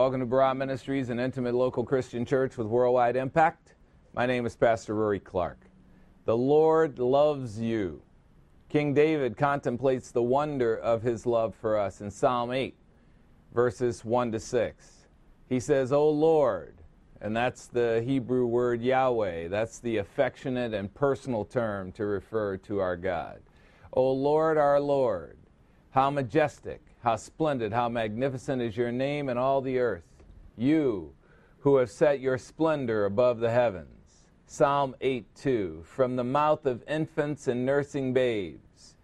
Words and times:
Welcome 0.00 0.20
to 0.20 0.26
Barah 0.26 0.56
Ministries, 0.56 1.10
an 1.10 1.20
intimate 1.20 1.54
local 1.54 1.84
Christian 1.84 2.24
church 2.24 2.56
with 2.56 2.66
worldwide 2.66 3.16
impact. 3.16 3.74
My 4.14 4.24
name 4.24 4.46
is 4.46 4.56
Pastor 4.56 4.94
Rory 4.94 5.20
Clark. 5.20 5.60
The 6.24 6.34
Lord 6.34 6.98
loves 6.98 7.60
you. 7.60 8.00
King 8.70 8.94
David 8.94 9.36
contemplates 9.36 10.10
the 10.10 10.22
wonder 10.22 10.74
of 10.74 11.02
his 11.02 11.26
love 11.26 11.54
for 11.54 11.78
us 11.78 12.00
in 12.00 12.10
Psalm 12.10 12.50
8, 12.50 12.74
verses 13.52 14.02
1 14.02 14.32
to 14.32 14.40
6. 14.40 15.06
He 15.50 15.60
says, 15.60 15.92
O 15.92 16.08
Lord, 16.08 16.76
and 17.20 17.36
that's 17.36 17.66
the 17.66 18.02
Hebrew 18.02 18.46
word 18.46 18.80
Yahweh. 18.80 19.48
That's 19.48 19.80
the 19.80 19.98
affectionate 19.98 20.72
and 20.72 20.94
personal 20.94 21.44
term 21.44 21.92
to 21.92 22.06
refer 22.06 22.56
to 22.56 22.80
our 22.80 22.96
God. 22.96 23.40
O 23.92 24.10
Lord, 24.10 24.56
our 24.56 24.80
Lord, 24.80 25.36
how 25.90 26.08
majestic 26.08 26.80
how 27.02 27.16
splendid, 27.16 27.72
how 27.72 27.88
magnificent 27.88 28.60
is 28.60 28.76
your 28.76 28.92
name 28.92 29.28
in 29.28 29.38
all 29.38 29.60
the 29.60 29.78
earth, 29.78 30.04
you 30.56 31.14
who 31.60 31.76
have 31.76 31.90
set 31.90 32.20
your 32.20 32.38
splendor 32.38 33.04
above 33.04 33.40
the 33.40 33.50
heavens. 33.50 33.86
Psalm 34.46 34.94
8 35.00 35.24
2 35.34 35.84
From 35.86 36.16
the 36.16 36.24
mouth 36.24 36.66
of 36.66 36.82
infants 36.88 37.48
and 37.48 37.64
nursing 37.64 38.12
babes, 38.12 38.96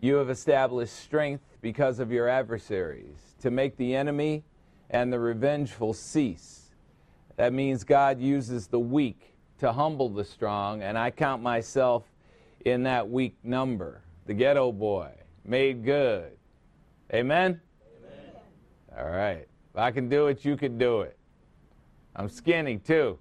you 0.00 0.16
have 0.16 0.30
established 0.30 0.94
strength 0.94 1.44
because 1.60 1.98
of 1.98 2.10
your 2.10 2.28
adversaries, 2.28 3.34
to 3.40 3.50
make 3.50 3.76
the 3.76 3.94
enemy 3.94 4.44
and 4.90 5.12
the 5.12 5.18
revengeful 5.18 5.92
cease. 5.92 6.70
That 7.36 7.52
means 7.52 7.84
God 7.84 8.20
uses 8.20 8.66
the 8.66 8.80
weak 8.80 9.34
to 9.60 9.72
humble 9.72 10.08
the 10.08 10.24
strong, 10.24 10.82
and 10.82 10.98
I 10.98 11.10
count 11.10 11.42
myself 11.42 12.04
in 12.64 12.82
that 12.84 13.08
weak 13.08 13.36
number. 13.42 14.02
The 14.26 14.34
ghetto 14.34 14.72
boy, 14.72 15.10
made 15.44 15.84
good, 15.84 16.37
Amen? 17.12 17.60
Amen? 18.04 18.32
All 18.98 19.10
right. 19.10 19.48
If 19.72 19.78
I 19.78 19.90
can 19.90 20.08
do 20.08 20.26
it, 20.26 20.44
you 20.44 20.56
can 20.56 20.76
do 20.76 21.00
it. 21.00 21.16
I'm 22.16 22.28
skinny 22.28 22.78
too. 22.78 23.18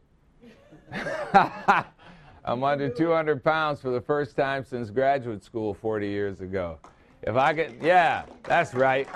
I'm 1.34 2.64
under 2.64 2.90
200 2.90 3.44
pounds 3.44 3.82
for 3.82 3.92
the 3.92 4.02
first 4.02 4.36
time 4.36 4.64
since 4.64 4.90
graduate 4.90 5.44
school 5.44 5.74
40 5.74 6.08
years 6.08 6.42
ago. 6.42 6.80
If 7.24 7.36
I 7.36 7.54
can, 7.54 7.78
yeah, 7.82 8.24
that's 8.44 8.74
right. 8.74 9.08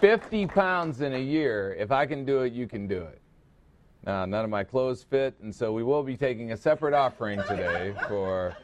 50 0.00 0.46
pounds 0.46 1.00
in 1.00 1.14
a 1.14 1.18
year. 1.18 1.74
If 1.78 1.90
I 1.90 2.06
can 2.06 2.24
do 2.24 2.42
it, 2.42 2.52
you 2.52 2.66
can 2.66 2.86
do 2.86 3.02
it. 3.02 3.20
Now, 4.06 4.26
none 4.26 4.44
of 4.44 4.50
my 4.50 4.64
clothes 4.64 5.02
fit, 5.02 5.34
and 5.42 5.54
so 5.54 5.72
we 5.72 5.82
will 5.82 6.02
be 6.02 6.16
taking 6.16 6.52
a 6.52 6.56
separate 6.56 6.92
offering 6.92 7.42
today 7.48 7.94
for 8.08 8.54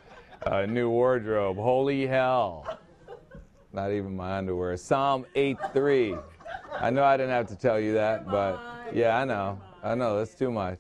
a 0.42 0.66
new 0.66 0.90
wardrobe. 0.90 1.56
Holy 1.56 2.06
hell. 2.06 2.79
Not 3.72 3.92
even 3.92 4.16
my 4.16 4.38
underwear. 4.38 4.76
Psalm 4.76 5.26
8:3. 5.36 6.20
I 6.72 6.90
know 6.90 7.04
I 7.04 7.16
didn't 7.16 7.32
have 7.32 7.48
to 7.48 7.56
tell 7.56 7.78
you 7.78 7.94
that, 7.94 8.26
but 8.26 8.60
yeah, 8.92 9.16
I 9.16 9.24
know. 9.24 9.60
I 9.82 9.94
know 9.94 10.18
that's 10.18 10.34
too 10.34 10.50
much. 10.50 10.78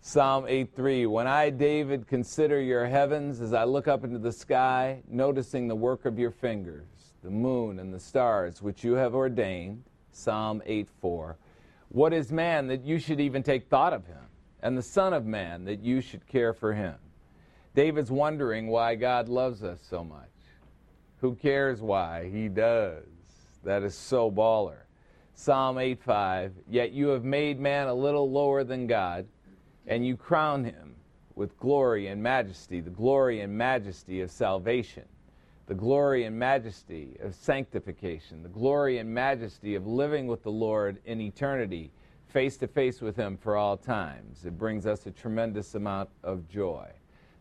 Psalm 0.00 0.44
8:3. 0.46 1.06
When 1.06 1.26
I, 1.26 1.50
David, 1.50 2.08
consider 2.08 2.60
your 2.60 2.86
heavens 2.86 3.40
as 3.40 3.52
I 3.52 3.64
look 3.64 3.86
up 3.86 4.02
into 4.02 4.18
the 4.18 4.32
sky, 4.32 5.02
noticing 5.08 5.68
the 5.68 5.76
work 5.76 6.04
of 6.04 6.18
your 6.18 6.30
fingers, 6.30 6.88
the 7.22 7.30
moon 7.30 7.78
and 7.78 7.94
the 7.94 8.00
stars 8.00 8.60
which 8.62 8.82
you 8.82 8.94
have 8.94 9.14
ordained. 9.14 9.84
Psalm 10.10 10.62
8:4. 10.66 11.36
What 11.90 12.12
is 12.12 12.32
man 12.32 12.66
that 12.68 12.84
you 12.84 12.98
should 12.98 13.20
even 13.20 13.42
take 13.42 13.68
thought 13.68 13.92
of 13.92 14.06
him, 14.06 14.26
and 14.62 14.76
the 14.76 14.82
Son 14.82 15.12
of 15.12 15.26
Man 15.26 15.64
that 15.64 15.80
you 15.80 16.00
should 16.00 16.26
care 16.26 16.52
for 16.52 16.72
him? 16.72 16.96
David's 17.74 18.10
wondering 18.10 18.66
why 18.66 18.96
God 18.96 19.28
loves 19.28 19.62
us 19.62 19.80
so 19.82 20.02
much. 20.02 20.29
Who 21.20 21.34
cares 21.34 21.82
why? 21.82 22.30
He 22.30 22.48
does. 22.48 23.04
That 23.62 23.82
is 23.82 23.94
so 23.94 24.30
baller. 24.30 24.84
Psalm 25.34 25.76
8:5. 25.76 26.52
Yet 26.66 26.92
you 26.92 27.08
have 27.08 27.24
made 27.24 27.60
man 27.60 27.88
a 27.88 27.94
little 27.94 28.30
lower 28.30 28.64
than 28.64 28.86
God, 28.86 29.26
and 29.86 30.06
you 30.06 30.16
crown 30.16 30.64
him 30.64 30.96
with 31.34 31.58
glory 31.58 32.06
and 32.06 32.22
majesty, 32.22 32.80
the 32.80 32.90
glory 32.90 33.40
and 33.42 33.56
majesty 33.56 34.22
of 34.22 34.30
salvation, 34.30 35.04
the 35.66 35.74
glory 35.74 36.24
and 36.24 36.38
majesty 36.38 37.16
of 37.20 37.34
sanctification, 37.34 38.42
the 38.42 38.48
glory 38.48 38.96
and 38.96 39.12
majesty 39.12 39.74
of 39.74 39.86
living 39.86 40.26
with 40.26 40.42
the 40.42 40.50
Lord 40.50 41.00
in 41.04 41.20
eternity, 41.20 41.90
face 42.28 42.56
to 42.58 42.66
face 42.66 43.02
with 43.02 43.16
him 43.16 43.36
for 43.36 43.56
all 43.56 43.76
times. 43.76 44.46
It 44.46 44.56
brings 44.56 44.86
us 44.86 45.06
a 45.06 45.10
tremendous 45.10 45.74
amount 45.74 46.08
of 46.22 46.48
joy. 46.48 46.90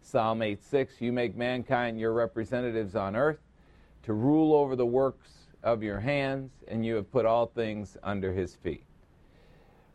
Psalm 0.01 0.41
8:6. 0.41 0.99
You 0.99 1.13
make 1.13 1.37
mankind 1.37 1.97
your 1.97 2.11
representatives 2.11 2.95
on 2.95 3.15
earth 3.15 3.39
to 4.03 4.13
rule 4.13 4.53
over 4.53 4.75
the 4.75 4.85
works 4.85 5.31
of 5.63 5.83
your 5.83 5.99
hands, 5.99 6.51
and 6.67 6.85
you 6.85 6.95
have 6.95 7.11
put 7.11 7.25
all 7.25 7.47
things 7.47 7.97
under 8.03 8.33
his 8.33 8.55
feet. 8.55 8.85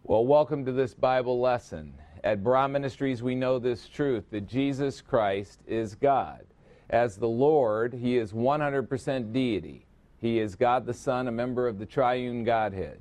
Well, 0.03 0.26
welcome 0.26 0.65
to 0.66 0.72
this 0.72 0.94
Bible 0.94 1.41
lesson. 1.41 1.94
At 2.22 2.43
Barah 2.43 2.70
Ministries, 2.70 3.22
we 3.22 3.34
know 3.34 3.59
this 3.59 3.88
truth 3.88 4.25
that 4.31 4.47
Jesus 4.47 5.00
Christ 5.00 5.60
is 5.66 5.94
God. 5.94 6.44
As 6.91 7.16
the 7.16 7.28
Lord, 7.28 7.94
he 7.94 8.19
is 8.19 8.32
100% 8.32 9.32
deity. 9.32 9.87
He 10.20 10.38
is 10.38 10.54
God 10.54 10.87
the 10.87 10.94
Son, 10.94 11.28
a 11.28 11.32
member 11.32 11.66
of 11.66 11.78
the 11.78 11.87
triune 11.87 12.44
Godhead. 12.44 13.00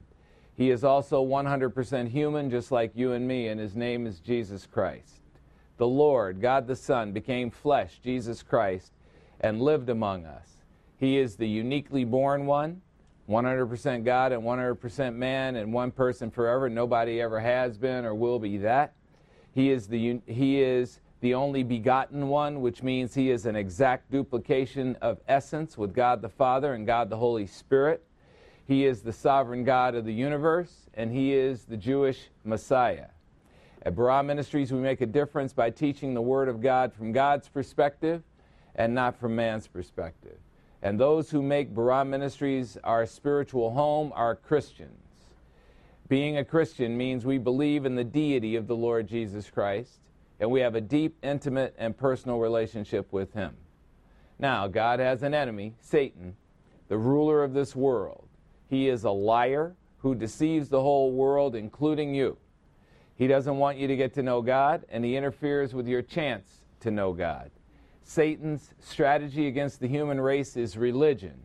He 0.55 0.69
is 0.69 0.83
also 0.83 1.25
100% 1.25 2.09
human, 2.09 2.49
just 2.49 2.71
like 2.71 2.91
you 2.95 3.13
and 3.13 3.27
me, 3.27 3.47
and 3.47 3.59
his 3.59 3.75
name 3.75 4.05
is 4.05 4.19
Jesus 4.19 4.65
Christ. 4.65 5.21
The 5.77 5.87
Lord, 5.87 6.41
God 6.41 6.67
the 6.67 6.75
Son, 6.75 7.11
became 7.11 7.49
flesh, 7.49 7.99
Jesus 8.03 8.43
Christ, 8.43 8.93
and 9.39 9.61
lived 9.61 9.89
among 9.89 10.25
us. 10.25 10.52
He 11.03 11.17
is 11.17 11.35
the 11.35 11.45
uniquely 11.45 12.05
born 12.05 12.45
one, 12.45 12.81
100% 13.27 14.05
God 14.05 14.31
and 14.31 14.41
100% 14.41 15.15
man, 15.15 15.57
and 15.57 15.73
one 15.73 15.91
person 15.91 16.31
forever. 16.31 16.69
Nobody 16.69 17.19
ever 17.19 17.41
has 17.41 17.77
been 17.77 18.05
or 18.05 18.15
will 18.15 18.39
be 18.39 18.55
that. 18.59 18.93
He 19.53 19.69
is 19.69 19.87
the, 19.87 20.21
he 20.27 20.61
is 20.61 21.01
the 21.19 21.33
only 21.33 21.61
begotten 21.61 22.29
one, 22.29 22.61
which 22.61 22.83
means 22.83 23.13
he 23.13 23.31
is 23.31 23.45
an 23.45 23.57
exact 23.57 24.11
duplication 24.11 24.95
of 25.01 25.19
essence 25.27 25.77
with 25.77 25.93
God 25.93 26.21
the 26.21 26.29
Father 26.29 26.73
and 26.73 26.87
God 26.87 27.09
the 27.09 27.17
Holy 27.17 27.47
Spirit. 27.47 28.05
He 28.65 28.85
is 28.85 29.01
the 29.01 29.11
sovereign 29.11 29.65
God 29.65 29.95
of 29.95 30.05
the 30.05 30.13
universe, 30.13 30.87
and 30.93 31.11
he 31.11 31.33
is 31.33 31.65
the 31.65 31.75
Jewish 31.75 32.29
Messiah. 32.45 33.07
At 33.81 33.93
Barah 33.93 34.25
Ministries, 34.25 34.71
we 34.71 34.79
make 34.79 35.01
a 35.01 35.05
difference 35.05 35.51
by 35.51 35.69
teaching 35.69 36.13
the 36.13 36.21
Word 36.21 36.47
of 36.47 36.61
God 36.61 36.93
from 36.93 37.11
God's 37.11 37.49
perspective 37.49 38.23
and 38.75 38.95
not 38.95 39.19
from 39.19 39.35
man's 39.35 39.67
perspective. 39.67 40.37
And 40.83 40.99
those 40.99 41.31
who 41.31 41.41
make 41.41 41.73
Barah 41.73 42.05
Ministries 42.05 42.77
our 42.83 43.05
spiritual 43.05 43.71
home 43.71 44.11
are 44.15 44.35
Christians. 44.35 44.99
Being 46.09 46.37
a 46.37 46.43
Christian 46.43 46.97
means 46.97 47.25
we 47.25 47.37
believe 47.37 47.85
in 47.85 47.95
the 47.95 48.03
deity 48.03 48.57
of 48.57 48.67
the 48.67 48.75
Lord 48.75 49.07
Jesus 49.07 49.49
Christ, 49.49 50.01
and 50.41 50.51
we 50.51 50.59
have 50.59 50.75
a 50.75 50.81
deep, 50.81 51.15
intimate, 51.23 51.73
and 51.77 51.97
personal 51.97 52.37
relationship 52.37 53.13
with 53.13 53.33
Him. 53.33 53.55
Now, 54.37 54.67
God 54.67 54.99
has 54.99 55.23
an 55.23 55.33
enemy, 55.33 55.73
Satan, 55.79 56.35
the 56.89 56.97
ruler 56.97 57.45
of 57.45 57.53
this 57.53 57.77
world. 57.77 58.27
He 58.69 58.89
is 58.89 59.05
a 59.05 59.11
liar 59.11 59.75
who 59.99 60.13
deceives 60.13 60.67
the 60.67 60.81
whole 60.81 61.13
world, 61.13 61.55
including 61.55 62.13
you. 62.13 62.37
He 63.15 63.27
doesn't 63.27 63.57
want 63.57 63.77
you 63.77 63.87
to 63.87 63.95
get 63.95 64.13
to 64.15 64.23
know 64.23 64.41
God, 64.41 64.85
and 64.89 65.05
he 65.05 65.15
interferes 65.15 65.73
with 65.73 65.87
your 65.87 66.01
chance 66.01 66.65
to 66.81 66.91
know 66.91 67.13
God. 67.13 67.51
Satan's 68.03 68.73
strategy 68.79 69.47
against 69.47 69.79
the 69.79 69.87
human 69.87 70.19
race 70.19 70.57
is 70.57 70.77
religion, 70.77 71.39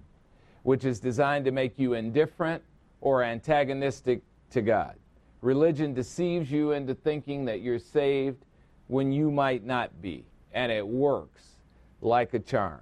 which 0.63 0.85
is 0.85 1.01
designed 1.01 1.45
to 1.45 1.51
make 1.51 1.79
you 1.79 1.95
indifferent 1.95 2.63
or 3.01 3.23
antagonistic 3.23 4.23
to 4.51 4.61
God. 4.61 4.97
Religion 5.41 5.95
deceives 5.95 6.51
you 6.51 6.73
into 6.73 6.95
thinking 6.95 7.45
that 7.45 7.61
you're 7.61 7.79
saved 7.79 8.45
when 8.89 9.13
you 9.13 9.31
might 9.31 9.65
not 9.65 10.03
be, 10.03 10.25
and 10.53 10.73
it 10.73 10.87
works 10.87 11.45
like 12.01 12.35
a 12.35 12.39
charm. 12.39 12.81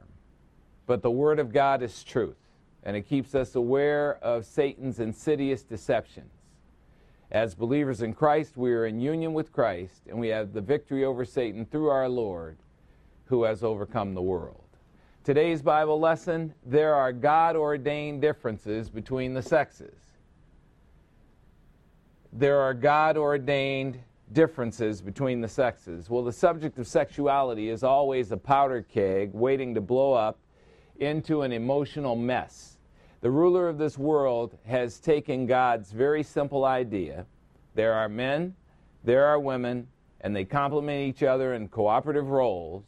But 0.87 1.03
the 1.03 1.11
Word 1.11 1.39
of 1.39 1.53
God 1.53 1.83
is 1.83 2.03
truth, 2.03 2.39
and 2.83 2.97
it 2.97 3.03
keeps 3.03 3.35
us 3.35 3.55
aware 3.55 4.17
of 4.23 4.47
Satan's 4.47 5.01
insidious 5.01 5.63
deceptions. 5.63 6.33
As 7.31 7.55
believers 7.55 8.03
in 8.03 8.15
Christ, 8.15 8.57
we 8.57 8.73
are 8.73 8.87
in 8.87 9.01
union 9.01 9.35
with 9.35 9.53
Christ, 9.53 10.03
and 10.09 10.19
we 10.19 10.29
have 10.29 10.53
the 10.53 10.61
victory 10.61 11.05
over 11.05 11.25
Satan 11.25 11.67
through 11.67 11.89
our 11.89 12.09
Lord 12.09 12.57
who 13.27 13.45
has 13.45 13.63
overcome 13.63 14.15
the 14.15 14.23
world. 14.23 14.63
Today's 15.25 15.61
Bible 15.61 15.99
lesson 15.99 16.55
there 16.65 16.95
are 16.95 17.13
God 17.13 17.57
ordained 17.57 18.21
differences 18.21 18.89
between 18.89 19.35
the 19.35 19.43
sexes. 19.43 19.99
There 22.33 22.61
are 22.61 22.75
God 22.75 23.17
ordained 23.17 23.99
differences 24.33 25.01
between 25.01 25.41
the 25.41 25.49
sexes. 25.49 26.09
Well, 26.09 26.23
the 26.23 26.33
subject 26.33 26.79
of 26.79 26.87
sexuality 26.87 27.71
is 27.71 27.83
always 27.83 28.31
a 28.31 28.37
powder 28.37 28.83
keg 28.83 29.33
waiting 29.33 29.75
to 29.75 29.81
blow 29.81 30.13
up 30.13 30.39
into 30.99 31.43
an 31.43 31.53
emotional 31.53 32.17
mess. 32.17 32.79
The 33.21 33.31
ruler 33.31 33.69
of 33.69 33.79
this 33.79 33.99
world 33.99 34.57
has 34.67 35.01
taken 35.01 35.47
God's 35.47 35.91
very 35.91 36.23
simple 36.23 36.65
idea 36.65 37.27
there 37.75 37.93
are 37.93 38.09
men, 38.09 38.55
there 39.05 39.27
are 39.27 39.39
women, 39.39 39.89
and 40.23 40.35
they 40.35 40.45
complement 40.45 41.09
each 41.09 41.23
other 41.23 41.55
in 41.55 41.69
cooperative 41.69 42.29
roles 42.29 42.85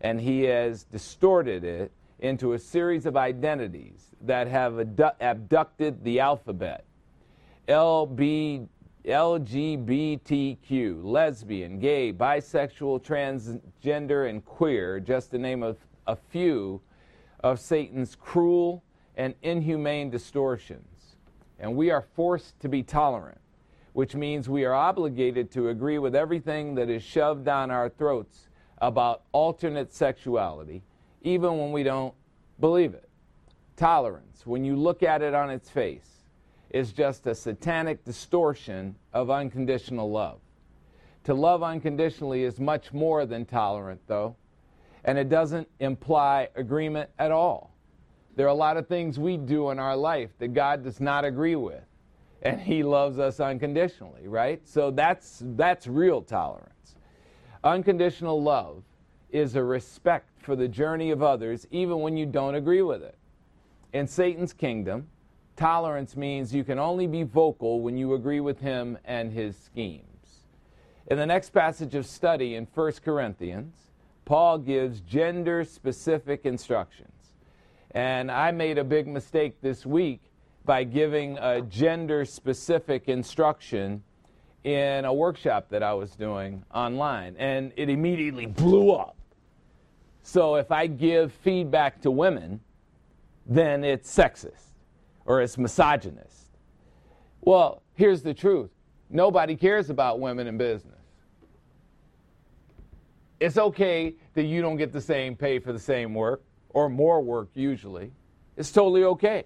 and 0.00 0.20
he 0.20 0.42
has 0.42 0.84
distorted 0.84 1.64
it 1.64 1.92
into 2.18 2.52
a 2.52 2.58
series 2.58 3.06
of 3.06 3.16
identities 3.16 4.14
that 4.22 4.48
have 4.48 4.78
abducted 4.78 6.02
the 6.02 6.20
alphabet. 6.20 6.84
LB, 7.68 8.68
LGBTQ, 9.04 11.04
lesbian, 11.04 11.78
gay, 11.78 12.12
bisexual, 12.12 13.02
transgender, 13.02 14.28
and 14.28 14.44
queer, 14.44 15.00
just 15.00 15.30
to 15.32 15.38
name 15.38 15.62
a, 15.62 15.76
a 16.06 16.16
few 16.16 16.80
of 17.40 17.60
Satan's 17.60 18.14
cruel 18.14 18.82
and 19.16 19.34
inhumane 19.42 20.10
distortions. 20.10 21.16
And 21.58 21.76
we 21.76 21.90
are 21.90 22.06
forced 22.14 22.58
to 22.60 22.68
be 22.68 22.82
tolerant, 22.82 23.40
which 23.92 24.14
means 24.14 24.48
we 24.48 24.64
are 24.64 24.74
obligated 24.74 25.50
to 25.52 25.68
agree 25.68 25.98
with 25.98 26.14
everything 26.14 26.74
that 26.74 26.90
is 26.90 27.02
shoved 27.02 27.44
down 27.44 27.70
our 27.70 27.88
throats 27.88 28.45
about 28.78 29.22
alternate 29.32 29.92
sexuality, 29.92 30.82
even 31.22 31.58
when 31.58 31.72
we 31.72 31.82
don't 31.82 32.14
believe 32.60 32.94
it. 32.94 33.08
Tolerance, 33.76 34.46
when 34.46 34.64
you 34.64 34.76
look 34.76 35.02
at 35.02 35.22
it 35.22 35.34
on 35.34 35.50
its 35.50 35.68
face, 35.68 36.24
is 36.70 36.92
just 36.92 37.26
a 37.26 37.34
satanic 37.34 38.04
distortion 38.04 38.96
of 39.12 39.30
unconditional 39.30 40.10
love. 40.10 40.40
To 41.24 41.34
love 41.34 41.62
unconditionally 41.62 42.44
is 42.44 42.60
much 42.60 42.92
more 42.92 43.26
than 43.26 43.44
tolerant, 43.44 44.00
though, 44.06 44.36
and 45.04 45.18
it 45.18 45.28
doesn't 45.28 45.68
imply 45.80 46.48
agreement 46.54 47.10
at 47.18 47.32
all. 47.32 47.74
There 48.34 48.46
are 48.46 48.50
a 48.50 48.54
lot 48.54 48.76
of 48.76 48.86
things 48.86 49.18
we 49.18 49.36
do 49.36 49.70
in 49.70 49.78
our 49.78 49.96
life 49.96 50.30
that 50.38 50.48
God 50.48 50.84
does 50.84 51.00
not 51.00 51.24
agree 51.24 51.56
with, 51.56 51.84
and 52.42 52.60
He 52.60 52.82
loves 52.82 53.18
us 53.18 53.40
unconditionally, 53.40 54.28
right? 54.28 54.60
So 54.68 54.90
that's, 54.90 55.42
that's 55.56 55.86
real 55.86 56.20
tolerance. 56.20 56.95
Unconditional 57.66 58.40
love 58.40 58.84
is 59.28 59.56
a 59.56 59.64
respect 59.64 60.40
for 60.40 60.54
the 60.54 60.68
journey 60.68 61.10
of 61.10 61.20
others, 61.20 61.66
even 61.72 61.98
when 61.98 62.16
you 62.16 62.24
don't 62.24 62.54
agree 62.54 62.82
with 62.82 63.02
it. 63.02 63.18
In 63.92 64.06
Satan's 64.06 64.52
kingdom, 64.52 65.08
tolerance 65.56 66.16
means 66.16 66.54
you 66.54 66.62
can 66.62 66.78
only 66.78 67.08
be 67.08 67.24
vocal 67.24 67.80
when 67.80 67.96
you 67.96 68.14
agree 68.14 68.38
with 68.38 68.60
him 68.60 68.96
and 69.04 69.32
his 69.32 69.56
schemes. 69.56 70.44
In 71.08 71.18
the 71.18 71.26
next 71.26 71.50
passage 71.50 71.96
of 71.96 72.06
study 72.06 72.54
in 72.54 72.68
1 72.72 72.92
Corinthians, 73.04 73.74
Paul 74.24 74.58
gives 74.58 75.00
gender 75.00 75.64
specific 75.64 76.46
instructions. 76.46 77.32
And 77.90 78.30
I 78.30 78.52
made 78.52 78.78
a 78.78 78.84
big 78.84 79.08
mistake 79.08 79.60
this 79.60 79.84
week 79.84 80.20
by 80.64 80.84
giving 80.84 81.36
a 81.38 81.62
gender 81.62 82.26
specific 82.26 83.08
instruction 83.08 84.04
in 84.66 85.04
a 85.04 85.14
workshop 85.14 85.68
that 85.70 85.84
I 85.84 85.94
was 85.94 86.10
doing 86.16 86.64
online. 86.74 87.36
And 87.38 87.72
it 87.76 87.88
immediately 87.88 88.46
blew 88.46 88.90
up. 88.90 89.16
So 90.22 90.56
if 90.56 90.72
I 90.72 90.88
give 90.88 91.32
feedback 91.32 92.00
to 92.02 92.10
women, 92.10 92.60
then 93.46 93.84
it's 93.84 94.12
sexist 94.12 94.72
or 95.24 95.40
it's 95.40 95.56
misogynist. 95.56 96.48
Well, 97.42 97.82
here's 97.94 98.22
the 98.22 98.34
truth 98.34 98.70
nobody 99.08 99.54
cares 99.54 99.88
about 99.88 100.18
women 100.18 100.48
in 100.48 100.58
business. 100.58 100.94
It's 103.38 103.58
okay 103.58 104.16
that 104.34 104.44
you 104.44 104.62
don't 104.62 104.78
get 104.78 104.92
the 104.92 105.00
same 105.00 105.36
pay 105.36 105.60
for 105.60 105.72
the 105.72 105.78
same 105.78 106.12
work 106.12 106.42
or 106.70 106.88
more 106.88 107.22
work 107.22 107.50
usually. 107.54 108.10
It's 108.56 108.72
totally 108.72 109.04
okay. 109.04 109.44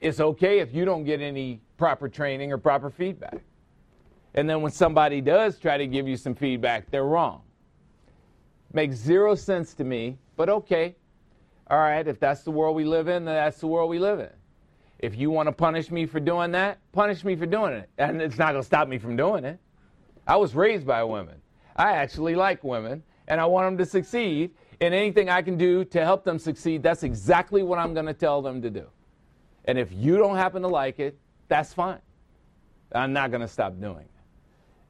It's 0.00 0.18
okay 0.18 0.58
if 0.58 0.74
you 0.74 0.84
don't 0.84 1.04
get 1.04 1.20
any 1.20 1.60
proper 1.76 2.08
training 2.08 2.50
or 2.52 2.58
proper 2.58 2.90
feedback. 2.90 3.44
And 4.34 4.48
then 4.48 4.62
when 4.62 4.72
somebody 4.72 5.20
does 5.20 5.58
try 5.58 5.76
to 5.76 5.86
give 5.86 6.08
you 6.08 6.16
some 6.16 6.34
feedback, 6.34 6.90
they're 6.90 7.04
wrong. 7.04 7.42
Makes 8.72 8.96
zero 8.96 9.34
sense 9.34 9.74
to 9.74 9.84
me, 9.84 10.18
but 10.36 10.48
okay. 10.48 10.96
All 11.70 11.78
right, 11.78 12.06
if 12.06 12.18
that's 12.18 12.42
the 12.42 12.50
world 12.50 12.74
we 12.74 12.84
live 12.84 13.08
in, 13.08 13.24
then 13.24 13.34
that's 13.34 13.60
the 13.60 13.66
world 13.66 13.90
we 13.90 13.98
live 13.98 14.20
in. 14.20 14.30
If 14.98 15.16
you 15.16 15.30
want 15.30 15.48
to 15.48 15.52
punish 15.52 15.90
me 15.90 16.06
for 16.06 16.20
doing 16.20 16.52
that, 16.52 16.78
punish 16.92 17.24
me 17.24 17.36
for 17.36 17.46
doing 17.46 17.74
it. 17.74 17.90
And 17.98 18.22
it's 18.22 18.38
not 18.38 18.52
going 18.52 18.62
to 18.62 18.66
stop 18.66 18.88
me 18.88 18.98
from 18.98 19.16
doing 19.16 19.44
it. 19.44 19.58
I 20.26 20.36
was 20.36 20.54
raised 20.54 20.86
by 20.86 21.02
women. 21.04 21.36
I 21.76 21.92
actually 21.92 22.34
like 22.34 22.62
women, 22.62 23.02
and 23.28 23.40
I 23.40 23.46
want 23.46 23.66
them 23.66 23.78
to 23.78 23.86
succeed 23.86 24.52
and 24.82 24.92
anything 24.94 25.30
I 25.30 25.42
can 25.42 25.56
do 25.56 25.84
to 25.86 26.04
help 26.04 26.24
them 26.24 26.40
succeed, 26.40 26.82
that's 26.82 27.04
exactly 27.04 27.62
what 27.62 27.78
I'm 27.78 27.94
going 27.94 28.06
to 28.06 28.14
tell 28.14 28.42
them 28.42 28.60
to 28.62 28.70
do. 28.70 28.86
And 29.64 29.78
if 29.78 29.92
you 29.92 30.18
don't 30.18 30.36
happen 30.36 30.60
to 30.62 30.68
like 30.68 30.98
it, 30.98 31.16
that's 31.46 31.72
fine. 31.72 32.00
I'm 32.92 33.12
not 33.12 33.30
going 33.30 33.42
to 33.42 33.48
stop 33.48 33.80
doing 33.80 33.98
it. 33.98 34.10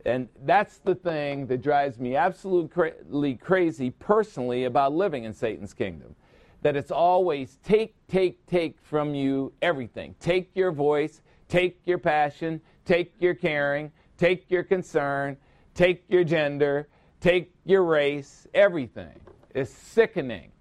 And 0.05 0.29
that's 0.45 0.79
the 0.79 0.95
thing 0.95 1.47
that 1.47 1.63
drives 1.63 1.99
me 1.99 2.17
absolutely 2.17 3.35
crazy 3.37 3.91
personally 3.91 4.65
about 4.65 4.93
living 4.93 5.25
in 5.25 5.33
Satan's 5.33 5.73
kingdom. 5.73 6.17
That 6.63 6.77
it's 6.77 6.91
always 6.91 7.59
take, 7.65 7.95
take, 8.09 8.45
take 8.47 8.81
from 8.81 9.15
you 9.15 9.53
everything. 9.63 10.15
Take 10.21 10.51
your 10.55 10.73
voice, 10.73 11.21
take 11.49 11.81
your 11.85 11.99
passion, 11.99 12.61
take 12.85 13.13
your 13.19 13.35
caring, 13.35 13.91
take 14.17 14.51
your 14.51 14.63
concern, 14.63 15.37
take 15.75 16.05
your 16.09 16.25
gender, 16.25 16.89
take 17.21 17.53
your 17.65 17.85
race, 17.85 18.47
everything. 18.55 19.19
It's 19.55 19.71
sickening. 19.71 20.53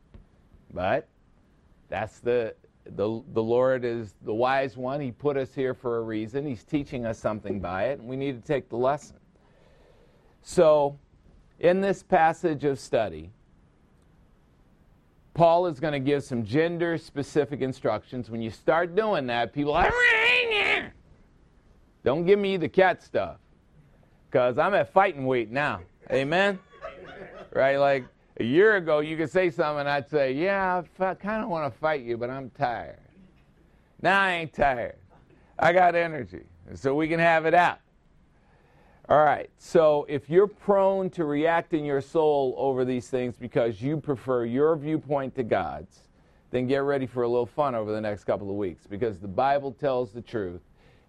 But 0.74 1.08
that's 1.90 2.20
the, 2.20 2.56
the, 2.86 3.22
the 3.34 3.44
Lord 3.44 3.86
is 3.86 4.16
the 4.24 4.34
wise 4.34 4.78
one. 4.78 5.02
He 5.02 5.12
put 5.12 5.38
us 5.38 5.54
here 5.54 5.74
for 5.74 5.98
a 5.98 6.02
reason. 6.02 6.46
He's 6.46 6.64
teaching 6.64 7.06
us 7.06 7.20
something 7.20 7.60
by 7.60 7.86
it, 7.86 8.00
and 8.00 8.08
we 8.08 8.16
need 8.16 8.42
to 8.42 8.48
take 8.48 8.70
the 8.70 8.78
lesson. 8.78 9.18
So, 10.42 10.98
in 11.60 11.82
this 11.82 12.02
passage 12.04 12.64
of 12.64 12.80
study, 12.80 13.32
Paul 15.34 15.68
is 15.68 15.80
going 15.80 15.94
to 15.94 16.00
give 16.00 16.24
some 16.24 16.44
gender 16.44 16.98
specific 16.98 17.62
instructions. 17.62 18.30
When 18.30 18.42
you 18.42 18.50
start 18.50 18.96
doing 18.96 19.28
that, 19.28 19.54
people 19.54 19.74
are 19.74 19.92
don't 22.04 22.26
give 22.26 22.40
me 22.40 22.58
the 22.58 22.68
cat 22.68 23.04
stuff 23.04 23.38
because 24.30 24.58
I'm 24.58 24.74
at 24.74 24.92
fighting 24.92 25.26
weight 25.26 25.52
now. 25.52 25.82
Amen? 26.12 26.60
right? 27.54 27.78
Like, 27.78 28.06
a 28.40 28.44
year 28.44 28.78
ago, 28.78 29.00
you 29.00 29.18
could 29.18 29.30
say 29.30 29.52
something, 29.52 29.82
and 29.82 29.90
I'd 29.90 30.10
say, 30.10 30.34
Yeah, 30.34 30.82
I 31.00 31.14
kind 31.14 31.44
of 31.44 31.50
want 31.50 31.72
to 31.72 31.80
fight 31.80 32.02
you, 32.02 32.18
but 32.18 32.30
I'm 32.30 32.50
tired. 32.52 32.98
Now 34.02 34.22
I 34.22 34.32
ain't 34.34 34.54
tired. 34.54 34.96
I 35.60 35.74
got 35.74 35.96
energy, 35.96 36.46
so 36.74 36.96
we 36.96 37.08
can 37.08 37.20
have 37.20 37.46
it 37.46 37.54
out. 37.54 37.81
All 39.12 39.26
right, 39.26 39.50
so 39.58 40.06
if 40.08 40.30
you're 40.30 40.48
prone 40.48 41.10
to 41.10 41.26
react 41.26 41.74
in 41.74 41.84
your 41.84 42.00
soul 42.00 42.56
over 42.58 42.86
these 42.86 43.10
things 43.10 43.36
because 43.36 43.82
you 43.82 43.98
prefer 43.98 44.46
your 44.46 44.74
viewpoint 44.78 45.36
to 45.36 45.44
God's, 45.44 46.04
then 46.50 46.66
get 46.66 46.78
ready 46.78 47.06
for 47.06 47.24
a 47.24 47.28
little 47.28 47.46
fun 47.46 47.76
over 47.76 47.92
the 47.92 48.00
next 48.00 48.24
couple 48.24 48.50
of 48.50 48.56
weeks 48.56 48.88
because 48.88 49.20
the 49.20 49.28
Bible 49.28 49.74
tells 49.74 50.14
the 50.14 50.22
truth 50.22 50.62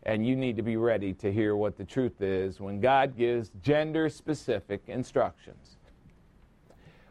and 0.02 0.26
you 0.26 0.34
need 0.34 0.56
to 0.56 0.64
be 0.64 0.76
ready 0.76 1.12
to 1.12 1.32
hear 1.32 1.54
what 1.54 1.76
the 1.76 1.84
truth 1.84 2.22
is 2.22 2.60
when 2.60 2.80
God 2.80 3.16
gives 3.16 3.52
gender 3.62 4.08
specific 4.08 4.82
instructions. 4.88 5.76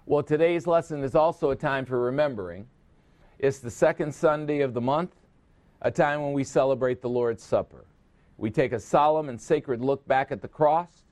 Well, 0.05 0.23
today's 0.23 0.67
lesson 0.67 1.05
is 1.05 1.15
also 1.15 1.51
a 1.51 1.55
time 1.55 1.85
for 1.85 2.01
remembering. 2.01 2.67
It's 3.39 3.59
the 3.59 3.71
second 3.71 4.13
Sunday 4.13 4.59
of 4.59 4.73
the 4.73 4.81
month, 4.81 5.15
a 5.83 5.89
time 5.89 6.21
when 6.21 6.33
we 6.33 6.43
celebrate 6.43 7.01
the 7.01 7.07
Lord's 7.07 7.43
Supper. 7.43 7.85
We 8.41 8.49
take 8.49 8.73
a 8.73 8.79
solemn 8.79 9.29
and 9.29 9.39
sacred 9.39 9.81
look 9.81 10.07
back 10.07 10.31
at 10.31 10.41
the 10.41 10.47
cross 10.47 11.05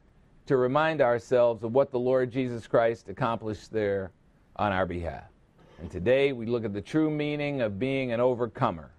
to 0.47 0.57
remind 0.57 0.99
ourselves 0.99 1.63
of 1.63 1.73
what 1.73 1.91
the 1.91 1.99
Lord 1.99 2.31
Jesus 2.31 2.65
Christ 2.65 3.07
accomplished 3.07 3.71
there 3.71 4.09
on 4.55 4.71
our 4.71 4.87
behalf. 4.87 5.29
And 5.79 5.91
today 5.91 6.33
we 6.33 6.47
look 6.47 6.65
at 6.65 6.73
the 6.73 6.81
true 6.81 7.11
meaning 7.11 7.61
of 7.61 7.77
being 7.77 8.11
an 8.11 8.19
overcomer. 8.19 8.89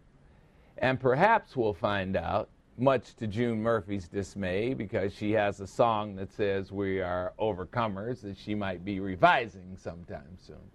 And 0.79 1.01
perhaps 1.01 1.57
we'll 1.57 1.75
find 1.75 2.17
out 2.17 2.49
much 2.79 3.17
to 3.17 3.27
June 3.27 3.61
Murphy's 3.61 4.07
dismay 4.07 4.75
because 4.75 5.13
she 5.13 5.33
has 5.33 5.59
a 5.59 5.67
song 5.67 6.15
that 6.15 6.33
says 6.33 6.71
we 6.71 7.01
are 7.01 7.33
overcomers 7.41 8.21
that 8.21 8.37
she 8.37 8.55
might 8.55 8.85
be 8.85 9.01
revising 9.01 9.77
sometime 9.77 10.39
soon. 10.39 10.71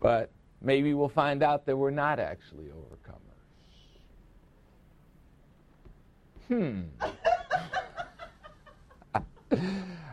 But 0.00 0.30
maybe 0.62 0.94
we'll 0.94 1.06
find 1.10 1.42
out 1.42 1.66
that 1.66 1.76
we're 1.76 1.90
not 1.90 2.18
actually 2.18 2.68
overcomers. 2.68 3.33
Hmm. 6.48 6.82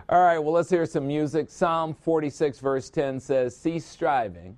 All 0.10 0.20
right, 0.20 0.40
well, 0.40 0.54
let's 0.54 0.70
hear 0.70 0.86
some 0.86 1.08
music. 1.08 1.50
Psalm 1.50 1.94
46, 1.94 2.60
verse 2.60 2.90
10 2.90 3.20
says, 3.20 3.56
Cease 3.56 3.86
striving 3.86 4.58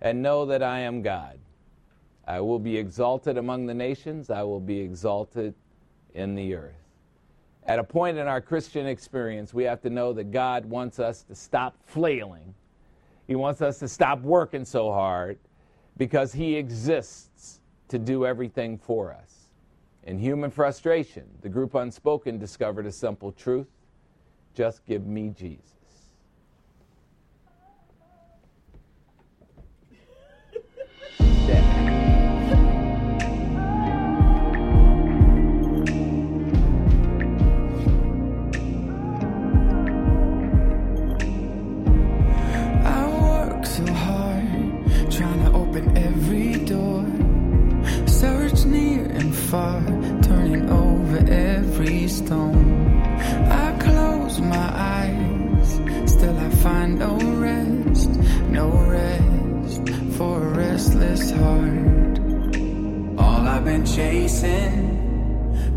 and 0.00 0.22
know 0.22 0.46
that 0.46 0.62
I 0.62 0.80
am 0.80 1.02
God. 1.02 1.38
I 2.26 2.40
will 2.40 2.58
be 2.58 2.76
exalted 2.76 3.38
among 3.38 3.66
the 3.66 3.74
nations, 3.74 4.30
I 4.30 4.42
will 4.42 4.60
be 4.60 4.78
exalted 4.78 5.54
in 6.14 6.34
the 6.34 6.54
earth. 6.54 6.74
At 7.64 7.78
a 7.78 7.84
point 7.84 8.18
in 8.18 8.26
our 8.26 8.40
Christian 8.40 8.86
experience, 8.86 9.52
we 9.52 9.64
have 9.64 9.80
to 9.82 9.90
know 9.90 10.12
that 10.12 10.30
God 10.30 10.64
wants 10.64 10.98
us 10.98 11.22
to 11.24 11.34
stop 11.34 11.76
flailing. 11.84 12.54
He 13.26 13.34
wants 13.34 13.60
us 13.60 13.78
to 13.80 13.88
stop 13.88 14.20
working 14.20 14.64
so 14.64 14.90
hard 14.92 15.38
because 15.96 16.32
He 16.32 16.56
exists 16.56 17.60
to 17.88 17.98
do 17.98 18.24
everything 18.24 18.78
for 18.78 19.12
us. 19.12 19.37
In 20.08 20.18
human 20.18 20.50
frustration, 20.50 21.28
the 21.42 21.50
group 21.50 21.74
Unspoken 21.74 22.38
discovered 22.38 22.86
a 22.86 22.92
simple 22.92 23.30
truth 23.30 23.66
just 24.54 24.86
give 24.86 25.06
me 25.06 25.34
Jesus. 25.36 25.77
stone. 52.18 53.02
I 53.64 53.78
close 53.78 54.40
my 54.40 54.68
eyes, 54.96 55.68
still 56.10 56.36
I 56.38 56.50
find 56.66 56.98
no 56.98 57.14
rest, 57.46 58.10
no 58.58 58.66
rest 58.98 59.82
for 60.16 60.42
a 60.42 60.50
restless 60.64 61.30
heart. 61.30 62.18
All 63.24 63.42
I've 63.54 63.64
been 63.64 63.84
chasing, 63.84 64.74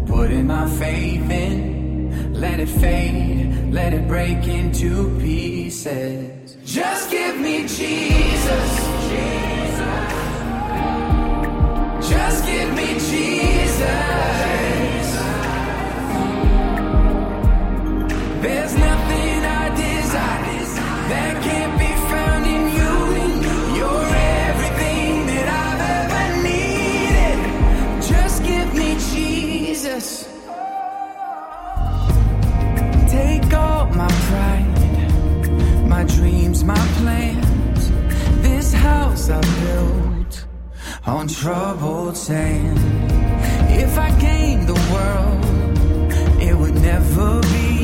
putting 0.07 0.48
my 0.48 0.67
faith 0.81 1.29
in, 1.29 2.33
let 2.33 2.60
it 2.60 2.69
fade, 2.69 3.71
let 3.71 3.93
it 3.93 4.07
break 4.07 4.48
into 4.48 5.17
pieces. 5.19 6.57
Just 6.65 7.12
give 7.12 7.39
me 7.39 7.67
Jesus. 7.67 8.69
Jesus. 9.12 10.12
Just 12.10 12.45
give 12.45 12.74
me 12.74 12.88
Jesus. 12.93 13.40
My 36.73 36.87
plans. 36.99 37.83
This 38.41 38.73
house 38.73 39.29
I 39.29 39.41
built 39.61 40.45
on 41.05 41.27
troubled 41.27 42.17
sand. 42.17 42.79
If 43.83 43.97
I 43.97 44.09
gained 44.19 44.67
the 44.73 44.79
world, 44.93 45.43
it 46.47 46.55
would 46.59 46.75
never 46.75 47.41
be. 47.53 47.80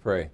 Pray. 0.00 0.30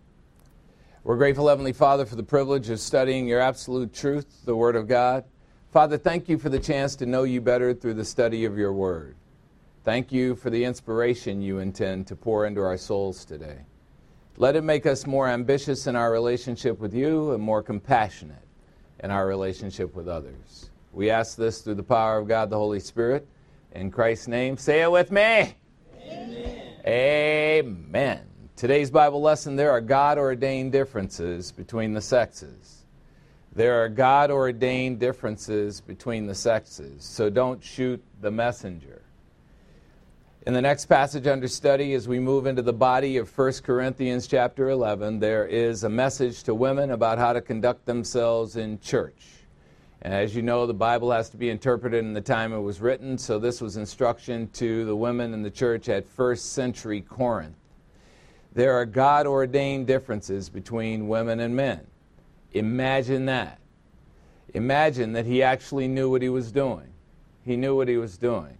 We're 1.03 1.17
grateful, 1.17 1.49
Heavenly 1.49 1.73
Father, 1.73 2.07
for 2.07 2.17
the 2.17 2.23
privilege 2.23 2.71
of 2.71 2.81
studying 2.81 3.27
your 3.27 3.41
absolute 3.41 3.93
truth, 3.93 4.45
the 4.45 4.57
Word 4.57 4.77
of 4.77 4.89
God. 4.89 5.25
Father, 5.73 5.99
thank 5.99 6.29
you 6.29 6.39
for 6.39 6.49
the 6.49 6.59
chance 6.59 6.97
to 6.97 7.07
know 7.07 7.25
you 7.25 7.41
better 7.41 7.75
through 7.75 7.95
the 7.95 8.05
study 8.05 8.45
of 8.45 8.57
your 8.57 8.73
Word. 8.73 9.17
Thank 9.85 10.13
you 10.13 10.35
for 10.35 10.51
the 10.51 10.65
inspiration 10.65 11.43
you 11.43 11.59
intend 11.59 12.07
to 12.09 12.17
pour 12.17 12.47
into 12.47 12.61
our 12.61 12.77
souls 12.77 13.25
today. 13.25 13.59
Let 14.37 14.57
it 14.57 14.63
make 14.63 14.87
us 14.87 15.07
more 15.07 15.29
ambitious 15.29 15.87
in 15.87 15.97
our 15.97 16.13
relationship 16.13 16.79
with 16.79 16.95
you 16.95 17.33
and 17.33 17.43
more 17.43 17.63
compassionate 17.63 18.43
in 19.01 19.11
our 19.11 19.27
relationship 19.27 19.95
with 19.95 20.09
others. 20.09 20.71
We 20.93 21.11
ask 21.11 21.37
this 21.37 21.61
through 21.61 21.75
the 21.75 21.83
power 21.83 22.19
of 22.19 22.29
God 22.29 22.51
the 22.51 22.59
Holy 22.59 22.81
Spirit. 22.81 23.27
In 23.73 23.91
Christ's 23.91 24.29
name, 24.29 24.57
say 24.57 24.83
it 24.83 24.91
with 24.91 25.11
me. 25.11 25.55
Amen. 26.03 26.63
Amen. 26.87 28.36
Today's 28.57 28.91
Bible 28.91 29.21
lesson 29.21 29.55
there 29.55 29.71
are 29.71 29.83
God 29.83 30.17
ordained 30.17 30.73
differences 30.73 31.53
between 31.53 31.93
the 31.93 32.01
sexes. 32.01 32.87
There 33.55 33.85
are 33.85 33.91
God 33.91 34.31
ordained 34.31 34.99
differences 34.99 35.83
between 35.83 36.27
the 36.27 36.35
sexes, 36.35 37.05
so 37.05 37.29
don't 37.29 37.63
shoot 37.63 38.03
the 38.23 38.31
messenger. 38.31 39.03
In 40.47 40.55
the 40.55 40.63
next 40.63 40.87
passage 40.87 41.27
under 41.27 41.49
study, 41.49 41.93
as 41.93 42.09
we 42.09 42.19
move 42.19 42.47
into 42.47 42.63
the 42.63 42.73
body 42.73 43.19
of 43.19 43.37
1 43.37 43.53
Corinthians 43.63 44.27
chapter 44.27 44.71
11, 44.71 45.21
there 45.21 45.47
is 45.47 45.85
a 45.85 45.91
message 45.91 46.43
to 46.45 46.55
women 46.55 46.93
about 46.93 47.19
how 47.19 47.35
to 47.35 47.43
conduct 47.43 47.85
themselves 47.85 48.57
in 48.57 48.81
church. 48.81 49.23
And 50.01 50.15
as 50.15 50.35
you 50.35 50.41
know, 50.41 50.67
the 50.67 50.73
Bible 50.73 51.11
has 51.11 51.29
to 51.29 51.37
be 51.37 51.51
interpreted 51.51 52.03
in 52.03 52.15
the 52.15 52.23
time 52.23 52.55
it 52.55 52.61
was 52.61 52.81
written, 52.81 53.19
so 53.19 53.39
this 53.39 53.61
was 53.61 53.77
instruction 53.77 54.49
to 54.55 54.87
the 54.87 54.97
women 54.97 55.35
in 55.35 55.43
the 55.43 55.51
church 55.51 55.91
at 55.91 56.07
first 56.07 56.55
century 56.55 57.03
Corinth. 57.03 57.55
There 58.57 58.73
are 58.73 58.87
God 58.87 59.27
ordained 59.27 59.87
differences 59.87 60.49
between 60.49 61.09
women 61.09 61.41
and 61.41 61.55
men. 61.55 61.87
Imagine 62.55 63.27
that. 63.27 63.59
Imagine 64.55 65.13
that 65.13 65.27
he 65.27 65.43
actually 65.43 65.89
knew 65.89 66.11
what 66.11 66.23
he 66.23 66.31
was 66.31 66.51
doing. 66.53 66.89
He 67.45 67.55
knew 67.55 67.77
what 67.77 67.87
he 67.87 67.99
was 67.99 68.17
doing. 68.17 68.57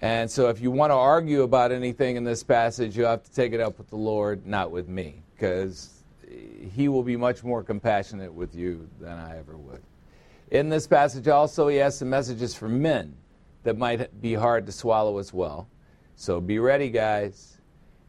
And 0.00 0.28
so, 0.28 0.48
if 0.48 0.60
you 0.60 0.72
want 0.72 0.90
to 0.90 0.96
argue 0.96 1.42
about 1.42 1.70
anything 1.70 2.16
in 2.16 2.24
this 2.24 2.42
passage, 2.42 2.96
you 2.96 3.04
have 3.04 3.22
to 3.22 3.30
take 3.30 3.52
it 3.52 3.60
up 3.60 3.78
with 3.78 3.88
the 3.88 3.96
Lord, 3.96 4.48
not 4.48 4.72
with 4.72 4.88
me, 4.88 5.22
because 5.36 6.02
he 6.74 6.88
will 6.88 7.04
be 7.04 7.16
much 7.16 7.44
more 7.44 7.62
compassionate 7.62 8.34
with 8.34 8.56
you 8.56 8.88
than 8.98 9.16
I 9.16 9.38
ever 9.38 9.56
would. 9.56 9.82
In 10.50 10.70
this 10.70 10.88
passage, 10.88 11.28
also, 11.28 11.68
he 11.68 11.76
has 11.76 11.96
some 11.96 12.10
messages 12.10 12.56
for 12.56 12.68
men 12.68 13.14
that 13.62 13.78
might 13.78 14.20
be 14.20 14.34
hard 14.34 14.66
to 14.66 14.72
swallow 14.72 15.18
as 15.18 15.32
well. 15.32 15.68
So, 16.16 16.40
be 16.40 16.58
ready, 16.58 16.90
guys. 16.90 17.59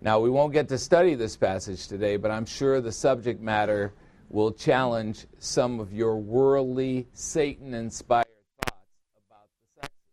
Now, 0.01 0.17
we 0.17 0.33
won't 0.33 0.49
get 0.49 0.65
to 0.73 0.81
study 0.81 1.13
this 1.13 1.37
passage 1.37 1.85
today, 1.85 2.17
but 2.17 2.33
I'm 2.33 2.49
sure 2.49 2.81
the 2.81 2.91
subject 2.91 3.37
matter 3.37 3.93
will 4.33 4.49
challenge 4.49 5.29
some 5.37 5.77
of 5.77 5.93
your 5.93 6.17
worldly, 6.17 7.05
Satan 7.13 7.77
inspired 7.77 8.25
thoughts 8.65 9.13
about 9.13 9.45
the 9.53 9.61
sexes. 9.77 10.09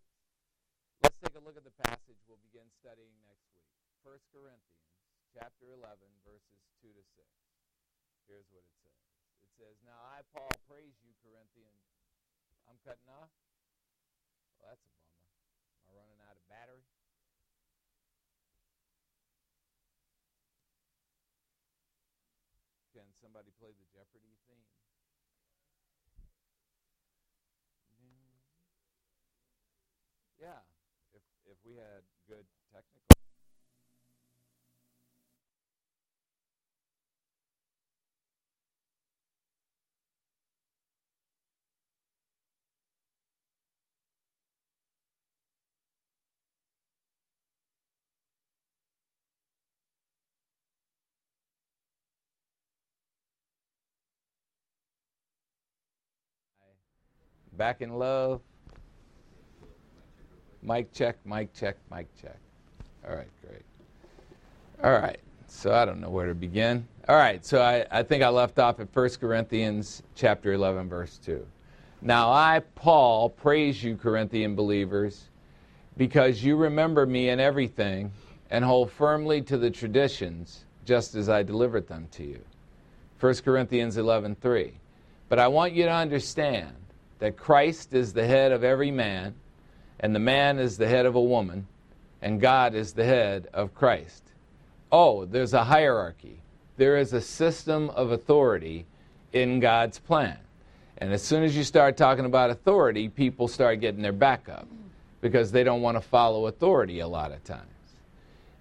Let's 1.00 1.16
take 1.24 1.40
a 1.40 1.42
look 1.46 1.56
at 1.56 1.64
the 1.64 1.72
passage 1.88 2.20
we'll 2.28 2.36
begin 2.52 2.68
studying 2.84 3.16
next 3.24 3.48
week. 3.56 3.64
1 4.04 4.12
Corinthians 4.28 4.92
chapter 5.32 5.72
11, 5.72 5.80
verses 6.20 6.60
2 6.84 6.92
to 6.92 7.04
6. 7.16 7.24
Here's 8.28 8.44
what 8.52 8.60
it 8.68 8.74
says 8.84 9.00
It 9.40 9.52
says, 9.56 9.80
Now 9.88 10.04
I, 10.04 10.20
Paul, 10.36 10.52
praise 10.68 11.00
you, 11.00 11.16
Corinthians. 11.24 11.80
I'm 12.68 12.76
cutting 12.84 13.08
off? 13.08 13.32
Well, 14.60 14.68
that's 14.68 14.84
a 14.84 14.92
bummer. 15.00 15.24
Am 15.88 15.96
I 15.96 16.04
running 16.04 16.20
out 16.28 16.36
of 16.36 16.44
battery? 16.52 16.84
Somebody 23.18 23.50
play 23.58 23.74
the 23.74 23.86
Jeopardy 23.90 24.38
theme? 24.46 24.66
Yeah, 30.38 30.62
if 31.10 31.22
if 31.50 31.58
we 31.66 31.74
had 31.74 32.06
good 32.30 32.46
Back 57.58 57.80
in 57.80 57.98
love. 57.98 58.40
Mic 60.62 60.92
check, 60.92 61.16
mic 61.26 61.52
check, 61.52 61.76
mic 61.92 62.06
check. 62.22 62.38
All 63.04 63.16
right, 63.16 63.26
great. 63.44 63.62
All 64.84 64.92
right, 64.92 65.18
so 65.48 65.74
I 65.74 65.84
don't 65.84 66.00
know 66.00 66.08
where 66.08 66.28
to 66.28 66.36
begin. 66.36 66.86
All 67.08 67.16
right, 67.16 67.44
so 67.44 67.60
I, 67.60 67.84
I 67.90 68.04
think 68.04 68.22
I 68.22 68.28
left 68.28 68.60
off 68.60 68.78
at 68.78 68.94
1 68.94 69.10
Corinthians 69.20 70.04
chapter 70.14 70.52
11, 70.52 70.88
verse 70.88 71.18
2. 71.18 71.44
Now 72.00 72.30
I, 72.30 72.60
Paul, 72.76 73.28
praise 73.28 73.82
you, 73.82 73.96
Corinthian 73.96 74.54
believers, 74.54 75.24
because 75.96 76.44
you 76.44 76.54
remember 76.54 77.06
me 77.06 77.30
in 77.30 77.40
everything 77.40 78.12
and 78.52 78.64
hold 78.64 78.92
firmly 78.92 79.42
to 79.42 79.58
the 79.58 79.70
traditions 79.70 80.64
just 80.84 81.16
as 81.16 81.28
I 81.28 81.42
delivered 81.42 81.88
them 81.88 82.06
to 82.12 82.22
you. 82.22 82.40
1 83.18 83.34
Corinthians 83.44 83.96
11:3. 83.96 84.74
But 85.28 85.40
I 85.40 85.48
want 85.48 85.72
you 85.72 85.82
to 85.84 85.92
understand 85.92 86.77
that 87.18 87.36
Christ 87.36 87.94
is 87.94 88.12
the 88.12 88.26
head 88.26 88.52
of 88.52 88.64
every 88.64 88.90
man, 88.90 89.34
and 90.00 90.14
the 90.14 90.20
man 90.20 90.58
is 90.58 90.76
the 90.76 90.88
head 90.88 91.06
of 91.06 91.14
a 91.14 91.22
woman, 91.22 91.66
and 92.22 92.40
God 92.40 92.74
is 92.74 92.92
the 92.92 93.04
head 93.04 93.48
of 93.52 93.74
Christ. 93.74 94.22
Oh, 94.90 95.24
there's 95.24 95.54
a 95.54 95.64
hierarchy. 95.64 96.40
There 96.76 96.96
is 96.96 97.12
a 97.12 97.20
system 97.20 97.90
of 97.90 98.12
authority 98.12 98.86
in 99.32 99.60
God's 99.60 99.98
plan. 99.98 100.38
And 100.98 101.12
as 101.12 101.22
soon 101.22 101.44
as 101.44 101.56
you 101.56 101.64
start 101.64 101.96
talking 101.96 102.24
about 102.24 102.50
authority, 102.50 103.08
people 103.08 103.48
start 103.48 103.80
getting 103.80 104.02
their 104.02 104.12
back 104.12 104.48
up 104.48 104.66
because 105.20 105.52
they 105.52 105.64
don't 105.64 105.82
want 105.82 105.96
to 105.96 106.00
follow 106.00 106.46
authority 106.46 107.00
a 107.00 107.08
lot 107.08 107.32
of 107.32 107.42
times. 107.44 107.62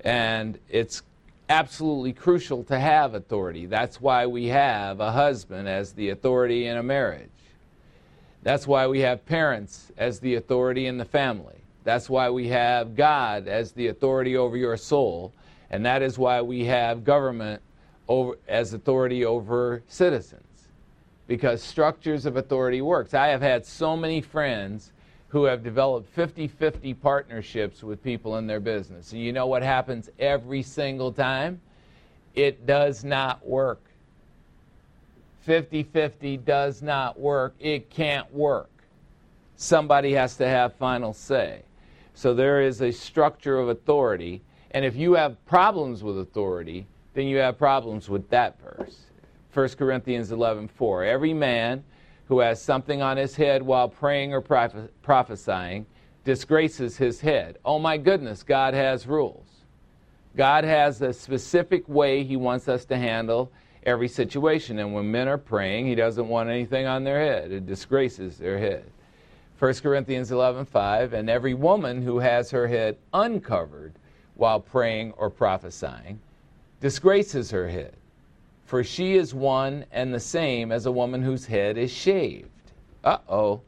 And 0.02 0.60
it's 0.70 1.02
absolutely 1.50 2.14
crucial 2.14 2.64
to 2.66 2.80
have 2.80 3.16
authority. 3.16 3.66
That's 3.66 4.02
why 4.02 4.26
we 4.26 4.48
have 4.48 5.00
a 5.00 5.12
husband 5.12 5.68
as 5.68 5.94
the 5.94 6.10
authority 6.10 6.68
in 6.68 6.78
a 6.78 6.84
marriage. 6.84 7.30
That's 8.48 8.66
why 8.66 8.88
we 8.88 9.02
have 9.02 9.26
parents 9.26 9.92
as 9.98 10.22
the 10.22 10.36
authority 10.36 10.88
in 10.88 10.98
the 10.98 11.04
family. 11.04 11.58
That's 11.84 12.10
why 12.10 12.30
we 12.30 12.48
have 12.48 12.96
God 12.96 13.46
as 13.50 13.74
the 13.74 13.88
authority 13.88 14.38
over 14.38 14.56
your 14.56 14.78
soul. 14.78 15.34
And 15.70 15.86
that 15.86 16.02
is 16.02 16.18
why 16.18 16.42
we 16.42 16.64
have 16.64 17.04
government 17.04 17.62
over, 18.08 18.38
as 18.48 18.72
authority 18.72 19.26
over 19.26 19.84
citizens. 19.90 20.70
Because 21.28 21.62
structures 21.62 22.26
of 22.26 22.38
authority 22.38 22.82
works. 22.82 23.14
I 23.14 23.28
have 23.28 23.42
had 23.42 23.66
so 23.66 23.98
many 23.98 24.22
friends 24.22 24.94
who 25.28 25.44
have 25.44 25.62
developed 25.62 26.16
50-50 26.16 27.02
partnerships 27.02 27.84
with 27.84 28.02
people 28.02 28.38
in 28.38 28.48
their 28.48 28.62
business. 28.62 29.12
And 29.12 29.20
you 29.20 29.34
know 29.34 29.48
what 29.48 29.62
happens 29.62 30.10
every 30.20 30.64
single 30.64 31.12
time? 31.12 31.60
It 32.34 32.66
does 32.66 33.04
not 33.04 33.46
work. 33.46 33.82
50 35.48 35.84
50 35.84 36.38
does 36.38 36.82
not 36.82 37.18
work. 37.18 37.56
It 37.58 37.90
can't 37.90 38.32
work. 38.34 38.70
Somebody 39.56 40.12
has 40.12 40.36
to 40.38 40.48
have 40.48 40.76
final 40.76 41.14
say. 41.14 41.62
So 42.14 42.34
there 42.34 42.62
is 42.62 42.82
a 42.82 42.92
structure 42.92 43.58
of 43.58 43.70
authority. 43.70 44.42
And 44.72 44.84
if 44.84 44.98
you 44.98 45.14
have 45.14 45.44
problems 45.46 46.04
with 46.04 46.20
authority, 46.20 46.86
then 47.14 47.28
you 47.28 47.38
have 47.38 47.58
problems 47.58 48.10
with 48.10 48.30
that 48.30 48.60
verse. 48.62 49.06
1 49.54 49.70
Corinthians 49.70 50.34
11 50.34 50.68
4. 50.68 51.06
Every 51.06 51.34
man 51.34 51.82
who 52.26 52.40
has 52.40 52.62
something 52.62 53.02
on 53.02 53.16
his 53.16 53.34
head 53.34 53.64
while 53.64 53.88
praying 53.88 54.34
or 54.34 54.42
prophesying 54.42 55.86
disgraces 56.26 56.98
his 56.98 57.22
head. 57.22 57.58
Oh 57.64 57.80
my 57.80 57.98
goodness, 57.98 58.44
God 58.44 58.74
has 58.74 59.08
rules. 59.08 59.48
God 60.36 60.66
has 60.66 61.02
a 61.02 61.14
specific 61.14 61.88
way 61.88 62.26
he 62.26 62.36
wants 62.36 62.68
us 62.68 62.84
to 62.86 62.98
handle 62.98 63.50
every 63.88 64.10
situation. 64.10 64.80
And 64.80 64.94
when 64.94 65.10
men 65.10 65.28
are 65.28 65.38
praying, 65.38 65.88
he 65.88 65.96
doesn't 65.96 66.28
want 66.28 66.50
anything 66.50 66.86
on 66.86 67.04
their 67.04 67.20
head. 67.20 67.52
It 67.52 67.66
disgraces 67.66 68.38
their 68.38 68.60
head. 68.60 68.84
1 69.58 69.74
Corinthians 69.82 70.30
11:5 70.30 71.14
and 71.14 71.30
every 71.30 71.56
woman 71.56 72.04
who 72.04 72.20
has 72.20 72.52
her 72.52 72.68
head 72.68 72.96
uncovered 73.14 73.94
while 74.36 74.60
praying 74.60 75.14
or 75.14 75.32
prophesying 75.32 76.20
disgraces 76.80 77.50
her 77.50 77.68
head 77.68 77.96
for 78.66 78.84
she 78.84 79.16
is 79.16 79.34
one 79.34 79.84
and 79.92 80.14
the 80.14 80.20
same 80.20 80.72
as 80.72 80.86
a 80.86 80.92
woman 80.92 81.24
whose 81.24 81.48
head 81.48 81.76
is 81.76 81.92
shaved 81.92 82.52
uh-oh 83.04 83.60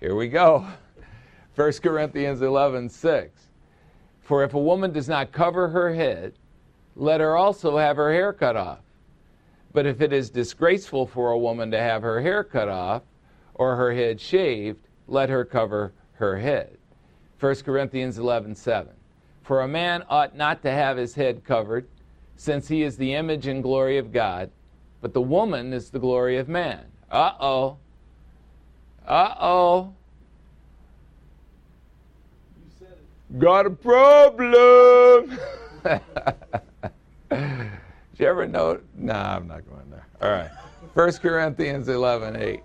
here 0.00 0.14
we 0.14 0.28
go 0.28 0.66
1 1.56 1.72
Corinthians 1.82 2.40
11:6 2.40 3.28
for 4.22 4.42
if 4.42 4.54
a 4.54 4.58
woman 4.58 4.94
does 4.94 5.10
not 5.10 5.30
cover 5.30 5.68
her 5.68 5.92
head 5.92 6.32
let 6.96 7.20
her 7.20 7.36
also 7.36 7.76
have 7.76 7.98
her 7.98 8.10
hair 8.10 8.32
cut 8.32 8.56
off 8.56 8.80
but 9.78 9.86
if 9.86 10.00
it 10.00 10.12
is 10.12 10.28
disgraceful 10.28 11.06
for 11.06 11.30
a 11.30 11.38
woman 11.38 11.70
to 11.70 11.78
have 11.78 12.02
her 12.02 12.20
hair 12.20 12.42
cut 12.42 12.68
off 12.68 13.04
or 13.54 13.76
her 13.76 13.94
head 13.94 14.20
shaved, 14.20 14.88
let 15.06 15.28
her 15.28 15.44
cover 15.44 15.92
her 16.14 16.36
head. 16.36 16.76
1 17.38 17.54
Corinthians 17.62 18.18
11:7. 18.18 18.88
For 19.44 19.60
a 19.60 19.68
man 19.68 20.02
ought 20.10 20.34
not 20.34 20.62
to 20.62 20.70
have 20.72 20.96
his 20.96 21.14
head 21.14 21.44
covered, 21.44 21.86
since 22.34 22.66
he 22.66 22.82
is 22.82 22.96
the 22.96 23.14
image 23.14 23.46
and 23.46 23.62
glory 23.62 23.98
of 23.98 24.10
God, 24.10 24.50
but 25.00 25.12
the 25.12 25.20
woman 25.20 25.72
is 25.72 25.90
the 25.90 26.00
glory 26.00 26.38
of 26.38 26.48
man. 26.48 26.84
Uh-oh. 27.12 27.76
Uh-oh. 29.06 29.94
Got 33.38 33.66
a 33.66 33.70
problem. 33.70 35.38
You 38.18 38.26
ever 38.26 38.48
know? 38.48 38.80
No, 38.96 39.12
I'm 39.12 39.46
not 39.46 39.62
going 39.68 39.88
there. 39.90 40.06
All 40.20 40.30
right. 40.30 40.50
1 40.94 41.12
Corinthians 41.18 41.88
11, 41.88 42.34
8. 42.34 42.60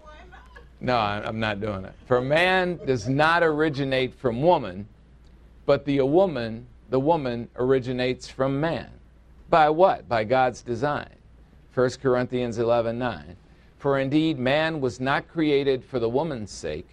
No, 0.81 0.97
I'm 0.97 1.39
not 1.39 1.61
doing 1.61 1.85
it. 1.85 1.93
For 2.07 2.21
man 2.21 2.79
does 2.87 3.07
not 3.07 3.43
originate 3.43 4.15
from 4.15 4.41
woman, 4.41 4.87
but 5.67 5.85
the 5.85 6.01
woman, 6.01 6.65
the 6.89 6.99
woman 6.99 7.47
originates 7.55 8.27
from 8.27 8.59
man. 8.59 8.89
By 9.49 9.69
what? 9.69 10.09
By 10.09 10.23
God's 10.23 10.63
design. 10.63 11.09
1 11.75 11.89
Corinthians 12.01 12.57
11, 12.57 12.97
9. 12.97 13.35
For 13.77 13.99
indeed, 13.99 14.39
man 14.39 14.81
was 14.81 14.99
not 14.99 15.27
created 15.27 15.83
for 15.85 15.99
the 15.99 16.09
woman's 16.09 16.51
sake, 16.51 16.87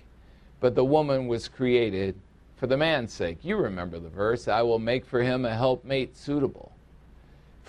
but 0.61 0.75
the 0.75 0.85
woman 0.85 1.29
was 1.29 1.49
created 1.49 2.15
for 2.57 2.67
the 2.67 2.77
man's 2.77 3.13
sake. 3.13 3.39
You 3.43 3.57
remember 3.57 3.99
the 3.99 4.11
verse 4.11 4.49
I 4.49 4.61
will 4.61 4.79
make 4.79 5.07
for 5.07 5.23
him 5.23 5.47
a 5.47 5.55
helpmate 5.55 6.17
suitable. 6.17 6.73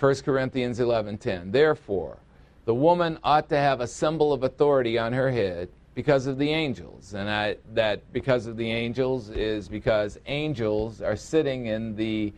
1 0.02 0.24
Corinthians 0.24 0.80
11:10. 0.80 1.52
Therefore, 1.52 2.18
the 2.64 2.74
woman 2.74 3.20
ought 3.22 3.48
to 3.50 3.56
have 3.56 3.80
a 3.80 3.86
symbol 3.86 4.32
of 4.32 4.42
authority 4.42 4.98
on 4.98 5.12
her 5.12 5.30
head 5.30 5.68
because 5.94 6.26
of 6.26 6.38
the 6.38 6.50
angels. 6.50 7.14
And 7.14 7.30
I, 7.30 7.56
that 7.74 8.12
because 8.12 8.48
of 8.48 8.56
the 8.56 8.68
angels 8.68 9.30
is 9.30 9.68
because 9.68 10.18
angels 10.26 11.00
are 11.00 11.14
sitting 11.14 11.66
in 11.66 11.94
the 11.94 12.32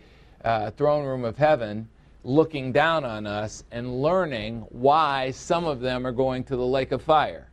uh, 0.45 0.73
throne 0.73 1.07
room 1.07 1.25
of 1.25 1.39
heaven 1.39 1.89
looking 2.23 2.71
down 2.71 3.03
on 3.03 3.27
us 3.27 3.65
and 3.71 4.03
learning 4.03 4.67
why 4.69 5.31
some 5.31 5.65
of 5.65 5.81
them 5.81 6.07
are 6.07 6.13
going 6.13 6.45
to 6.45 6.57
the 6.57 6.67
lake 6.67 6.93
of 6.93 7.01
fire. 7.01 7.49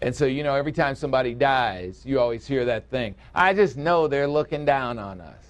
And 0.00 0.16
so, 0.16 0.24
you 0.24 0.42
know, 0.44 0.54
every 0.54 0.72
time 0.72 0.94
somebody 0.94 1.34
dies, 1.34 2.00
you 2.06 2.20
always 2.20 2.46
hear 2.46 2.64
that 2.64 2.88
thing. 2.88 3.16
I 3.34 3.52
just 3.52 3.76
know 3.76 4.08
they're 4.08 4.26
looking 4.26 4.64
down 4.64 4.98
on 4.98 5.20
us. 5.20 5.44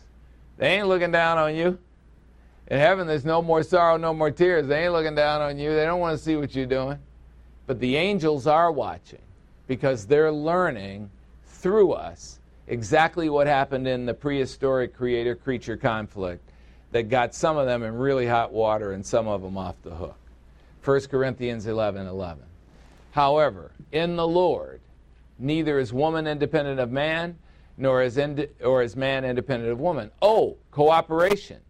They 0.57 0.79
ain't 0.79 0.89
looking 0.89 1.13
down 1.13 1.39
on 1.39 1.55
you. 1.55 1.79
In 2.73 2.79
heaven, 2.79 3.07
there's 3.07 3.27
no 3.27 3.43
more 3.43 3.63
sorrow, 3.63 3.99
no 3.99 4.15
more 4.15 4.31
tears. 4.31 4.67
They 4.67 4.85
ain't 4.85 4.95
looking 4.95 5.15
down 5.15 5.43
on 5.43 5.59
you. 5.59 5.75
They 5.75 5.85
don't 5.85 6.01
want 6.01 6.17
to 6.17 6.25
see 6.25 6.37
what 6.37 6.55
you're 6.55 6.65
doing. 6.65 6.99
But 7.67 7.79
the 7.81 7.97
angels 7.97 8.47
are 8.47 8.73
watching 8.73 9.21
because 9.67 10.07
they're 10.07 10.33
learning 10.33 11.11
through 11.45 11.93
us 11.93 12.41
exactly 12.69 13.29
what 13.29 13.47
happened 13.47 13.87
in 13.87 14.07
the 14.07 14.15
prehistoric 14.15 14.97
creator 14.97 15.35
creature 15.35 15.77
conflict 15.77 16.49
that 16.93 17.11
got 17.11 17.35
some 17.35 17.59
of 17.59 17.67
them 17.67 17.83
in 17.83 17.95
really 17.95 18.27
hot 18.27 18.55
water 18.55 18.93
and 18.93 19.05
some 19.05 19.29
of 19.29 19.43
them 19.43 19.59
off 19.59 19.75
the 19.83 19.95
hook. 19.95 20.17
1 20.83 21.01
Corinthians 21.11 21.67
11 21.67 22.07
11. 22.07 22.43
However, 23.11 23.73
in 23.93 24.17
the 24.17 24.27
Lord, 24.27 24.81
neither 25.39 25.79
is 25.79 25.93
woman 25.93 26.27
independent 26.27 26.81
of 26.81 26.91
man, 26.91 27.37
nor 27.77 28.01
is, 28.01 28.17
ind- 28.17 28.49
or 28.65 28.83
is 28.83 28.97
man 28.97 29.27
independent 29.27 29.71
of 29.71 29.79
woman. 29.79 30.11
Oh, 30.23 30.57
cooperation 30.71 31.61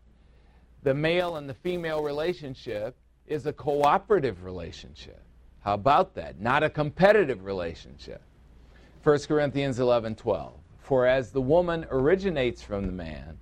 the 0.83 0.95
male 0.95 1.37
and 1.37 1.49
the 1.49 1.55
female 1.55 2.03
relationship 2.03 2.97
is 3.27 3.47
a 3.47 3.53
cooperative 3.53 4.45
relationship. 4.45 5.23
How 5.61 5.75
about 5.75 6.15
that? 6.15 6.41
Not 6.41 6.63
a 6.63 6.71
competitive 6.71 7.45
relationship. 7.45 8.21
1 9.05 9.19
Corinthians 9.21 9.79
11 9.79 10.17
12. 10.17 10.53
For 10.81 11.07
as 11.07 11.31
the 11.31 11.41
woman 11.41 11.87
originates 11.91 12.63
from 12.63 12.87
the 12.87 12.93
man, 12.93 13.39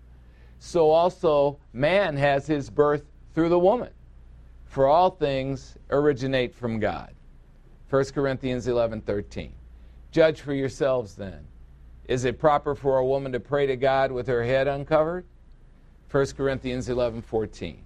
so 0.58 0.90
also 0.90 1.58
man 1.72 2.16
has 2.16 2.46
his 2.46 2.68
birth 2.68 3.04
through 3.34 3.48
the 3.48 3.58
woman. 3.58 3.90
For 4.66 4.86
all 4.86 5.10
things 5.10 5.76
originate 5.90 6.54
from 6.54 6.78
God. 6.78 7.14
1 7.88 8.04
Corinthians 8.06 8.68
11 8.68 9.00
13. 9.00 9.52
Judge 10.12 10.40
for 10.40 10.52
yourselves 10.52 11.14
then. 11.14 11.46
Is 12.06 12.24
it 12.24 12.38
proper 12.38 12.74
for 12.74 12.98
a 12.98 13.06
woman 13.06 13.32
to 13.32 13.40
pray 13.40 13.66
to 13.66 13.76
God 13.76 14.12
with 14.12 14.26
her 14.26 14.44
head 14.44 14.68
uncovered? 14.68 15.24
1 16.10 16.26
Corinthians 16.36 16.88
11 16.88 17.22
14. 17.22 17.82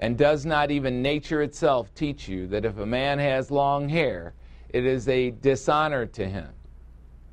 And 0.00 0.16
does 0.16 0.46
not 0.46 0.70
even 0.70 1.02
nature 1.02 1.42
itself 1.42 1.94
teach 1.94 2.26
you 2.26 2.46
that 2.48 2.64
if 2.64 2.78
a 2.78 2.86
man 2.86 3.18
has 3.18 3.50
long 3.50 3.88
hair, 3.88 4.32
it 4.70 4.86
is 4.86 5.06
a 5.08 5.30
dishonor 5.30 6.06
to 6.06 6.26
him? 6.26 6.48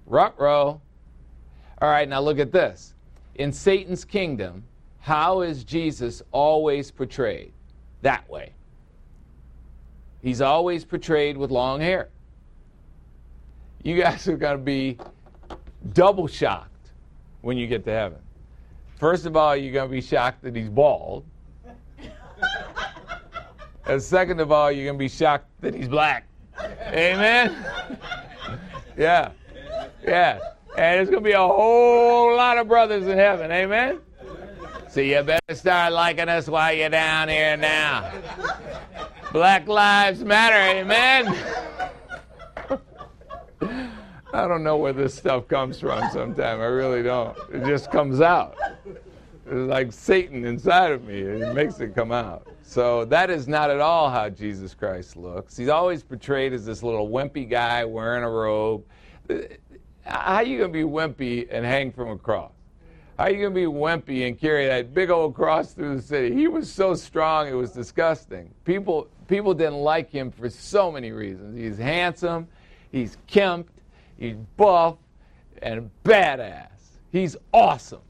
Rut-row. 0.05 0.81
All 1.81 1.89
right, 1.89 2.07
now 2.07 2.19
look 2.19 2.39
at 2.39 2.51
this. 2.51 2.93
In 3.35 3.53
Satan's 3.53 4.03
kingdom, 4.03 4.63
how 4.99 5.41
is 5.41 5.63
Jesus 5.63 6.21
always 6.31 6.91
portrayed? 6.91 7.53
That 8.01 8.29
way. 8.29 8.51
He's 10.21 10.41
always 10.41 10.83
portrayed 10.83 11.37
with 11.37 11.51
long 11.51 11.79
hair. 11.79 12.09
You 13.83 14.01
guys 14.01 14.27
are 14.27 14.35
going 14.35 14.57
to 14.57 14.63
be 14.63 14.97
double 15.93 16.27
shocked 16.27 16.91
when 17.41 17.57
you 17.57 17.67
get 17.67 17.85
to 17.85 17.91
heaven. 17.91 18.19
First 18.97 19.25
of 19.25 19.37
all, 19.37 19.55
you're 19.55 19.73
going 19.73 19.89
to 19.89 19.91
be 19.91 20.01
shocked 20.01 20.41
that 20.43 20.55
he's 20.55 20.69
bald. 20.69 21.23
And 23.85 24.01
second 24.01 24.39
of 24.39 24.51
all, 24.51 24.71
you're 24.71 24.85
going 24.85 24.97
to 24.97 24.99
be 24.99 25.07
shocked 25.07 25.45
that 25.61 25.73
he's 25.73 25.87
black. 25.87 26.27
Amen? 26.87 27.55
yeah. 28.97 29.31
Yeah. 30.03 30.39
And 30.77 30.97
there's 30.97 31.09
going 31.09 31.23
to 31.23 31.29
be 31.29 31.33
a 31.33 31.39
whole 31.39 32.35
lot 32.35 32.57
of 32.57 32.67
brothers 32.67 33.07
in 33.07 33.17
heaven. 33.17 33.51
Amen? 33.51 33.99
So 34.89 35.01
you 35.01 35.21
better 35.21 35.55
start 35.55 35.93
liking 35.93 36.27
us 36.27 36.47
while 36.47 36.73
you're 36.73 36.89
down 36.89 37.29
here 37.29 37.55
now. 37.55 38.11
Black 39.31 39.67
Lives 39.67 40.23
Matter. 40.23 40.79
Amen? 40.79 41.27
I 44.33 44.47
don't 44.47 44.63
know 44.63 44.77
where 44.77 44.93
this 44.93 45.15
stuff 45.15 45.47
comes 45.47 45.79
from 45.79 46.01
sometimes. 46.11 46.39
I 46.39 46.65
really 46.65 47.01
don't. 47.01 47.37
It 47.51 47.65
just 47.65 47.91
comes 47.91 48.21
out. 48.21 48.55
It's 48.85 49.69
like 49.69 49.93
Satan 49.93 50.43
inside 50.45 50.91
of 50.91 51.05
me. 51.05 51.21
It 51.21 51.53
makes 51.53 51.79
it 51.79 51.95
come 51.95 52.11
out. 52.11 52.47
So 52.63 53.05
that 53.05 53.29
is 53.29 53.47
not 53.47 53.69
at 53.69 53.79
all 53.79 54.09
how 54.09 54.29
Jesus 54.29 54.73
Christ 54.73 55.15
looks. 55.15 55.55
He's 55.55 55.69
always 55.69 56.03
portrayed 56.03 56.51
as 56.51 56.65
this 56.65 56.83
little 56.83 57.07
wimpy 57.09 57.49
guy 57.49 57.85
wearing 57.85 58.23
a 58.23 58.29
robe. 58.29 58.83
How 60.05 60.35
are 60.35 60.43
you 60.43 60.57
going 60.57 60.73
to 60.73 60.77
be 60.77 60.83
wimpy 60.83 61.47
and 61.49 61.65
hang 61.65 61.93
from 61.93 62.09
a 62.09 62.17
cross? 62.17 62.51
How 63.17 63.23
are 63.23 63.29
you 63.31 63.37
going 63.37 63.53
to 63.53 63.59
be 63.59 63.65
wimpy 63.65 64.27
and 64.27 64.37
carry 64.37 64.67
that 64.67 64.93
big 64.93 65.09
old 65.09 65.33
cross 65.33 65.71
through 65.71 65.95
the 65.95 66.01
city? 66.01 66.35
He 66.35 66.47
was 66.47 66.71
so 66.71 66.93
strong, 66.93 67.47
it 67.47 67.53
was 67.53 67.71
disgusting. 67.71 68.53
People, 68.63 69.07
people 69.27 69.53
didn't 69.53 69.79
like 69.79 70.11
him 70.11 70.29
for 70.29 70.49
so 70.49 70.91
many 70.91 71.11
reasons. 71.11 71.57
He's 71.57 71.77
handsome, 71.77 72.47
he's 72.91 73.17
kempt, 73.25 73.71
he's 74.17 74.35
buff, 74.55 74.97
and 75.61 75.89
badass. 76.03 76.69
He's 77.11 77.35
awesome 77.53 78.01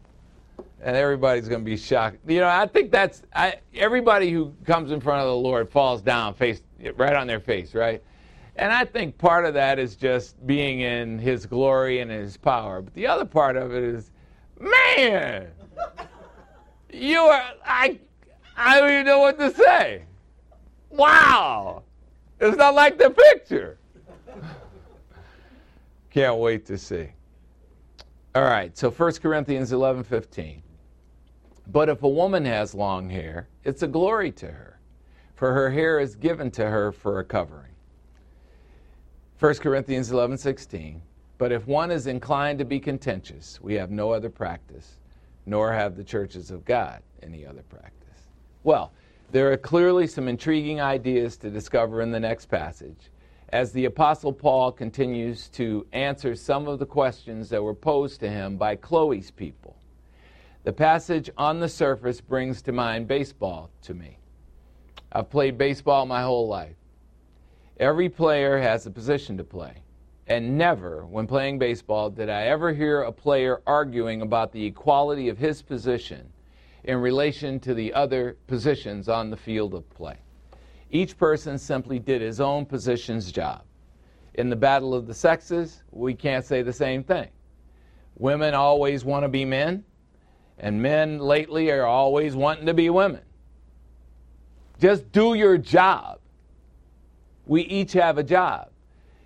and 0.81 0.95
everybody's 0.95 1.47
going 1.47 1.61
to 1.61 1.65
be 1.65 1.77
shocked. 1.77 2.17
You 2.27 2.39
know, 2.39 2.47
I 2.47 2.67
think 2.67 2.91
that's 2.91 3.23
I, 3.33 3.55
everybody 3.75 4.31
who 4.31 4.53
comes 4.65 4.91
in 4.91 5.01
front 5.01 5.21
of 5.21 5.27
the 5.27 5.35
Lord 5.35 5.69
falls 5.69 6.01
down 6.01 6.33
face 6.33 6.61
right 6.95 7.15
on 7.15 7.27
their 7.27 7.39
face, 7.39 7.73
right? 7.73 8.03
And 8.55 8.71
I 8.71 8.85
think 8.85 9.17
part 9.17 9.45
of 9.45 9.53
that 9.53 9.79
is 9.79 9.95
just 9.95 10.45
being 10.47 10.81
in 10.81 11.19
His 11.19 11.45
glory 11.45 11.99
and 11.99 12.09
His 12.09 12.37
power. 12.37 12.81
But 12.81 12.93
the 12.93 13.07
other 13.07 13.25
part 13.25 13.55
of 13.55 13.73
it 13.73 13.83
is, 13.83 14.11
man, 14.59 15.47
you 16.91 17.19
are 17.19 17.43
I 17.65 17.99
I 18.55 18.79
don't 18.79 18.91
even 18.91 19.05
know 19.05 19.19
what 19.19 19.37
to 19.39 19.53
say. 19.53 20.03
Wow, 20.89 21.83
it's 22.39 22.57
not 22.57 22.73
like 22.73 22.97
the 22.97 23.09
picture. 23.09 23.77
Can't 26.09 26.37
wait 26.37 26.65
to 26.67 26.77
see. 26.77 27.09
All 28.35 28.43
right, 28.43 28.77
so 28.77 28.89
1 28.89 29.13
Corinthians 29.13 29.71
11 29.71 30.03
15. 30.03 30.61
But 31.69 31.89
if 31.89 32.03
a 32.03 32.09
woman 32.09 32.45
has 32.45 32.73
long 32.73 33.09
hair, 33.09 33.49
it's 33.63 33.83
a 33.83 33.87
glory 33.87 34.31
to 34.33 34.47
her, 34.47 34.79
for 35.35 35.53
her 35.53 35.69
hair 35.69 35.99
is 35.99 36.15
given 36.15 36.49
to 36.51 36.69
her 36.69 36.91
for 36.91 37.19
a 37.19 37.25
covering. 37.25 37.71
1 39.39 39.55
Corinthians 39.55 40.11
11:16 40.11 41.01
But 41.37 41.51
if 41.51 41.67
one 41.67 41.91
is 41.91 42.07
inclined 42.07 42.57
to 42.59 42.65
be 42.65 42.79
contentious, 42.79 43.61
we 43.61 43.75
have 43.75 43.91
no 43.91 44.11
other 44.11 44.29
practice, 44.29 44.97
nor 45.45 45.71
have 45.73 45.95
the 45.95 46.03
churches 46.03 46.49
of 46.49 46.65
God 46.65 47.01
any 47.21 47.45
other 47.45 47.63
practice. 47.63 48.29
Well, 48.63 48.91
there 49.31 49.51
are 49.51 49.57
clearly 49.57 50.07
some 50.07 50.27
intriguing 50.27 50.79
ideas 50.79 51.37
to 51.37 51.49
discover 51.49 52.01
in 52.01 52.11
the 52.11 52.19
next 52.19 52.45
passage 52.47 53.11
as 53.49 53.71
the 53.71 53.85
Apostle 53.85 54.33
Paul 54.33 54.71
continues 54.71 55.47
to 55.49 55.85
answer 55.93 56.35
some 56.35 56.67
of 56.67 56.79
the 56.79 56.85
questions 56.85 57.49
that 57.49 57.63
were 57.63 57.73
posed 57.73 58.19
to 58.19 58.29
him 58.29 58.57
by 58.57 58.75
Chloe's 58.75 59.31
people. 59.31 59.77
The 60.63 60.73
passage 60.73 61.29
on 61.37 61.59
the 61.59 61.69
surface 61.69 62.19
brings 62.19 62.61
to 62.63 62.71
mind 62.71 63.07
baseball 63.07 63.69
to 63.83 63.93
me. 63.93 64.17
I've 65.11 65.29
played 65.29 65.57
baseball 65.57 66.05
my 66.05 66.21
whole 66.21 66.47
life. 66.47 66.75
Every 67.79 68.09
player 68.09 68.59
has 68.59 68.85
a 68.85 68.91
position 68.91 69.37
to 69.37 69.43
play. 69.43 69.83
And 70.27 70.57
never, 70.57 71.05
when 71.05 71.25
playing 71.25 71.59
baseball, 71.59 72.09
did 72.09 72.29
I 72.29 72.47
ever 72.47 72.73
hear 72.73 73.03
a 73.03 73.13
player 73.13 73.61
arguing 73.65 74.21
about 74.21 74.51
the 74.51 74.65
equality 74.65 75.29
of 75.29 75.37
his 75.37 75.61
position 75.61 76.33
in 76.87 76.97
relation 76.97 77.59
to 77.59 77.73
the 77.73 77.93
other 77.93 78.37
positions 78.47 79.09
on 79.09 79.29
the 79.29 79.37
field 79.37 79.73
of 79.73 79.87
play. 79.91 80.17
Each 80.89 81.17
person 81.17 81.57
simply 81.57 81.99
did 81.99 82.21
his 82.21 82.39
own 82.39 82.65
position's 82.65 83.31
job. 83.31 83.63
In 84.35 84.49
the 84.49 84.55
battle 84.55 84.93
of 84.93 85.07
the 85.07 85.13
sexes, 85.13 85.83
we 85.91 86.13
can't 86.13 86.45
say 86.45 86.61
the 86.61 86.71
same 86.71 87.03
thing. 87.03 87.27
Women 88.17 88.53
always 88.53 89.03
want 89.03 89.23
to 89.23 89.29
be 89.29 89.45
men, 89.45 89.83
and 90.59 90.81
men 90.81 91.19
lately 91.19 91.69
are 91.71 91.85
always 91.85 92.35
wanting 92.35 92.65
to 92.67 92.73
be 92.73 92.89
women. 92.89 93.21
Just 94.79 95.11
do 95.11 95.33
your 95.33 95.57
job. 95.57 96.19
We 97.45 97.63
each 97.63 97.93
have 97.93 98.17
a 98.17 98.23
job. 98.23 98.69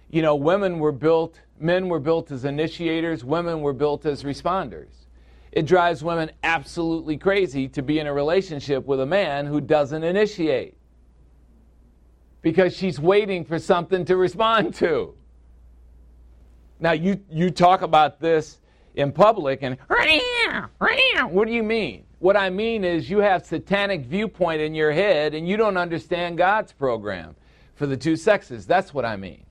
You 0.09 0.21
know, 0.21 0.35
women 0.35 0.79
were 0.79 0.91
built, 0.91 1.39
men 1.59 1.89
were 1.89 1.99
built 1.99 2.31
as 2.31 2.45
initiators, 2.45 3.23
women 3.23 3.61
were 3.61 3.73
built 3.73 4.05
as 4.05 4.23
responders. 4.23 4.93
It 5.51 5.65
drives 5.65 6.03
women 6.03 6.31
absolutely 6.43 7.17
crazy 7.17 7.67
to 7.69 7.81
be 7.81 7.99
in 7.99 8.07
a 8.07 8.13
relationship 8.13 8.85
with 8.85 9.01
a 9.01 9.05
man 9.05 9.45
who 9.45 9.59
doesn't 9.61 10.03
initiate 10.03 10.77
because 12.41 12.75
she's 12.75 12.99
waiting 12.99 13.45
for 13.45 13.59
something 13.59 14.05
to 14.05 14.15
respond 14.15 14.73
to. 14.75 15.13
Now, 16.79 16.93
you, 16.93 17.21
you 17.29 17.51
talk 17.51 17.81
about 17.83 18.19
this 18.19 18.59
in 18.95 19.11
public 19.11 19.61
and 19.61 19.77
what 21.27 21.47
do 21.47 21.53
you 21.53 21.63
mean? 21.63 22.05
What 22.19 22.35
I 22.35 22.49
mean 22.49 22.83
is 22.83 23.09
you 23.09 23.19
have 23.19 23.45
satanic 23.45 24.05
viewpoint 24.05 24.61
in 24.61 24.75
your 24.75 24.91
head 24.91 25.33
and 25.33 25.47
you 25.47 25.57
don't 25.57 25.77
understand 25.77 26.37
God's 26.37 26.71
program 26.71 27.35
for 27.75 27.85
the 27.87 27.97
two 27.97 28.15
sexes. 28.15 28.65
That's 28.65 28.93
what 28.93 29.05
I 29.05 29.15
mean. 29.15 29.45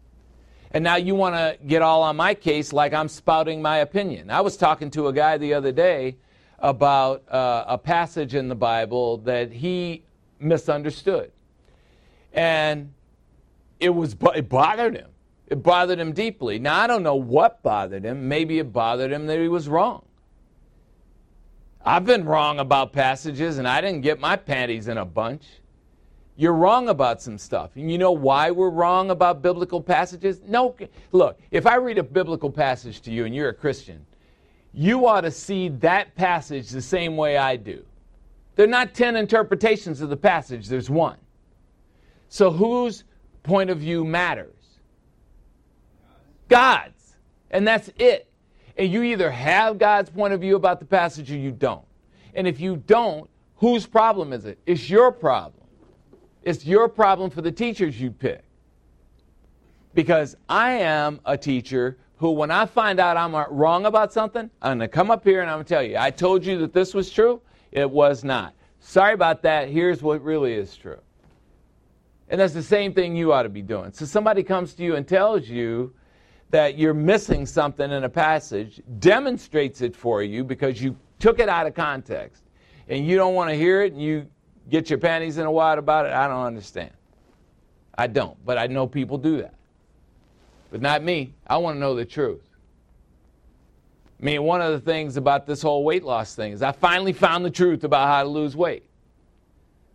And 0.73 0.85
now 0.85 0.97
you 0.97 1.17
want 1.17 1.35
to 1.35 1.59
get 1.67 1.83
all 1.83 2.03
on 2.03 2.17
my 2.17 2.35
case 2.35 2.73
like 2.73 2.93
I'm 2.93 3.09
spouting 3.09 3.61
my 3.61 3.79
opinion. 3.79 4.31
I 4.31 4.41
was 4.41 4.57
talking 4.57 4.91
to 4.93 5.09
a 5.09 5.13
guy 5.13 5.37
the 5.37 5.55
other 5.55 5.73
day 5.73 6.17
about 6.61 7.29
uh, 7.29 7.65
a 7.67 7.79
passage 7.79 8.35
in 8.35 8.49
the 8.49 8.55
Bible 8.55 9.19
that 9.19 9.51
he 9.51 10.05
misunderstood. 10.39 11.33
And 12.33 12.93
it 13.79 13.91
was 13.91 14.17
it 14.35 14.49
bothered 14.49 14.97
him. 14.97 15.09
It 15.47 15.63
bothered 15.63 15.99
him 15.99 16.13
deeply. 16.13 16.59
Now, 16.59 16.79
I 16.79 16.87
don't 16.87 17.03
know 17.03 17.17
what 17.17 17.63
bothered 17.63 18.05
him. 18.05 18.29
Maybe 18.29 18.61
it 18.61 18.73
bothered 18.73 19.11
him 19.11 19.27
that 19.27 19.39
he 19.41 19.49
was 19.49 19.69
wrong. 19.69 20.05
I've 21.85 22.05
been 22.05 22.25
wrong 22.25 22.61
about 22.61 22.93
passages 22.93 23.59
and 23.59 23.67
I 23.67 23.81
didn't 23.81 24.03
get 24.03 24.21
my 24.21 24.37
panties 24.37 24.87
in 24.87 24.99
a 24.99 25.05
bunch. 25.05 25.45
You're 26.37 26.55
wrong 26.55 26.89
about 26.89 27.21
some 27.21 27.37
stuff. 27.37 27.73
And 27.75 27.91
you 27.91 27.99
know 27.99 28.13
why 28.13 28.51
we're 28.51 28.71
wrong 28.71 29.11
about 29.11 29.43
biblical 29.43 29.81
passages? 29.81 30.41
No, 30.47 30.77
look, 31.13 31.39
if 31.51 31.67
I 31.67 31.77
read 31.77 31.99
a 31.99 32.03
biblical 32.03 32.51
passage 32.51 33.01
to 33.03 33.11
you 33.11 33.25
and 33.25 33.35
you're 33.35 33.49
a 33.49 33.55
Christian, 33.55 34.07
you 34.73 35.07
ought 35.07 35.23
to 35.23 35.31
see 35.31 35.69
that 35.69 36.15
passage 36.15 36.71
the 36.71 36.81
same 36.81 37.17
way 37.17 37.37
I 37.37 37.57
do. 37.57 37.85
There 38.55 38.65
are 38.65 38.71
not 38.71 38.95
10 38.95 39.17
interpretations 39.17 40.01
of 40.01 40.11
the 40.11 40.17
passage, 40.17 40.69
there's 40.69 40.91
one. 40.91 41.17
So 42.31 42.51
whose 42.51 43.05
point 43.43 43.71
of 43.71 43.79
view 43.79 44.05
matters? 44.05 44.55
God's. 46.49 47.17
And 47.51 47.67
that's 47.67 47.91
it. 47.99 48.31
And 48.79 48.91
you 48.91 49.03
either 49.03 49.31
have 49.31 49.79
God's 49.79 50.09
point 50.09 50.33
of 50.33 50.41
view 50.41 50.57
about 50.57 50.79
the 50.79 50.87
passage 50.87 51.31
or 51.31 51.37
you 51.37 51.51
don't. 51.51 51.85
And 52.35 52.47
if 52.47 52.61
you 52.61 52.77
don't, 52.77 53.29
whose 53.57 53.85
problem 53.85 54.33
is 54.33 54.47
it? 54.47 54.59
It's 54.65 54.89
your 54.89 55.11
problem. 55.11 55.65
It's 56.43 56.65
your 56.65 56.89
problem 56.89 57.31
for 57.31 57.43
the 57.43 57.51
teachers 57.53 58.01
you 58.01 58.13
pick. 58.13 58.43
Because 59.93 60.37
I 60.49 60.73
am 60.73 61.21
a 61.25 61.37
teacher 61.37 61.99
who, 62.17 62.31
when 62.31 62.53
I 62.53 62.65
find 62.65 63.01
out 63.01 63.17
I'm 63.17 63.35
wrong 63.53 63.87
about 63.87 64.13
something, 64.13 64.49
I'm 64.63 64.79
going 64.79 64.89
to 64.89 64.89
come 64.89 65.11
up 65.11 65.25
here 65.25 65.41
and 65.41 65.51
I'm 65.51 65.57
going 65.57 65.65
to 65.65 65.75
tell 65.75 65.83
you, 65.83 65.97
I 65.99 66.11
told 66.11 66.47
you 66.47 66.59
that 66.59 66.73
this 66.73 66.95
was 66.95 67.11
true. 67.11 67.43
It 67.73 67.91
was 67.91 68.23
not. 68.23 68.55
Sorry 68.79 69.15
about 69.15 69.43
that. 69.43 69.69
Here's 69.69 70.01
what 70.01 70.23
really 70.23 70.55
is 70.55 70.77
true. 70.77 71.01
And 72.31 72.41
that's 72.41 72.55
the 72.55 72.63
same 72.63 72.95
thing 72.95 73.17
you 73.17 73.33
ought 73.33 73.43
to 73.43 73.49
be 73.49 73.61
doing. 73.61 73.93
So 73.93 74.07
somebody 74.07 74.43
comes 74.45 74.73
to 74.75 74.85
you 74.85 74.95
and 74.95 75.07
tells 75.07 75.49
you 75.49 75.93
that 76.51 76.79
you're 76.79 76.95
missing 76.95 77.45
something 77.45 77.91
in 77.91 78.05
a 78.05 78.09
passage, 78.09 78.81
demonstrates 79.01 79.83
it 79.83 79.95
for 79.95 80.23
you 80.23 80.45
because 80.45 80.81
you 80.81 80.97
took 81.19 81.41
it 81.41 81.49
out 81.49 81.67
of 81.67 81.75
context, 81.75 82.45
and 82.89 83.07
you 83.07 83.17
don't 83.17 83.35
want 83.35 83.51
to 83.51 83.57
hear 83.57 83.83
it, 83.83 83.93
and 83.93 84.01
you 84.01 84.27
get 84.69 84.89
your 84.89 84.99
panties 84.99 85.39
in 85.39 85.47
a 85.47 85.51
wad 85.51 85.79
about 85.79 86.07
it. 86.07 86.13
I 86.13 86.27
don't 86.29 86.45
understand. 86.45 86.93
I 87.99 88.07
don't, 88.07 88.37
but 88.47 88.57
I 88.57 88.67
know 88.69 88.87
people 88.87 89.19
do 89.19 89.39
that. 89.39 89.55
But 90.71 90.81
not 90.81 91.03
me. 91.03 91.35
I 91.47 91.57
want 91.57 91.77
to 91.77 91.81
know 91.81 91.95
the 91.95 92.05
truth. 92.05 92.49
I 94.21 94.25
mean, 94.25 94.43
one 94.45 94.61
of 94.61 94.73
the 94.73 94.81
things 94.81 95.17
about 95.17 95.47
this 95.47 95.63
whole 95.63 95.83
weight 95.83 96.05
loss 96.05 96.35
thing 96.35 96.53
is 96.53 96.63
I 96.63 96.73
finally 96.73 97.13
found 97.13 97.45
the 97.45 97.51
truth 97.51 97.85
about 97.85 98.07
how 98.07 98.23
to 98.23 98.29
lose 98.29 98.55
weight. 98.55 98.85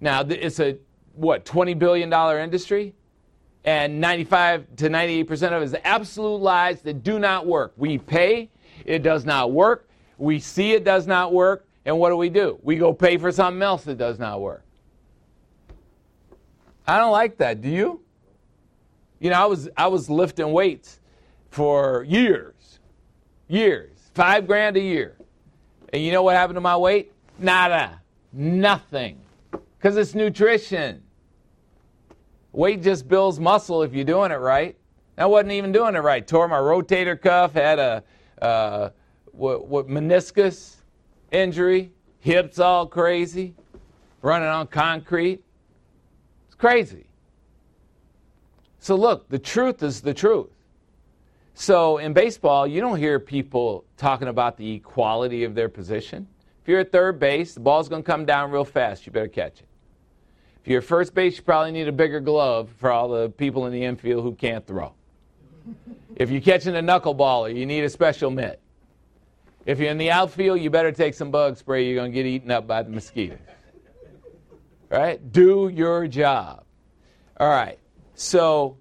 Now, 0.02 0.22
it's 0.22 0.60
a, 0.60 0.78
what, 1.16 1.46
$20 1.46 1.78
billion 1.78 2.12
industry? 2.12 2.94
And 3.64 4.00
95 4.00 4.76
to 4.78 4.90
98% 4.90 5.32
of 5.54 5.62
it 5.62 5.66
is 5.66 5.76
absolute 5.84 6.38
lies 6.38 6.82
that 6.82 7.04
do 7.04 7.18
not 7.18 7.48
work. 7.48 7.74
We 7.78 7.98
pay, 7.98 8.50
it 8.86 9.02
does 9.02 9.26
not 9.26 9.52
work. 9.52 9.90
We 10.18 10.40
see 10.40 10.74
it 10.74 10.84
does 10.84 11.08
not 11.08 11.34
work. 11.34 11.68
And 11.86 12.00
what 12.00 12.10
do 12.10 12.16
we 12.16 12.30
do? 12.30 12.60
We 12.64 12.78
go 12.78 12.94
pay 12.94 13.18
for 13.18 13.32
something 13.32 13.62
else 13.62 13.84
that 13.86 13.98
does 13.98 14.20
not 14.20 14.42
work. 14.42 14.64
I 16.88 16.98
don't 16.98 17.12
like 17.12 17.38
that. 17.38 17.62
Do 17.62 17.70
you? 17.70 18.02
You 19.20 19.30
know, 19.32 19.42
I 19.42 19.46
was 19.46 19.70
I 19.76 19.88
was 19.88 20.10
lifting 20.10 20.52
weights 20.52 21.00
for 21.50 22.04
years, 22.04 22.80
years, 23.48 23.98
five 24.14 24.46
grand 24.46 24.78
a 24.78 24.82
year, 24.82 25.16
and 25.92 26.04
you 26.04 26.12
know 26.12 26.22
what 26.22 26.36
happened 26.36 26.58
to 26.58 26.62
my 26.62 26.78
weight? 26.78 27.12
Nada, 27.40 28.02
nothing, 28.34 29.20
because 29.78 29.98
it's 29.98 30.14
nutrition. 30.14 31.02
Weight 32.56 32.82
just 32.82 33.10
builds 33.10 33.38
muscle 33.38 33.84
if 33.84 33.94
you're 33.94 34.06
doing 34.06 34.32
it 34.32 34.36
right. 34.36 34.78
I 35.18 35.26
wasn't 35.26 35.52
even 35.52 35.74
doing 35.74 35.96
it 35.96 36.00
right. 36.00 36.26
Tore 36.26 36.48
my 36.48 36.58
rotator 36.58 37.20
cuff, 37.20 37.54
had 37.54 37.80
a 37.80 38.04
uh, 38.42 38.90
what, 39.26 39.68
what 39.68 39.88
meniscus 39.90 40.78
injury, 41.32 41.92
hips 42.20 42.58
all 42.60 42.88
crazy, 42.88 43.56
running 44.22 44.48
on 44.48 44.68
concrete. 44.68 45.44
It's 46.46 46.56
crazy. 46.56 47.08
So, 48.80 48.96
look, 48.96 49.28
the 49.28 49.40
truth 49.40 49.84
is 49.84 50.00
the 50.00 50.14
truth. 50.14 50.52
So, 51.56 51.98
in 51.98 52.14
baseball, 52.14 52.68
you 52.68 52.80
don't 52.80 52.98
hear 52.98 53.20
people 53.20 53.84
talking 53.98 54.30
about 54.30 54.56
the 54.56 54.76
equality 54.76 55.44
of 55.44 55.56
their 55.56 55.70
position. 55.70 56.28
If 56.62 56.70
you're 56.70 56.80
at 56.80 56.92
third 56.92 57.20
base, 57.20 57.54
the 57.54 57.60
ball's 57.60 57.90
going 57.90 58.04
to 58.04 58.06
come 58.06 58.26
down 58.26 58.52
real 58.52 58.66
fast. 58.66 59.06
You 59.06 59.12
better 59.12 59.28
catch 59.28 59.60
it. 59.60 59.68
If 60.66 60.72
you're 60.72 60.82
first 60.82 61.14
base, 61.14 61.38
you 61.38 61.44
probably 61.44 61.72
need 61.74 61.88
a 61.88 61.92
bigger 61.92 62.20
glove 62.20 62.72
for 62.80 62.92
all 62.92 63.08
the 63.08 63.30
people 63.30 63.68
in 63.68 63.72
the 63.72 63.84
infield 63.84 64.24
who 64.24 64.34
can't 64.34 64.66
throw. 64.66 64.94
If 66.16 66.32
you're 66.32 66.42
catching 66.42 66.76
a 66.76 66.80
knuckleballer, 66.80 67.56
you 67.56 67.68
need 67.68 67.84
a 67.84 67.90
special 67.90 68.32
mitt. 68.32 68.60
If 69.68 69.78
you're 69.78 69.92
in 69.92 70.00
the 70.00 70.10
outfield, 70.10 70.60
you 70.60 70.72
better 70.72 70.92
take 70.92 71.14
some 71.14 71.30
bug 71.30 71.58
spray. 71.58 71.86
You're 71.86 71.98
going 71.98 72.12
to 72.12 72.16
get 72.16 72.26
eaten 72.26 72.50
up 72.50 72.66
by 72.66 72.82
the 72.82 72.90
mosquitoes. 72.90 73.38
Right? 74.90 75.32
Do 75.32 75.70
your 75.72 76.08
job. 76.08 76.64
All 77.40 77.48
right. 77.48 77.78
So, 78.16 78.78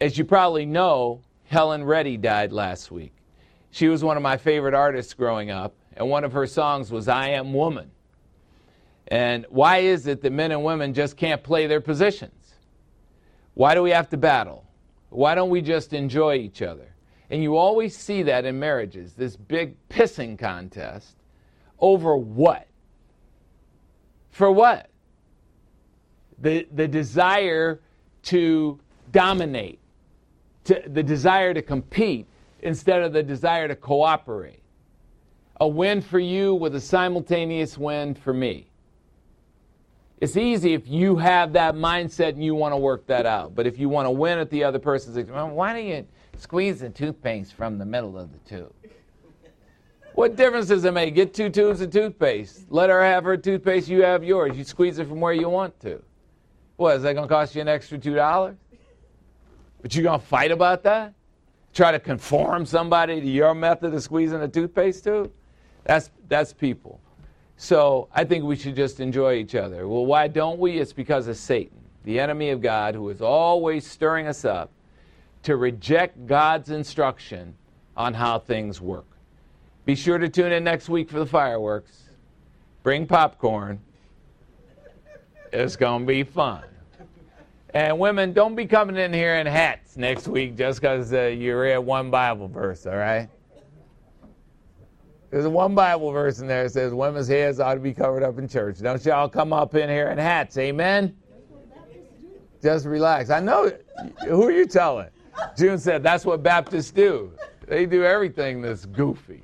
as 0.00 0.16
you 0.16 0.24
probably 0.24 0.64
know, 0.64 1.20
Helen 1.48 1.84
Reddy 1.84 2.16
died 2.16 2.50
last 2.50 2.90
week. 2.90 3.12
She 3.72 3.88
was 3.88 4.02
one 4.02 4.16
of 4.16 4.22
my 4.22 4.38
favorite 4.38 4.72
artists 4.72 5.12
growing 5.12 5.50
up, 5.50 5.74
and 5.98 6.08
one 6.08 6.24
of 6.24 6.32
her 6.32 6.46
songs 6.46 6.90
was 6.90 7.08
I 7.08 7.28
Am 7.28 7.52
Woman. 7.52 7.90
And 9.08 9.46
why 9.48 9.78
is 9.78 10.06
it 10.06 10.22
that 10.22 10.32
men 10.32 10.50
and 10.50 10.64
women 10.64 10.94
just 10.94 11.16
can't 11.16 11.42
play 11.42 11.66
their 11.66 11.80
positions? 11.80 12.54
Why 13.54 13.74
do 13.74 13.82
we 13.82 13.90
have 13.90 14.08
to 14.10 14.16
battle? 14.16 14.64
Why 15.10 15.34
don't 15.34 15.50
we 15.50 15.62
just 15.62 15.92
enjoy 15.92 16.36
each 16.36 16.62
other? 16.62 16.94
And 17.30 17.42
you 17.42 17.56
always 17.56 17.96
see 17.96 18.22
that 18.24 18.44
in 18.44 18.58
marriages 18.58 19.14
this 19.14 19.36
big 19.36 19.76
pissing 19.88 20.38
contest 20.38 21.16
over 21.78 22.16
what? 22.16 22.66
For 24.30 24.50
what? 24.50 24.90
the, 26.38 26.66
the 26.72 26.88
desire 26.88 27.80
to 28.24 28.80
dominate, 29.12 29.80
to, 30.64 30.82
the 30.86 31.02
desire 31.02 31.54
to 31.54 31.62
compete 31.62 32.26
instead 32.60 33.02
of 33.02 33.12
the 33.12 33.22
desire 33.22 33.68
to 33.68 33.76
cooperate. 33.76 34.62
A 35.60 35.68
win 35.68 36.00
for 36.02 36.18
you 36.18 36.54
with 36.54 36.74
a 36.74 36.80
simultaneous 36.80 37.78
win 37.78 38.14
for 38.14 38.34
me. 38.34 38.70
It's 40.18 40.36
easy 40.36 40.72
if 40.72 40.88
you 40.88 41.16
have 41.16 41.52
that 41.52 41.74
mindset 41.74 42.30
and 42.30 42.42
you 42.42 42.54
want 42.54 42.72
to 42.72 42.78
work 42.78 43.06
that 43.06 43.26
out. 43.26 43.54
But 43.54 43.66
if 43.66 43.78
you 43.78 43.88
want 43.88 44.06
to 44.06 44.10
win 44.10 44.38
at 44.38 44.48
the 44.48 44.64
other 44.64 44.78
person's 44.78 45.16
expense, 45.16 45.52
why 45.52 45.74
don't 45.74 45.86
you 45.86 46.06
squeeze 46.38 46.80
the 46.80 46.88
toothpaste 46.88 47.52
from 47.52 47.76
the 47.76 47.84
middle 47.84 48.18
of 48.18 48.32
the 48.32 48.38
tube? 48.48 48.72
What 50.14 50.34
difference 50.34 50.68
does 50.68 50.86
it 50.86 50.92
make? 50.92 51.14
Get 51.14 51.34
two 51.34 51.50
tubes 51.50 51.82
of 51.82 51.90
toothpaste. 51.90 52.64
Let 52.70 52.88
her 52.88 53.04
have 53.04 53.24
her 53.24 53.36
toothpaste, 53.36 53.88
you 53.88 54.02
have 54.02 54.24
yours. 54.24 54.56
You 54.56 54.64
squeeze 54.64 54.98
it 54.98 55.06
from 55.06 55.20
where 55.20 55.34
you 55.34 55.50
want 55.50 55.78
to. 55.80 56.02
What, 56.76 56.96
is 56.96 57.02
that 57.02 57.12
going 57.12 57.28
to 57.28 57.34
cost 57.34 57.54
you 57.54 57.60
an 57.60 57.68
extra 57.68 57.98
$2? 57.98 58.56
But 59.82 59.94
you're 59.94 60.04
going 60.04 60.18
to 60.18 60.26
fight 60.26 60.50
about 60.50 60.82
that? 60.84 61.12
Try 61.74 61.92
to 61.92 61.98
conform 61.98 62.64
somebody 62.64 63.20
to 63.20 63.26
your 63.26 63.54
method 63.54 63.92
of 63.92 64.02
squeezing 64.02 64.40
a 64.40 64.48
toothpaste 64.48 65.04
tube? 65.04 65.30
That's, 65.84 66.10
that's 66.28 66.54
people. 66.54 67.00
So 67.56 68.08
I 68.14 68.24
think 68.24 68.44
we 68.44 68.56
should 68.56 68.76
just 68.76 69.00
enjoy 69.00 69.34
each 69.34 69.54
other. 69.54 69.88
Well, 69.88 70.04
why 70.04 70.28
don't 70.28 70.58
we? 70.58 70.78
It's 70.78 70.92
because 70.92 71.26
of 71.26 71.36
Satan, 71.36 71.78
the 72.04 72.20
enemy 72.20 72.50
of 72.50 72.60
God, 72.60 72.94
who 72.94 73.08
is 73.08 73.22
always 73.22 73.86
stirring 73.86 74.26
us 74.26 74.44
up 74.44 74.70
to 75.44 75.56
reject 75.56 76.26
God's 76.26 76.70
instruction 76.70 77.54
on 77.96 78.12
how 78.12 78.38
things 78.38 78.80
work. 78.80 79.06
Be 79.86 79.94
sure 79.94 80.18
to 80.18 80.28
tune 80.28 80.52
in 80.52 80.64
next 80.64 80.88
week 80.88 81.08
for 81.08 81.18
the 81.18 81.26
fireworks. 81.26 82.08
Bring 82.82 83.06
popcorn. 83.06 83.80
It's 85.52 85.76
going 85.76 86.02
to 86.02 86.06
be 86.06 86.24
fun. 86.24 86.64
And 87.72 87.98
women, 87.98 88.32
don't 88.32 88.54
be 88.54 88.66
coming 88.66 88.96
in 88.96 89.12
here 89.12 89.36
in 89.36 89.46
hats 89.46 89.96
next 89.96 90.28
week 90.28 90.56
just 90.56 90.80
because 90.80 91.12
uh, 91.12 91.22
you 91.22 91.56
read 91.56 91.78
one 91.78 92.10
Bible 92.10 92.48
verse, 92.48 92.86
all 92.86 92.96
right? 92.96 93.28
There's 95.36 95.48
one 95.48 95.74
Bible 95.74 96.12
verse 96.12 96.38
in 96.38 96.46
there 96.46 96.62
that 96.62 96.70
says 96.70 96.94
women's 96.94 97.28
heads 97.28 97.60
ought 97.60 97.74
to 97.74 97.80
be 97.80 97.92
covered 97.92 98.22
up 98.22 98.38
in 98.38 98.48
church. 98.48 98.78
Don't 98.78 99.04
y'all 99.04 99.28
come 99.28 99.52
up 99.52 99.74
in 99.74 99.90
here 99.90 100.08
in 100.08 100.16
hats, 100.16 100.56
amen? 100.56 101.14
Just 102.62 102.86
relax. 102.86 103.28
I 103.28 103.40
know. 103.40 103.70
Who 104.26 104.44
are 104.44 104.50
you 104.50 104.64
telling? 104.64 105.10
June 105.54 105.78
said 105.78 106.02
that's 106.02 106.24
what 106.24 106.42
Baptists 106.42 106.90
do. 106.90 107.30
They 107.68 107.84
do 107.84 108.02
everything 108.02 108.62
that's 108.62 108.86
goofy. 108.86 109.42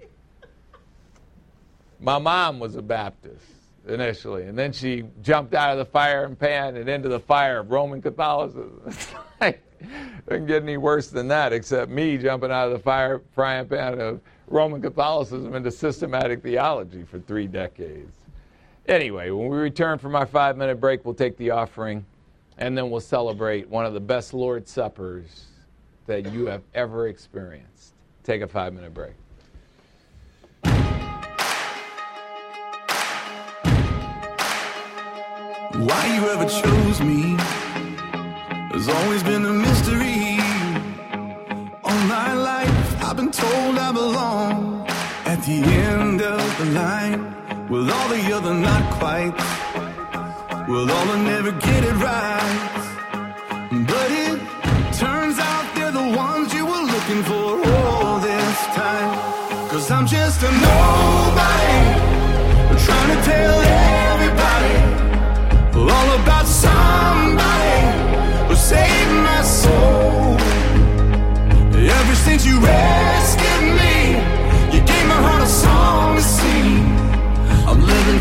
My 2.01 2.19
mom 2.19 2.59
was 2.59 2.75
a 2.77 2.83
Baptist 2.83 3.45
initially, 3.87 4.45
and 4.45 4.59
then 4.59 4.73
she 4.73 5.05
jumped 5.21 5.53
out 5.53 5.73
of 5.73 5.79
the 5.79 5.85
fire 5.85 6.25
and 6.25 6.39
pan 6.39 6.77
and 6.77 6.89
into 6.89 7.11
the 7.11 7.21
fire 7.21 7.59
of 7.59 7.71
Roman 7.71 8.01
Catholicism. 8.01 8.81
it 9.43 9.61
doesn't 10.27 10.47
get 10.47 10.63
any 10.63 10.79
worse 10.79 11.11
than 11.11 11.29
that, 11.29 11.53
except 11.53 11.91
me 11.91 12.17
jumping 12.17 12.51
out 12.51 12.69
of 12.69 12.73
the 12.73 12.79
fire 12.79 13.21
frying 13.35 13.69
pan 13.69 14.01
of 14.01 14.23
Roman 14.53 14.83
Catholicism 14.83 15.55
into 15.55 15.71
systematic 15.71 16.43
theology 16.43 17.05
for 17.05 17.19
three 17.19 17.47
decades. 17.47 18.15
Anyway, 18.87 19.31
when 19.31 19.49
we 19.49 19.57
return 19.57 19.99
from 19.99 20.15
our 20.15 20.27
five 20.27 20.57
minute 20.57 20.79
break, 20.79 21.05
we'll 21.05 21.15
take 21.15 21.37
the 21.39 21.51
offering 21.51 22.05
and 22.59 22.77
then 22.77 22.91
we'll 22.91 23.01
celebrate 23.01 23.69
one 23.69 23.87
of 23.87 23.95
the 23.95 24.01
best 24.01 24.35
Lord's 24.35 24.71
Suppers 24.71 25.47
that 26.07 26.31
you 26.33 26.47
have 26.47 26.63
ever 26.75 27.09
experienced. 27.09 27.95
Take 28.25 28.43
a 28.43 28.47
five 28.47 28.75
minute 28.75 28.93
break. 28.93 29.15
Why 35.75 36.15
you 36.15 36.29
ever 36.29 36.45
chose 36.45 37.01
me 37.01 37.37
has 38.73 38.89
always 38.89 39.23
been 39.23 39.47
a 39.47 39.53
mystery. 39.53 40.39
All 41.83 41.99
my 42.07 42.35
life, 42.35 42.82
I've 43.13 43.19
been 43.19 43.31
told 43.31 43.77
I 43.77 43.93
belong 43.93 44.87
at 45.27 45.43
the 45.45 45.59
end 45.63 46.23
of 46.23 46.59
the 46.59 46.65
line. 46.73 47.21
With 47.69 47.91
all 47.91 48.09
the 48.09 48.23
other 48.33 48.55
not 48.55 48.85
quite, 48.99 49.35
with 50.67 50.89
all 50.91 51.07
the 51.13 51.19
never 51.19 51.53
get 51.53 51.85
it 51.85 51.97
right. 52.09 52.61
But 53.87 54.09
it 54.25 54.39
turns 54.97 55.39
out 55.39 55.75
they're 55.75 55.93
the 55.93 56.09
ones 56.17 56.55
you 56.55 56.65
were 56.65 56.85
looking 56.95 57.23
for 57.25 57.61
all 57.77 58.19
this 58.19 58.59
time. 58.81 59.69
Cause 59.69 59.91
I'm 59.91 60.07
just 60.07 60.41
a 60.41 60.51
nobody, 60.51 61.81
trying 62.87 63.11
to 63.15 63.21
tell 63.29 63.61
everybody 64.09 64.75
all 65.77 66.09
about 66.19 66.47
somebody 66.47 67.77
who 68.49 68.55
saved 68.55 69.15
my 69.29 69.43
soul 69.43 70.39
ever 71.91 72.15
since 72.15 72.47
you. 72.47 72.63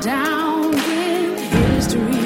down, 0.00 0.74
in 0.74 1.36
history 1.36 2.24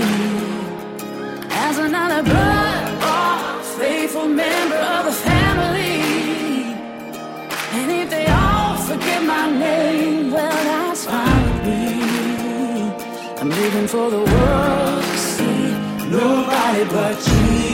as 1.51 1.79
another 1.79 2.23
blood-bought, 2.23 3.65
faithful 3.79 4.29
member 4.29 4.77
of 4.77 5.07
the 5.07 5.13
family. 5.13 6.03
And 7.73 7.91
if 7.91 8.11
they 8.11 8.27
all 8.27 8.77
forget 8.77 9.23
my 9.25 9.51
name, 9.51 10.31
well, 10.31 10.51
that's 10.51 11.05
fine 11.05 11.43
with 11.51 11.65
me. 11.67 12.03
I'm 13.41 13.51
living 13.51 13.89
for 13.89 14.11
the 14.11 14.19
world 14.19 15.03
to 15.03 15.19
see. 15.19 15.71
Nobody 16.09 16.85
but 16.85 17.17
Jesus. 17.19 17.74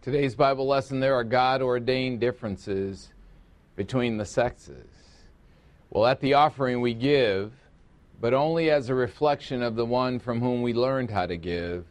Today's 0.00 0.36
Bible 0.36 0.68
lesson 0.68 1.00
there 1.00 1.16
are 1.16 1.24
God 1.24 1.60
ordained 1.60 2.20
differences 2.20 3.08
between 3.74 4.16
the 4.16 4.24
sexes. 4.24 4.86
Well, 5.90 6.06
at 6.06 6.20
the 6.20 6.34
offering 6.34 6.80
we 6.80 6.94
give, 6.94 7.52
but 8.20 8.32
only 8.32 8.70
as 8.70 8.88
a 8.88 8.94
reflection 8.94 9.60
of 9.60 9.74
the 9.74 9.84
one 9.84 10.20
from 10.20 10.40
whom 10.40 10.62
we 10.62 10.72
learned 10.72 11.10
how 11.10 11.26
to 11.26 11.36
give, 11.36 11.84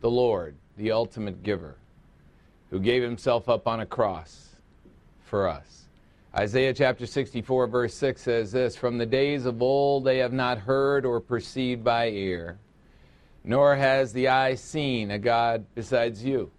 the 0.00 0.10
Lord, 0.10 0.56
the 0.76 0.90
ultimate 0.90 1.44
giver, 1.44 1.76
who 2.70 2.80
gave 2.80 3.04
himself 3.04 3.48
up 3.48 3.68
on 3.68 3.78
a 3.78 3.86
cross 3.86 4.56
for 5.24 5.46
us. 5.46 5.84
Isaiah 6.36 6.74
chapter 6.74 7.06
64, 7.06 7.68
verse 7.68 7.94
6 7.94 8.20
says 8.20 8.50
this 8.50 8.74
From 8.74 8.98
the 8.98 9.06
days 9.06 9.46
of 9.46 9.62
old 9.62 10.04
they 10.04 10.18
have 10.18 10.32
not 10.32 10.58
heard 10.58 11.06
or 11.06 11.20
perceived 11.20 11.84
by 11.84 12.08
ear, 12.08 12.58
nor 13.44 13.76
has 13.76 14.12
the 14.12 14.26
eye 14.26 14.56
seen 14.56 15.12
a 15.12 15.18
God 15.18 15.64
besides 15.76 16.24
you, 16.24 16.50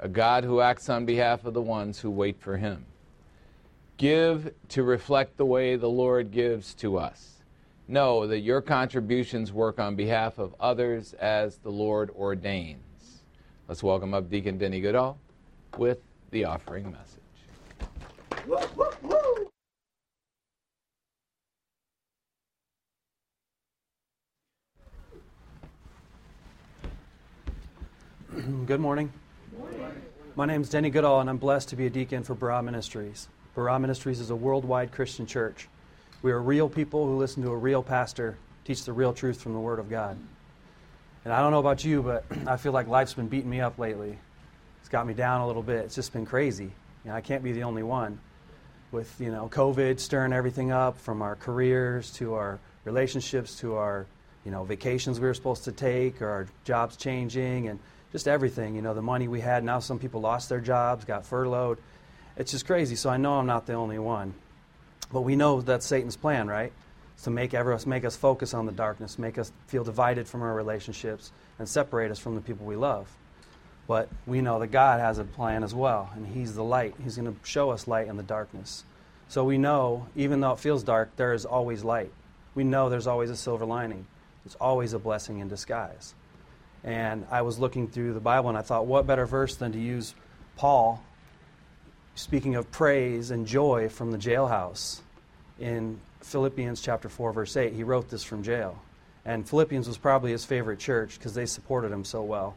a 0.00 0.08
God 0.08 0.44
who 0.44 0.60
acts 0.60 0.88
on 0.88 1.04
behalf 1.04 1.44
of 1.44 1.54
the 1.54 1.62
ones 1.62 2.00
who 2.00 2.10
wait 2.10 2.40
for 2.40 2.56
him. 2.56 2.86
Give 3.96 4.54
to 4.68 4.82
reflect 4.84 5.36
the 5.36 5.46
way 5.46 5.74
the 5.76 5.88
Lord 5.88 6.30
gives 6.30 6.72
to 6.74 6.98
us. 6.98 7.34
know 7.88 8.26
that 8.26 8.40
your 8.40 8.60
contributions 8.60 9.52
work 9.52 9.80
on 9.80 9.96
behalf 9.96 10.38
of 10.38 10.54
others 10.60 11.14
as 11.14 11.56
the 11.56 11.70
Lord 11.70 12.10
ordains. 12.10 13.22
Let's 13.66 13.82
welcome 13.82 14.12
up 14.12 14.28
Deacon 14.30 14.58
Denny 14.58 14.80
Goodall 14.80 15.18
with 15.78 16.00
the 16.30 16.44
offering 16.44 16.92
message. 16.92 17.18
Good 28.66 28.80
morning. 28.80 29.12
My 30.38 30.46
name 30.46 30.62
is 30.62 30.70
Denny 30.70 30.88
Goodall, 30.88 31.18
and 31.18 31.28
I'm 31.28 31.38
blessed 31.38 31.70
to 31.70 31.74
be 31.74 31.86
a 31.86 31.90
deacon 31.90 32.22
for 32.22 32.32
Barah 32.32 32.62
Ministries. 32.62 33.26
Barah 33.56 33.80
Ministries 33.80 34.20
is 34.20 34.30
a 34.30 34.36
worldwide 34.36 34.92
Christian 34.92 35.26
church. 35.26 35.66
We 36.22 36.30
are 36.30 36.40
real 36.40 36.68
people 36.68 37.04
who 37.06 37.16
listen 37.16 37.42
to 37.42 37.50
a 37.50 37.56
real 37.56 37.82
pastor 37.82 38.38
teach 38.64 38.84
the 38.84 38.92
real 38.92 39.12
truth 39.12 39.42
from 39.42 39.52
the 39.52 39.58
Word 39.58 39.80
of 39.80 39.90
God. 39.90 40.16
And 41.24 41.34
I 41.34 41.40
don't 41.40 41.50
know 41.50 41.58
about 41.58 41.84
you, 41.84 42.04
but 42.04 42.24
I 42.46 42.56
feel 42.56 42.70
like 42.70 42.86
life's 42.86 43.14
been 43.14 43.26
beating 43.26 43.50
me 43.50 43.60
up 43.60 43.80
lately. 43.80 44.16
It's 44.78 44.88
got 44.88 45.08
me 45.08 45.12
down 45.12 45.40
a 45.40 45.46
little 45.48 45.60
bit. 45.60 45.86
It's 45.86 45.96
just 45.96 46.12
been 46.12 46.24
crazy. 46.24 46.70
You 47.04 47.10
know, 47.10 47.16
I 47.16 47.20
can't 47.20 47.42
be 47.42 47.50
the 47.50 47.64
only 47.64 47.82
one. 47.82 48.20
With 48.92 49.12
you 49.20 49.32
know 49.32 49.50
COVID 49.52 49.98
stirring 49.98 50.32
everything 50.32 50.70
up, 50.70 51.00
from 51.00 51.20
our 51.20 51.34
careers 51.34 52.12
to 52.12 52.34
our 52.34 52.60
relationships 52.84 53.58
to 53.58 53.74
our 53.74 54.06
you 54.44 54.52
know 54.52 54.62
vacations 54.62 55.18
we 55.18 55.26
were 55.26 55.34
supposed 55.34 55.64
to 55.64 55.72
take, 55.72 56.22
or 56.22 56.28
our 56.28 56.46
jobs 56.62 56.96
changing, 56.96 57.66
and 57.66 57.80
just 58.12 58.28
everything. 58.28 58.74
You 58.74 58.82
know, 58.82 58.94
the 58.94 59.02
money 59.02 59.28
we 59.28 59.40
had. 59.40 59.64
Now 59.64 59.78
some 59.80 59.98
people 59.98 60.20
lost 60.20 60.48
their 60.48 60.60
jobs, 60.60 61.04
got 61.04 61.26
furloughed. 61.26 61.78
It's 62.36 62.50
just 62.50 62.66
crazy. 62.66 62.96
So 62.96 63.10
I 63.10 63.16
know 63.16 63.34
I'm 63.34 63.46
not 63.46 63.66
the 63.66 63.74
only 63.74 63.98
one. 63.98 64.34
But 65.12 65.22
we 65.22 65.36
know 65.36 65.60
that's 65.60 65.86
Satan's 65.86 66.16
plan, 66.16 66.48
right? 66.48 66.72
It's 67.14 67.24
to 67.24 67.30
make 67.30 67.54
us 67.54 67.86
make 67.86 68.04
us 68.04 68.16
focus 68.16 68.54
on 68.54 68.66
the 68.66 68.72
darkness, 68.72 69.18
make 69.18 69.38
us 69.38 69.52
feel 69.66 69.84
divided 69.84 70.28
from 70.28 70.42
our 70.42 70.54
relationships, 70.54 71.32
and 71.58 71.68
separate 71.68 72.10
us 72.10 72.18
from 72.18 72.34
the 72.34 72.40
people 72.40 72.66
we 72.66 72.76
love. 72.76 73.08
But 73.88 74.08
we 74.26 74.42
know 74.42 74.60
that 74.60 74.68
God 74.68 75.00
has 75.00 75.18
a 75.18 75.24
plan 75.24 75.64
as 75.64 75.74
well, 75.74 76.10
and 76.14 76.26
He's 76.26 76.54
the 76.54 76.62
light. 76.62 76.94
He's 77.02 77.16
going 77.16 77.34
to 77.34 77.38
show 77.42 77.70
us 77.70 77.88
light 77.88 78.06
in 78.06 78.18
the 78.18 78.22
darkness. 78.22 78.84
So 79.28 79.44
we 79.44 79.58
know, 79.58 80.06
even 80.14 80.40
though 80.40 80.52
it 80.52 80.58
feels 80.58 80.82
dark, 80.82 81.16
there 81.16 81.32
is 81.32 81.44
always 81.44 81.82
light. 81.82 82.12
We 82.54 82.64
know 82.64 82.88
there's 82.88 83.06
always 83.06 83.30
a 83.30 83.36
silver 83.36 83.64
lining. 83.64 84.06
There's 84.44 84.56
always 84.56 84.92
a 84.92 84.98
blessing 84.98 85.38
in 85.38 85.48
disguise. 85.48 86.14
And 86.84 87.26
I 87.30 87.42
was 87.42 87.58
looking 87.58 87.88
through 87.88 88.14
the 88.14 88.20
Bible, 88.20 88.48
and 88.48 88.58
I 88.58 88.62
thought, 88.62 88.86
what 88.86 89.06
better 89.06 89.26
verse 89.26 89.56
than 89.56 89.72
to 89.72 89.78
use 89.78 90.14
Paul 90.56 91.02
speaking 92.18 92.56
of 92.56 92.70
praise 92.72 93.30
and 93.30 93.46
joy 93.46 93.88
from 93.88 94.10
the 94.10 94.18
jailhouse 94.18 94.98
in 95.60 96.00
Philippians 96.20 96.80
chapter 96.80 97.08
4 97.08 97.32
verse 97.32 97.56
8 97.56 97.72
he 97.72 97.84
wrote 97.84 98.10
this 98.10 98.24
from 98.24 98.42
jail. 98.42 98.76
And 99.24 99.48
Philippians 99.48 99.86
was 99.86 99.98
probably 99.98 100.32
his 100.32 100.44
favorite 100.44 100.80
church 100.80 101.18
because 101.18 101.34
they 101.34 101.46
supported 101.46 101.92
him 101.92 102.04
so 102.04 102.22
well. 102.22 102.56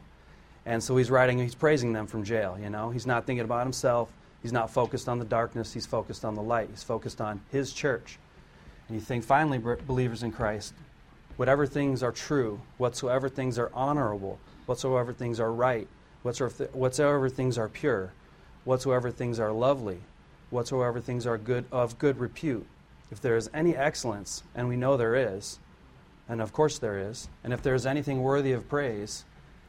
And 0.66 0.82
so 0.82 0.96
he's 0.96 1.10
writing 1.10 1.38
he's 1.38 1.54
praising 1.54 1.92
them 1.92 2.08
from 2.08 2.24
jail 2.24 2.58
you 2.60 2.70
know? 2.70 2.90
He's 2.90 3.06
not 3.06 3.24
thinking 3.24 3.44
about 3.44 3.62
himself. 3.62 4.10
He's 4.42 4.52
not 4.52 4.70
focused 4.70 5.08
on 5.08 5.20
the 5.20 5.24
darkness. 5.24 5.72
He's 5.72 5.86
focused 5.86 6.24
on 6.24 6.34
the 6.34 6.42
light. 6.42 6.68
He's 6.68 6.82
focused 6.82 7.20
on 7.20 7.40
his 7.52 7.72
church. 7.72 8.18
And 8.88 8.96
you 8.96 9.00
think 9.00 9.22
finally 9.22 9.58
believers 9.58 10.24
in 10.24 10.32
Christ 10.32 10.74
whatever 11.36 11.66
things 11.66 12.02
are 12.02 12.12
true 12.12 12.60
whatsoever 12.78 13.28
things 13.28 13.58
are 13.58 13.70
honorable 13.74 14.38
whatsoever 14.66 15.12
things 15.12 15.40
are 15.40 15.52
right 15.52 15.88
whatsoever, 16.22 17.28
things 17.28 17.58
are 17.58 17.68
pure 17.68 18.12
whatsoever 18.64 19.10
things 19.10 19.40
are 19.40 19.52
lovely, 19.52 19.98
whatsoever 20.50 21.00
things 21.00 21.26
are 21.26 21.38
good 21.38 21.64
of 21.72 21.98
good 21.98 22.18
repute. 22.18 22.66
If 23.10 23.20
there 23.20 23.36
is 23.36 23.50
any 23.52 23.76
excellence, 23.76 24.42
and 24.54 24.68
we 24.68 24.76
know 24.76 24.96
there 24.96 25.14
is, 25.14 25.58
and 26.28 26.40
of 26.40 26.52
course 26.52 26.78
there 26.78 26.98
is, 27.10 27.28
and 27.44 27.52
if 27.52 27.62
there 27.62 27.74
is 27.74 27.86
anything 27.86 28.22
worthy 28.22 28.52
of 28.52 28.68
praise, 28.68 29.24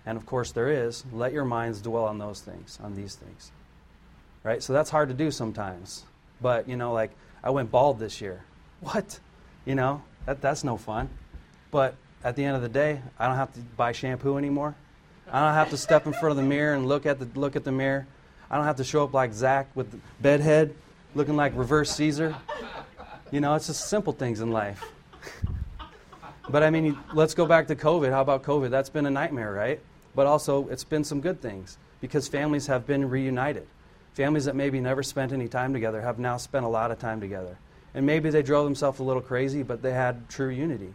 and 0.05 0.17
of 0.17 0.25
course 0.25 0.51
there 0.51 0.69
is, 0.69 1.03
let 1.11 1.33
your 1.33 1.45
minds 1.45 1.81
dwell 1.81 2.05
on 2.05 2.19
those 2.19 2.41
things, 2.41 2.79
on 2.81 2.95
these 2.95 3.15
things. 3.15 3.51
Right? 4.43 4.61
So 4.61 4.73
that's 4.73 4.89
hard 4.89 5.09
to 5.09 5.15
do 5.15 5.31
sometimes. 5.31 6.03
But, 6.41 6.67
you 6.67 6.75
know, 6.75 6.93
like 6.93 7.11
I 7.43 7.49
went 7.49 7.71
bald 7.71 7.99
this 7.99 8.21
year. 8.21 8.43
What? 8.81 9.17
You 9.63 9.75
know, 9.75 10.01
that, 10.25 10.41
that's 10.41 10.65
no 10.65 10.75
fun. 10.75 11.07
But 11.73 11.95
at 12.23 12.37
the 12.37 12.45
end 12.45 12.55
of 12.55 12.61
the 12.61 12.69
day, 12.69 13.01
I 13.19 13.27
don't 13.27 13.35
have 13.35 13.53
to 13.55 13.59
buy 13.59 13.91
shampoo 13.91 14.37
anymore. 14.37 14.75
I 15.29 15.43
don't 15.43 15.55
have 15.55 15.71
to 15.71 15.77
step 15.77 16.05
in 16.05 16.13
front 16.13 16.31
of 16.31 16.37
the 16.37 16.43
mirror 16.43 16.73
and 16.73 16.87
look 16.87 17.05
at 17.05 17.19
the 17.19 17.27
look 17.37 17.57
at 17.57 17.65
the 17.65 17.71
mirror 17.71 18.07
I 18.53 18.57
don't 18.57 18.65
have 18.65 18.75
to 18.75 18.83
show 18.83 19.03
up 19.03 19.15
like 19.15 19.33
Zach 19.33 19.67
with 19.73 19.99
bedhead 20.21 20.75
looking 21.15 21.35
like 21.35 21.53
reverse 21.55 21.91
Caesar. 21.95 22.35
You 23.31 23.41
know, 23.41 23.55
it's 23.55 23.65
just 23.65 23.89
simple 23.89 24.13
things 24.13 24.41
in 24.41 24.51
life. 24.51 24.91
but 26.47 26.61
I 26.61 26.69
mean, 26.69 26.95
let's 27.15 27.33
go 27.33 27.47
back 27.47 27.65
to 27.69 27.75
COVID. 27.75 28.11
How 28.11 28.21
about 28.21 28.43
COVID? 28.43 28.69
That's 28.69 28.91
been 28.91 29.07
a 29.07 29.09
nightmare, 29.09 29.51
right? 29.51 29.79
But 30.13 30.27
also, 30.27 30.67
it's 30.67 30.83
been 30.83 31.03
some 31.03 31.19
good 31.19 31.41
things 31.41 31.79
because 31.99 32.27
families 32.27 32.67
have 32.67 32.85
been 32.85 33.09
reunited. 33.09 33.65
Families 34.13 34.45
that 34.45 34.55
maybe 34.55 34.79
never 34.79 35.01
spent 35.01 35.31
any 35.31 35.47
time 35.47 35.73
together 35.73 36.01
have 36.01 36.19
now 36.19 36.37
spent 36.37 36.63
a 36.63 36.69
lot 36.69 36.91
of 36.91 36.99
time 36.99 37.19
together. 37.19 37.57
And 37.95 38.05
maybe 38.05 38.29
they 38.29 38.43
drove 38.43 38.65
themselves 38.65 38.99
a 38.99 39.03
little 39.03 39.23
crazy, 39.23 39.63
but 39.63 39.81
they 39.81 39.93
had 39.93 40.29
true 40.29 40.49
unity. 40.49 40.93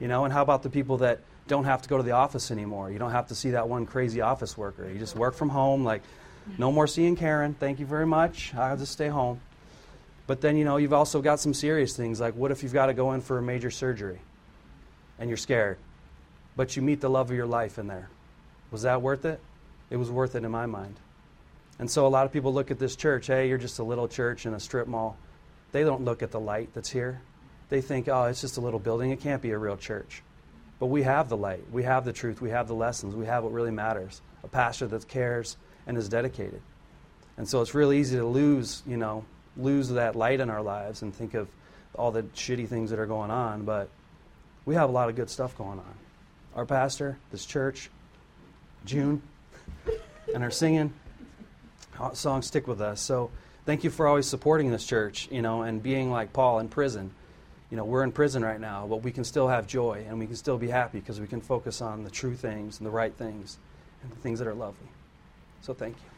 You 0.00 0.08
know, 0.08 0.24
and 0.24 0.32
how 0.32 0.42
about 0.42 0.62
the 0.62 0.70
people 0.70 0.98
that 0.98 1.20
don't 1.48 1.64
have 1.64 1.82
to 1.82 1.88
go 1.88 1.96
to 1.96 2.02
the 2.02 2.12
office 2.12 2.50
anymore? 2.50 2.90
You 2.90 2.98
don't 2.98 3.12
have 3.12 3.28
to 3.28 3.34
see 3.34 3.50
that 3.50 3.68
one 3.68 3.86
crazy 3.86 4.20
office 4.20 4.56
worker. 4.56 4.88
You 4.88 4.98
just 4.98 5.16
work 5.16 5.34
from 5.34 5.48
home, 5.48 5.84
like 5.84 6.02
no 6.58 6.70
more 6.70 6.86
seeing 6.86 7.16
Karen. 7.16 7.54
Thank 7.54 7.80
you 7.80 7.86
very 7.86 8.06
much. 8.06 8.54
I'll 8.54 8.76
just 8.76 8.92
stay 8.92 9.08
home. 9.08 9.40
But 10.26 10.40
then, 10.40 10.56
you 10.56 10.64
know, 10.64 10.76
you've 10.76 10.92
also 10.92 11.22
got 11.22 11.40
some 11.40 11.54
serious 11.54 11.96
things 11.96 12.20
like 12.20 12.34
what 12.34 12.50
if 12.50 12.62
you've 12.62 12.72
got 12.72 12.86
to 12.86 12.94
go 12.94 13.12
in 13.12 13.20
for 13.20 13.38
a 13.38 13.42
major 13.42 13.70
surgery 13.70 14.18
and 15.18 15.30
you're 15.30 15.36
scared, 15.36 15.78
but 16.56 16.76
you 16.76 16.82
meet 16.82 17.00
the 17.00 17.08
love 17.08 17.30
of 17.30 17.36
your 17.36 17.46
life 17.46 17.78
in 17.78 17.86
there? 17.86 18.10
Was 18.70 18.82
that 18.82 19.00
worth 19.02 19.24
it? 19.24 19.40
It 19.88 19.96
was 19.96 20.10
worth 20.10 20.34
it 20.34 20.44
in 20.44 20.50
my 20.50 20.66
mind. 20.66 20.96
And 21.78 21.90
so 21.90 22.06
a 22.06 22.08
lot 22.08 22.26
of 22.26 22.32
people 22.32 22.52
look 22.52 22.70
at 22.70 22.78
this 22.78 22.96
church, 22.96 23.28
hey, 23.28 23.48
you're 23.48 23.58
just 23.58 23.78
a 23.78 23.84
little 23.84 24.08
church 24.08 24.46
in 24.46 24.54
a 24.54 24.60
strip 24.60 24.88
mall. 24.88 25.16
They 25.72 25.84
don't 25.84 26.04
look 26.04 26.22
at 26.22 26.32
the 26.32 26.40
light 26.40 26.70
that's 26.74 26.90
here. 26.90 27.20
They 27.68 27.80
think, 27.80 28.08
oh, 28.08 28.24
it's 28.24 28.40
just 28.40 28.56
a 28.56 28.60
little 28.60 28.78
building. 28.78 29.10
It 29.10 29.20
can't 29.20 29.42
be 29.42 29.50
a 29.50 29.58
real 29.58 29.76
church. 29.76 30.22
But 30.78 30.86
we 30.86 31.02
have 31.02 31.28
the 31.28 31.36
light. 31.36 31.64
We 31.72 31.82
have 31.84 32.04
the 32.04 32.12
truth. 32.12 32.40
We 32.40 32.50
have 32.50 32.68
the 32.68 32.74
lessons. 32.74 33.14
We 33.14 33.26
have 33.26 33.44
what 33.44 33.52
really 33.52 33.70
matters. 33.70 34.20
A 34.44 34.48
pastor 34.48 34.86
that 34.88 35.08
cares 35.08 35.56
and 35.86 35.96
is 35.96 36.08
dedicated. 36.08 36.60
And 37.36 37.48
so 37.48 37.60
it's 37.60 37.74
really 37.74 37.98
easy 37.98 38.16
to 38.16 38.26
lose, 38.26 38.82
you 38.86 38.96
know, 38.96 39.24
lose 39.56 39.88
that 39.90 40.16
light 40.16 40.40
in 40.40 40.50
our 40.50 40.62
lives 40.62 41.02
and 41.02 41.14
think 41.14 41.34
of 41.34 41.48
all 41.94 42.10
the 42.10 42.22
shitty 42.22 42.68
things 42.68 42.90
that 42.90 42.98
are 42.98 43.06
going 43.06 43.30
on, 43.30 43.64
but 43.64 43.88
we 44.64 44.74
have 44.74 44.88
a 44.88 44.92
lot 44.92 45.08
of 45.08 45.16
good 45.16 45.30
stuff 45.30 45.56
going 45.56 45.78
on. 45.78 45.94
Our 46.54 46.66
pastor, 46.66 47.18
this 47.30 47.46
church, 47.46 47.90
June, 48.84 49.22
and 50.34 50.42
our 50.42 50.50
singing 50.50 50.92
uh, 51.98 52.12
songs 52.12 52.46
stick 52.46 52.66
with 52.66 52.80
us. 52.80 53.00
So 53.00 53.30
thank 53.64 53.84
you 53.84 53.90
for 53.90 54.06
always 54.06 54.26
supporting 54.26 54.70
this 54.70 54.84
church, 54.86 55.28
you 55.30 55.42
know, 55.42 55.62
and 55.62 55.82
being 55.82 56.10
like 56.10 56.32
Paul 56.32 56.58
in 56.58 56.68
prison. 56.68 57.12
You 57.70 57.76
know, 57.76 57.84
we're 57.84 58.04
in 58.04 58.12
prison 58.12 58.44
right 58.44 58.60
now, 58.60 58.86
but 58.86 59.02
we 59.02 59.10
can 59.10 59.24
still 59.24 59.48
have 59.48 59.66
joy 59.66 60.04
and 60.08 60.18
we 60.18 60.26
can 60.26 60.36
still 60.36 60.58
be 60.58 60.68
happy 60.68 61.00
because 61.00 61.20
we 61.20 61.26
can 61.26 61.40
focus 61.40 61.80
on 61.80 62.04
the 62.04 62.10
true 62.10 62.34
things 62.34 62.78
and 62.78 62.86
the 62.86 62.90
right 62.90 63.12
things 63.14 63.58
and 64.02 64.12
the 64.12 64.16
things 64.16 64.38
that 64.38 64.46
are 64.46 64.54
lovely. 64.54 64.88
So 65.62 65.74
thank 65.74 65.96
you. 65.96 66.15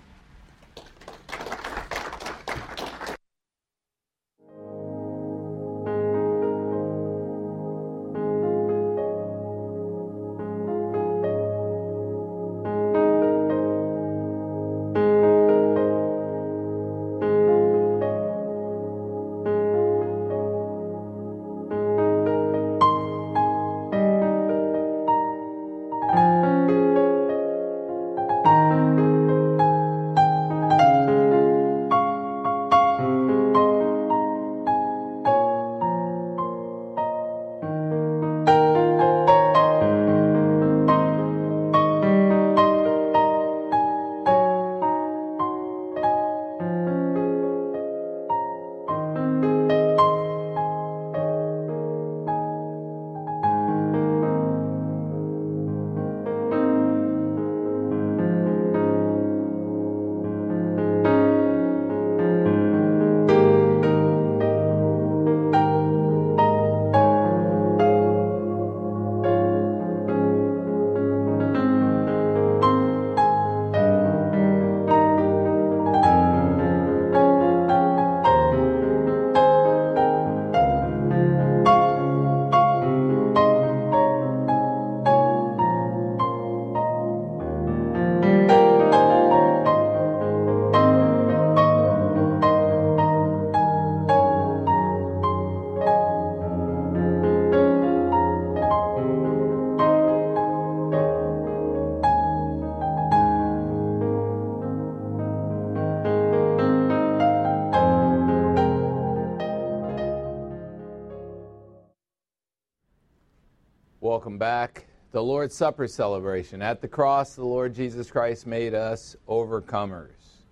Welcome 114.29 114.39
back. 114.39 114.85
The 115.13 115.23
Lord's 115.23 115.55
Supper 115.55 115.89
celebration. 115.89 116.61
At 116.61 116.83
the 116.83 116.87
cross, 116.87 117.35
the 117.35 117.47
Lord 117.47 117.75
Jesus 117.75 118.11
Christ 118.11 118.47
made 118.47 118.75
us 118.75 119.17
overcomers. 119.27 120.45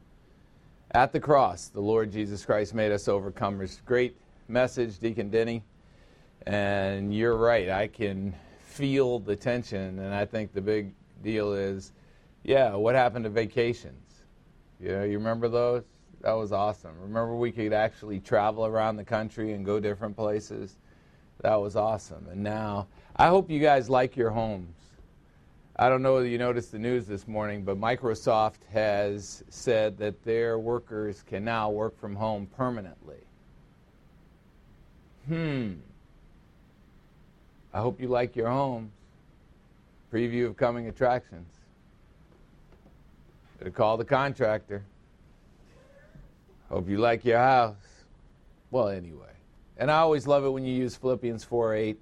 At 0.93 1.12
the 1.12 1.20
cross, 1.20 1.68
the 1.68 1.83
Lord 1.83 2.11
Jesus 2.11 2.47
Christ 2.47 2.72
made 2.72 2.91
us 2.91 3.05
overcomers. 3.05 3.85
Great 3.85 4.16
message, 4.49 4.99
Deacon 4.99 5.29
Denny. 5.29 5.62
And 6.47 7.14
you're 7.14 7.37
right, 7.37 7.68
I 7.68 7.89
can 7.89 8.35
feel 8.61 9.18
the 9.18 9.37
tension. 9.37 9.99
And 9.99 10.14
I 10.14 10.24
think 10.24 10.55
the 10.55 10.62
big 10.62 10.95
deal 11.22 11.53
is 11.53 11.93
yeah, 12.45 12.74
what 12.74 12.95
happened 12.95 13.24
to 13.24 13.31
vacations? 13.31 14.22
You 14.81 14.89
know, 14.89 15.05
you 15.05 15.18
remember 15.18 15.51
those? 15.51 15.85
That 16.22 16.33
was 16.33 16.51
awesome. 16.51 16.99
Remember 16.99 17.37
we 17.37 17.53
could 17.53 17.74
actually 17.74 18.20
travel 18.20 18.64
around 18.64 18.97
the 18.97 19.05
country 19.05 19.53
and 19.53 19.66
go 19.66 19.81
different 19.81 20.16
places? 20.16 20.79
That 21.43 21.57
was 21.57 21.76
awesome. 21.76 22.26
And 22.30 22.43
now, 22.43 22.87
I 23.16 23.28
hope 23.28 23.51
you 23.51 23.61
guys 23.61 23.89
like 23.91 24.16
your 24.16 24.30
homes. 24.30 24.74
I 25.78 25.91
don't 25.91 26.01
know 26.01 26.14
whether 26.14 26.26
you 26.26 26.39
noticed 26.39 26.72
the 26.72 26.78
news 26.78 27.07
this 27.07 27.28
morning, 27.28 27.62
but 27.62 27.78
Microsoft 27.78 28.64
has 28.72 29.45
said 29.51 29.99
that 29.99 30.24
their 30.24 30.59
workers 30.59 31.22
can 31.22 31.45
now 31.45 31.68
work 31.68 31.99
from 31.99 32.16
home 32.16 32.47
permanently. 32.57 33.18
Hmm. 35.26 35.74
I 37.74 37.80
hope 37.80 38.01
you 38.01 38.09
like 38.09 38.37
your 38.37 38.49
homes. 38.49 38.91
Preview 40.11 40.47
of 40.47 40.57
coming 40.57 40.89
attractions. 40.89 41.53
Better 43.59 43.70
call 43.70 43.99
the 43.99 44.05
contractor. 44.05 44.82
Hope 46.70 46.89
you 46.89 46.99
like 46.99 47.24
your 47.24 47.39
house. 47.39 47.76
Well, 48.70 48.89
anyway. 48.89 49.36
And 49.79 49.91
I 49.91 49.99
always 49.99 50.27
love 50.27 50.45
it 50.47 50.49
when 50.49 50.64
you 50.64 50.72
use 50.72 50.97
Philippians 50.97 51.45
4 51.45 51.74
8, 51.74 52.01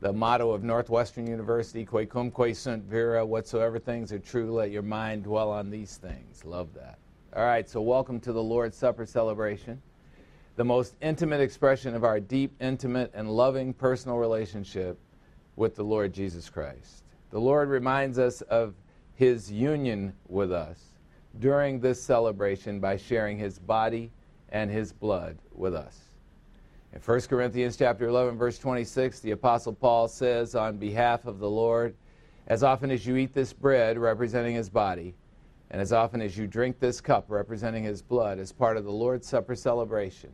the 0.00 0.12
motto 0.12 0.50
of 0.50 0.62
Northwestern 0.62 1.26
University, 1.26 1.82
Quaecumque 1.82 2.54
sunt 2.54 2.84
vera, 2.84 3.24
whatsoever 3.24 3.78
things 3.78 4.12
are 4.12 4.18
true, 4.18 4.52
let 4.52 4.70
your 4.70 4.82
mind 4.82 5.24
dwell 5.24 5.50
on 5.50 5.70
these 5.70 5.96
things. 5.96 6.44
Love 6.44 6.74
that. 6.74 6.98
All 7.34 7.44
right, 7.44 7.66
so 7.66 7.80
welcome 7.80 8.20
to 8.20 8.34
the 8.34 8.42
Lord's 8.42 8.76
Supper 8.76 9.06
celebration, 9.06 9.80
the 10.56 10.64
most 10.64 10.94
intimate 11.00 11.40
expression 11.40 11.94
of 11.94 12.04
our 12.04 12.20
deep, 12.20 12.52
intimate, 12.60 13.10
and 13.14 13.30
loving 13.30 13.72
personal 13.72 14.18
relationship 14.18 14.98
with 15.56 15.76
the 15.76 15.84
Lord 15.84 16.12
Jesus 16.12 16.50
Christ. 16.50 17.04
The 17.30 17.40
Lord 17.40 17.70
reminds 17.70 18.18
us 18.18 18.42
of 18.42 18.74
his 19.14 19.50
union 19.50 20.12
with 20.28 20.52
us 20.52 20.78
during 21.38 21.80
this 21.80 22.02
celebration 22.02 22.78
by 22.78 22.98
sharing 22.98 23.38
his 23.38 23.58
body 23.58 24.10
and 24.50 24.70
his 24.70 24.92
blood 24.92 25.38
with 25.54 25.74
us. 25.74 26.09
In 26.92 27.00
1 27.00 27.20
Corinthians 27.22 27.76
chapter 27.76 28.08
11 28.08 28.36
verse 28.36 28.58
26, 28.58 29.20
the 29.20 29.30
apostle 29.30 29.72
Paul 29.72 30.08
says 30.08 30.56
on 30.56 30.76
behalf 30.76 31.24
of 31.24 31.38
the 31.38 31.48
Lord, 31.48 31.94
as 32.48 32.64
often 32.64 32.90
as 32.90 33.06
you 33.06 33.14
eat 33.14 33.32
this 33.32 33.52
bread 33.52 33.96
representing 33.96 34.56
his 34.56 34.68
body, 34.68 35.14
and 35.70 35.80
as 35.80 35.92
often 35.92 36.20
as 36.20 36.36
you 36.36 36.48
drink 36.48 36.80
this 36.80 37.00
cup 37.00 37.26
representing 37.28 37.84
his 37.84 38.02
blood 38.02 38.40
as 38.40 38.50
part 38.50 38.76
of 38.76 38.84
the 38.84 38.90
Lord's 38.90 39.28
Supper 39.28 39.54
celebration, 39.54 40.32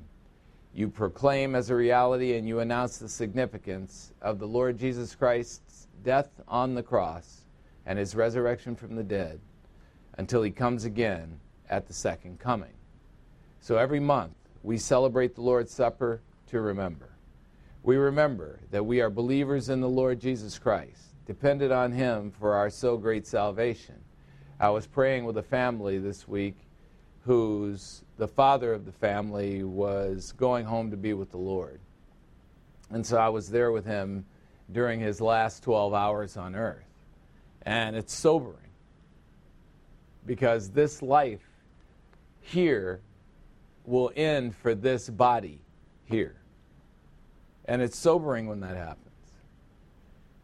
you 0.72 0.88
proclaim 0.88 1.54
as 1.54 1.68
a 1.68 1.74
reality 1.74 2.38
and 2.38 2.48
you 2.48 2.60
announce 2.60 2.96
the 2.96 3.08
significance 3.08 4.14
of 4.22 4.38
the 4.38 4.48
Lord 4.48 4.78
Jesus 4.78 5.14
Christ's 5.14 5.88
death 6.04 6.40
on 6.48 6.74
the 6.74 6.82
cross 6.82 7.44
and 7.84 7.98
his 7.98 8.14
resurrection 8.14 8.74
from 8.74 8.96
the 8.96 9.04
dead 9.04 9.40
until 10.16 10.42
he 10.42 10.50
comes 10.50 10.86
again 10.86 11.38
at 11.68 11.86
the 11.86 11.92
second 11.92 12.40
coming. 12.40 12.72
So 13.60 13.76
every 13.76 14.00
month 14.00 14.32
we 14.62 14.78
celebrate 14.78 15.34
the 15.34 15.42
Lord's 15.42 15.70
Supper 15.70 16.22
to 16.48 16.60
remember. 16.60 17.10
We 17.82 17.96
remember 17.96 18.60
that 18.70 18.84
we 18.84 19.00
are 19.00 19.10
believers 19.10 19.68
in 19.68 19.80
the 19.80 19.88
Lord 19.88 20.20
Jesus 20.20 20.58
Christ, 20.58 21.14
dependent 21.26 21.72
on 21.72 21.92
Him 21.92 22.32
for 22.32 22.54
our 22.54 22.70
so 22.70 22.96
great 22.96 23.26
salvation. 23.26 23.96
I 24.58 24.70
was 24.70 24.86
praying 24.86 25.24
with 25.24 25.36
a 25.38 25.42
family 25.42 25.98
this 25.98 26.26
week 26.26 26.56
whose 27.24 28.02
the 28.18 28.28
father 28.28 28.72
of 28.72 28.86
the 28.86 28.92
family 28.92 29.62
was 29.64 30.32
going 30.32 30.64
home 30.64 30.90
to 30.92 30.96
be 30.96 31.12
with 31.12 31.30
the 31.30 31.36
Lord. 31.36 31.80
And 32.90 33.04
so 33.04 33.18
I 33.18 33.28
was 33.28 33.50
there 33.50 33.72
with 33.72 33.84
him 33.84 34.24
during 34.72 35.00
his 35.00 35.20
last 35.20 35.62
12 35.64 35.92
hours 35.92 36.36
on 36.36 36.54
earth. 36.54 36.84
And 37.62 37.96
it's 37.96 38.14
sobering 38.14 38.70
because 40.24 40.70
this 40.70 41.02
life 41.02 41.46
here 42.40 43.00
will 43.84 44.12
end 44.16 44.54
for 44.54 44.74
this 44.74 45.10
body 45.10 45.60
here. 46.06 46.36
And 47.66 47.82
it's 47.82 47.98
sobering 47.98 48.46
when 48.46 48.60
that 48.60 48.76
happens. 48.76 49.02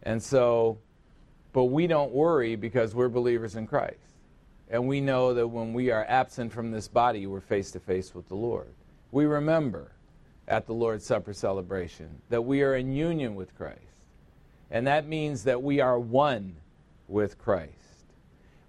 And 0.03 0.23
so, 0.23 0.79
but 1.53 1.65
we 1.65 1.87
don't 1.87 2.13
worry 2.13 2.57
because 2.57 2.95
we're 2.95 3.09
believers 3.09 3.57
in 3.57 3.67
Christ. 3.67 3.99
And 4.69 4.89
we 4.89 5.01
know 5.01 5.35
that 5.35 5.47
when 5.47 5.73
we 5.73 5.91
are 5.91 6.05
absent 6.09 6.53
from 6.53 6.71
this 6.71 6.89
body, 6.89 7.27
we're 7.27 7.41
face 7.41 7.71
to 7.73 7.81
face 7.81 8.15
with 8.15 8.29
the 8.29 8.35
Lord. 8.35 8.73
We 9.13 9.27
remember 9.27 9.93
at 10.49 10.67
the 10.67 10.75
Lord's 10.75 11.07
Supper 11.07 11.33
celebration 11.33 12.21
that 12.31 12.43
we 12.43 12.63
are 12.63 12.75
in 12.75 12.93
union 12.93 13.35
with 13.35 13.57
Christ. 13.57 13.79
And 14.71 14.87
that 14.87 15.07
means 15.07 15.45
that 15.45 15.63
we 15.63 15.81
are 15.81 15.99
one 15.99 16.57
with 17.07 17.39
Christ. 17.39 17.73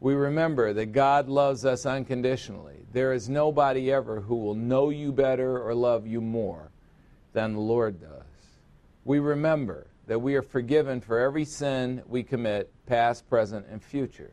We 0.01 0.13
remember 0.13 0.73
that 0.73 0.87
God 0.87 1.29
loves 1.29 1.63
us 1.63 1.85
unconditionally. 1.85 2.85
There 2.91 3.13
is 3.13 3.29
nobody 3.29 3.89
ever 3.89 4.19
who 4.19 4.35
will 4.35 4.55
know 4.55 4.89
you 4.89 5.13
better 5.13 5.63
or 5.65 5.73
love 5.73 6.05
you 6.05 6.19
more 6.19 6.72
than 7.33 7.53
the 7.53 7.59
Lord 7.59 7.99
does. 7.99 8.09
We 9.05 9.19
remember 9.19 9.87
that 10.07 10.19
we 10.19 10.35
are 10.35 10.41
forgiven 10.41 11.01
for 11.01 11.19
every 11.19 11.45
sin 11.45 12.03
we 12.07 12.23
commit, 12.23 12.71
past, 12.85 13.29
present, 13.29 13.65
and 13.69 13.83
future. 13.83 14.31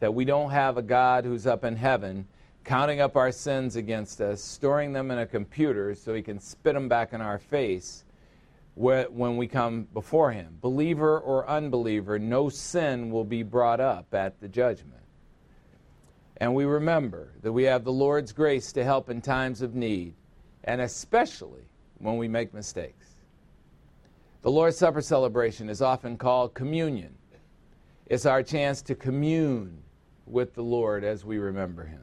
That 0.00 0.14
we 0.14 0.24
don't 0.24 0.50
have 0.50 0.76
a 0.76 0.82
God 0.82 1.24
who's 1.24 1.46
up 1.46 1.64
in 1.64 1.76
heaven 1.76 2.26
counting 2.64 3.00
up 3.00 3.16
our 3.16 3.32
sins 3.32 3.76
against 3.76 4.20
us, 4.20 4.42
storing 4.42 4.92
them 4.92 5.10
in 5.10 5.18
a 5.18 5.26
computer 5.26 5.94
so 5.94 6.14
he 6.14 6.22
can 6.22 6.38
spit 6.38 6.74
them 6.74 6.88
back 6.88 7.12
in 7.12 7.20
our 7.20 7.38
face 7.38 8.04
when 8.74 9.36
we 9.36 9.46
come 9.46 9.86
before 9.92 10.32
him. 10.32 10.56
Believer 10.60 11.18
or 11.18 11.48
unbeliever, 11.48 12.18
no 12.18 12.48
sin 12.48 13.10
will 13.10 13.24
be 13.24 13.42
brought 13.42 13.80
up 13.80 14.14
at 14.14 14.40
the 14.40 14.48
judgment. 14.48 15.02
And 16.36 16.54
we 16.54 16.64
remember 16.64 17.32
that 17.42 17.52
we 17.52 17.64
have 17.64 17.84
the 17.84 17.92
Lord's 17.92 18.32
grace 18.32 18.72
to 18.72 18.84
help 18.84 19.10
in 19.10 19.20
times 19.20 19.60
of 19.60 19.74
need, 19.74 20.14
and 20.64 20.80
especially 20.80 21.64
when 22.00 22.16
we 22.16 22.26
make 22.28 22.52
mistakes. 22.52 23.14
The 24.42 24.50
Lord's 24.50 24.78
Supper 24.78 25.02
celebration 25.02 25.68
is 25.68 25.82
often 25.82 26.16
called 26.16 26.54
communion. 26.54 27.14
It's 28.06 28.26
our 28.26 28.42
chance 28.42 28.82
to 28.82 28.94
commune 28.94 29.82
with 30.26 30.54
the 30.54 30.62
Lord 30.62 31.04
as 31.04 31.24
we 31.24 31.38
remember 31.38 31.84
Him, 31.84 32.02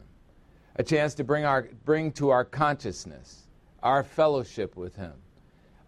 a 0.75 0.83
chance 0.83 1.13
to 1.15 1.23
bring, 1.23 1.45
our, 1.45 1.67
bring 1.83 2.11
to 2.13 2.29
our 2.29 2.45
consciousness 2.45 3.43
our 3.81 4.03
fellowship 4.03 4.75
with 4.75 4.95
Him, 4.95 5.13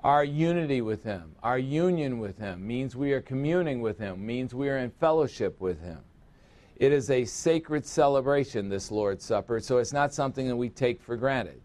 our 0.01 0.23
unity 0.23 0.81
with 0.81 1.03
Him, 1.03 1.35
our 1.43 1.59
union 1.59 2.19
with 2.19 2.37
Him 2.37 2.65
means 2.65 2.95
we 2.95 3.13
are 3.13 3.21
communing 3.21 3.81
with 3.81 3.99
Him, 3.99 4.25
means 4.25 4.53
we 4.53 4.69
are 4.69 4.77
in 4.77 4.89
fellowship 4.89 5.59
with 5.61 5.81
Him. 5.81 5.99
It 6.77 6.93
is 6.93 7.09
a 7.09 7.25
sacred 7.25 7.85
celebration, 7.85 8.69
this 8.69 8.89
Lord's 8.89 9.25
Supper, 9.25 9.59
so 9.59 9.77
it's 9.77 9.93
not 9.93 10.13
something 10.13 10.47
that 10.47 10.55
we 10.55 10.69
take 10.69 11.01
for 11.01 11.17
granted. 11.17 11.61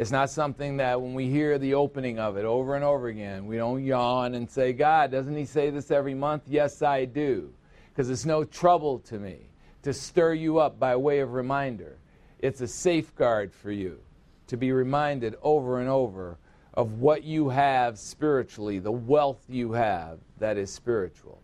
It's 0.00 0.10
not 0.10 0.30
something 0.30 0.78
that 0.78 0.98
when 0.98 1.12
we 1.12 1.28
hear 1.28 1.58
the 1.58 1.74
opening 1.74 2.18
of 2.18 2.38
it 2.38 2.46
over 2.46 2.74
and 2.74 2.82
over 2.82 3.08
again, 3.08 3.44
we 3.44 3.58
don't 3.58 3.84
yawn 3.84 4.34
and 4.34 4.50
say, 4.50 4.72
God, 4.72 5.10
doesn't 5.10 5.36
He 5.36 5.44
say 5.44 5.68
this 5.68 5.90
every 5.90 6.14
month? 6.14 6.44
Yes, 6.46 6.80
I 6.80 7.04
do. 7.04 7.52
Because 7.90 8.08
it's 8.08 8.24
no 8.24 8.42
trouble 8.42 9.00
to 9.00 9.18
me 9.18 9.50
to 9.82 9.92
stir 9.92 10.32
you 10.32 10.58
up 10.58 10.80
by 10.80 10.96
way 10.96 11.20
of 11.20 11.34
reminder. 11.34 11.98
It's 12.38 12.62
a 12.62 12.66
safeguard 12.66 13.52
for 13.52 13.70
you 13.70 14.00
to 14.46 14.56
be 14.56 14.72
reminded 14.72 15.36
over 15.42 15.80
and 15.80 15.90
over 15.90 16.38
of 16.72 16.94
what 16.94 17.22
you 17.22 17.50
have 17.50 17.98
spiritually, 17.98 18.78
the 18.78 18.90
wealth 18.90 19.44
you 19.50 19.72
have 19.72 20.18
that 20.38 20.56
is 20.56 20.72
spiritual. 20.72 21.42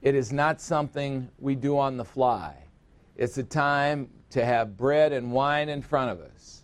It 0.00 0.16
is 0.16 0.32
not 0.32 0.60
something 0.60 1.28
we 1.38 1.54
do 1.54 1.78
on 1.78 1.96
the 1.96 2.04
fly. 2.04 2.56
It's 3.14 3.38
a 3.38 3.44
time 3.44 4.10
to 4.30 4.44
have 4.44 4.76
bread 4.76 5.12
and 5.12 5.30
wine 5.30 5.68
in 5.68 5.80
front 5.80 6.10
of 6.10 6.20
us 6.22 6.61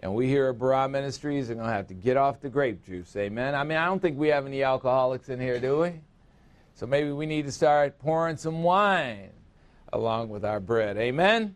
and 0.00 0.14
we 0.14 0.26
here 0.26 0.48
at 0.48 0.58
Barah 0.58 0.90
Ministries 0.90 1.50
are 1.50 1.54
going 1.54 1.66
to 1.66 1.72
have 1.72 1.86
to 1.88 1.94
get 1.94 2.16
off 2.16 2.40
the 2.40 2.48
grape 2.48 2.84
juice. 2.84 3.14
Amen. 3.16 3.54
I 3.54 3.64
mean, 3.64 3.76
I 3.76 3.84
don't 3.84 4.00
think 4.00 4.18
we 4.18 4.28
have 4.28 4.46
any 4.46 4.62
alcoholics 4.62 5.28
in 5.28 5.38
here, 5.38 5.60
do 5.60 5.80
we? 5.80 5.92
So 6.74 6.86
maybe 6.86 7.10
we 7.12 7.26
need 7.26 7.44
to 7.44 7.52
start 7.52 7.98
pouring 7.98 8.38
some 8.38 8.62
wine 8.62 9.30
along 9.92 10.30
with 10.30 10.42
our 10.42 10.58
bread. 10.58 10.96
Amen? 10.96 11.54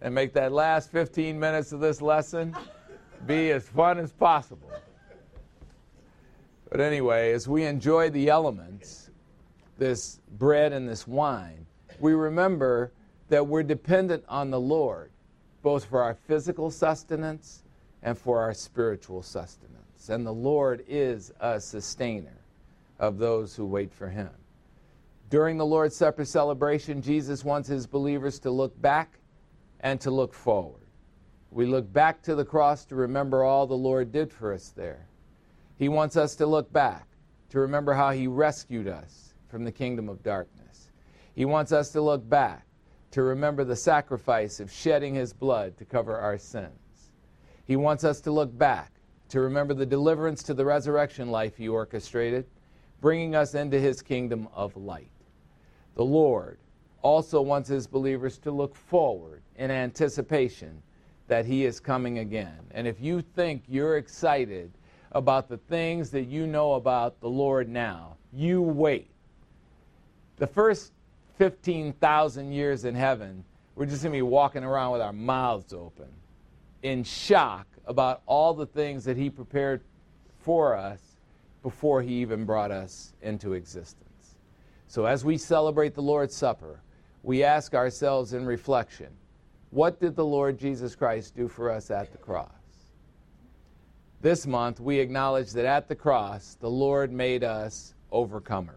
And 0.00 0.14
make 0.14 0.32
that 0.34 0.52
last 0.52 0.92
15 0.92 1.38
minutes 1.38 1.72
of 1.72 1.80
this 1.80 2.00
lesson 2.00 2.56
be 3.26 3.50
as 3.50 3.68
fun 3.68 3.98
as 3.98 4.12
possible. 4.12 4.70
But 6.70 6.80
anyway, 6.80 7.32
as 7.32 7.48
we 7.48 7.64
enjoy 7.64 8.10
the 8.10 8.28
elements, 8.28 9.10
this 9.78 10.20
bread 10.38 10.72
and 10.72 10.88
this 10.88 11.08
wine, 11.08 11.66
we 11.98 12.12
remember 12.12 12.92
that 13.28 13.44
we're 13.44 13.64
dependent 13.64 14.24
on 14.28 14.50
the 14.50 14.60
Lord 14.60 15.10
both 15.66 15.86
for 15.86 16.00
our 16.00 16.14
physical 16.14 16.70
sustenance 16.70 17.64
and 18.04 18.16
for 18.16 18.40
our 18.40 18.54
spiritual 18.54 19.20
sustenance. 19.20 20.08
And 20.08 20.24
the 20.24 20.32
Lord 20.32 20.84
is 20.86 21.32
a 21.40 21.60
sustainer 21.60 22.38
of 23.00 23.18
those 23.18 23.56
who 23.56 23.66
wait 23.66 23.92
for 23.92 24.08
him. 24.08 24.30
During 25.28 25.58
the 25.58 25.66
Lord's 25.66 25.96
Supper 25.96 26.24
celebration, 26.24 27.02
Jesus 27.02 27.44
wants 27.44 27.68
his 27.68 27.84
believers 27.84 28.38
to 28.38 28.50
look 28.52 28.80
back 28.80 29.18
and 29.80 30.00
to 30.02 30.12
look 30.12 30.32
forward. 30.32 30.86
We 31.50 31.66
look 31.66 31.92
back 31.92 32.22
to 32.22 32.36
the 32.36 32.44
cross 32.44 32.84
to 32.84 32.94
remember 32.94 33.42
all 33.42 33.66
the 33.66 33.74
Lord 33.74 34.12
did 34.12 34.32
for 34.32 34.54
us 34.54 34.72
there. 34.76 35.08
He 35.76 35.88
wants 35.88 36.16
us 36.16 36.36
to 36.36 36.46
look 36.46 36.72
back 36.72 37.08
to 37.50 37.58
remember 37.58 37.92
how 37.92 38.12
he 38.12 38.28
rescued 38.28 38.86
us 38.86 39.34
from 39.48 39.64
the 39.64 39.72
kingdom 39.72 40.08
of 40.08 40.22
darkness. 40.22 40.92
He 41.34 41.44
wants 41.44 41.72
us 41.72 41.90
to 41.90 42.00
look 42.00 42.28
back 42.28 42.65
to 43.16 43.22
remember 43.22 43.64
the 43.64 43.74
sacrifice 43.74 44.60
of 44.60 44.70
shedding 44.70 45.14
his 45.14 45.32
blood 45.32 45.74
to 45.78 45.86
cover 45.86 46.18
our 46.18 46.36
sins. 46.36 47.12
He 47.64 47.74
wants 47.74 48.04
us 48.04 48.20
to 48.20 48.30
look 48.30 48.58
back 48.58 48.92
to 49.30 49.40
remember 49.40 49.72
the 49.72 49.86
deliverance 49.86 50.42
to 50.42 50.52
the 50.52 50.66
resurrection 50.66 51.30
life 51.30 51.56
he 51.56 51.66
orchestrated, 51.66 52.44
bringing 53.00 53.34
us 53.34 53.54
into 53.54 53.80
his 53.80 54.02
kingdom 54.02 54.48
of 54.52 54.76
light. 54.76 55.08
The 55.94 56.04
Lord 56.04 56.58
also 57.00 57.40
wants 57.40 57.70
his 57.70 57.86
believers 57.86 58.36
to 58.40 58.50
look 58.50 58.74
forward 58.74 59.40
in 59.54 59.70
anticipation 59.70 60.82
that 61.26 61.46
he 61.46 61.64
is 61.64 61.80
coming 61.80 62.18
again. 62.18 62.58
And 62.72 62.86
if 62.86 63.00
you 63.00 63.22
think 63.22 63.62
you're 63.66 63.96
excited 63.96 64.70
about 65.12 65.48
the 65.48 65.56
things 65.56 66.10
that 66.10 66.24
you 66.24 66.46
know 66.46 66.74
about 66.74 67.18
the 67.22 67.30
Lord 67.30 67.66
now, 67.66 68.18
you 68.30 68.60
wait. 68.60 69.10
The 70.36 70.46
first 70.46 70.92
15,000 71.36 72.52
years 72.52 72.84
in 72.84 72.94
heaven, 72.94 73.44
we're 73.74 73.86
just 73.86 74.02
going 74.02 74.12
to 74.12 74.18
be 74.18 74.22
walking 74.22 74.64
around 74.64 74.92
with 74.92 75.02
our 75.02 75.12
mouths 75.12 75.72
open 75.72 76.08
in 76.82 77.04
shock 77.04 77.66
about 77.86 78.22
all 78.26 78.54
the 78.54 78.66
things 78.66 79.04
that 79.04 79.16
he 79.16 79.28
prepared 79.28 79.82
for 80.40 80.74
us 80.74 81.00
before 81.62 82.00
he 82.02 82.14
even 82.14 82.44
brought 82.44 82.70
us 82.70 83.12
into 83.22 83.52
existence. 83.52 84.36
So, 84.88 85.04
as 85.04 85.24
we 85.24 85.36
celebrate 85.36 85.94
the 85.94 86.02
Lord's 86.02 86.34
Supper, 86.34 86.80
we 87.22 87.42
ask 87.42 87.74
ourselves 87.74 88.32
in 88.32 88.46
reflection 88.46 89.08
what 89.70 90.00
did 90.00 90.14
the 90.14 90.24
Lord 90.24 90.58
Jesus 90.58 90.94
Christ 90.94 91.34
do 91.34 91.48
for 91.48 91.70
us 91.70 91.90
at 91.90 92.12
the 92.12 92.18
cross? 92.18 92.50
This 94.22 94.46
month, 94.46 94.80
we 94.80 94.98
acknowledge 95.00 95.52
that 95.52 95.66
at 95.66 95.88
the 95.88 95.94
cross, 95.94 96.56
the 96.60 96.70
Lord 96.70 97.12
made 97.12 97.44
us 97.44 97.94
overcomers. 98.12 98.70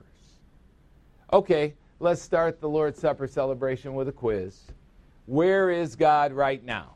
Okay, 1.31 1.75
let's 1.99 2.21
start 2.21 2.61
the 2.61 2.69
Lord's 2.69 2.99
Supper 2.99 3.27
celebration 3.27 3.93
with 3.93 4.07
a 4.07 4.11
quiz. 4.11 4.65
Where 5.25 5.69
is 5.69 5.95
God 5.95 6.33
right 6.33 6.63
now? 6.63 6.95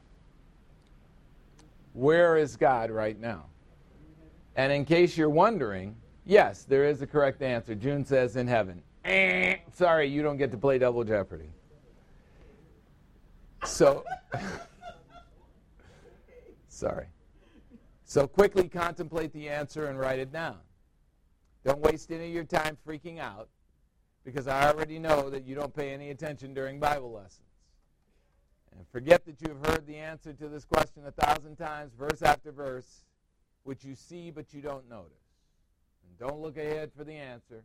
Where 1.94 2.38
is 2.38 2.56
God 2.56 2.90
right 2.90 3.20
now? 3.20 3.46
And 4.56 4.72
in 4.72 4.86
case 4.86 5.18
you're 5.18 5.30
wondering, 5.30 5.96
yes, 6.26 6.64
there 6.64 6.86
is 6.86 7.02
a 7.02 7.08
correct 7.08 7.42
answer. 7.42 7.76
June 7.76 8.06
says 8.06 8.36
in 8.36 8.48
heaven. 8.48 8.82
Eh, 9.06 9.58
sorry, 9.74 10.08
you 10.08 10.24
don't 10.24 10.38
get 10.38 10.52
to 10.52 10.58
play 10.58 10.78
double 10.80 11.04
jeopardy. 11.04 11.50
So, 13.66 14.04
sorry. 16.70 17.08
So 18.06 18.28
quickly 18.28 18.68
contemplate 18.68 19.34
the 19.34 19.50
answer 19.50 19.88
and 19.88 20.00
write 20.00 20.20
it 20.20 20.32
down. 20.32 20.58
Don't 21.66 21.80
waste 21.80 22.12
any 22.12 22.28
of 22.28 22.34
your 22.34 22.44
time 22.44 22.78
freaking 22.88 23.20
out 23.20 23.50
because 24.24 24.48
I 24.48 24.70
already 24.70 25.00
know 25.00 25.30
that 25.30 25.46
you 25.46 25.56
don't 25.56 25.76
pay 25.76 25.92
any 25.92 26.10
attention 26.10 26.54
during 26.54 26.80
Bible 26.80 27.12
lessons. 27.12 27.48
And 28.76 28.88
forget 28.92 29.26
that 29.26 29.42
you've 29.42 29.66
heard 29.68 29.86
the 29.86 29.98
answer 29.98 30.34
to 30.34 30.48
this 30.48 30.66
question 30.66 31.04
a 31.06 31.12
thousand 31.12 31.58
times, 31.58 31.92
verse 31.98 32.22
after 32.22 32.52
verse, 32.52 33.04
which 33.64 33.84
you 33.84 33.96
see 33.96 34.32
but 34.32 34.54
you 34.54 34.62
don't 34.62 34.90
notice. 34.90 35.12
And 36.08 36.18
don't 36.18 36.42
look 36.42 36.58
ahead 36.58 36.92
for 36.98 37.04
the 37.04 37.14
answer. 37.14 37.64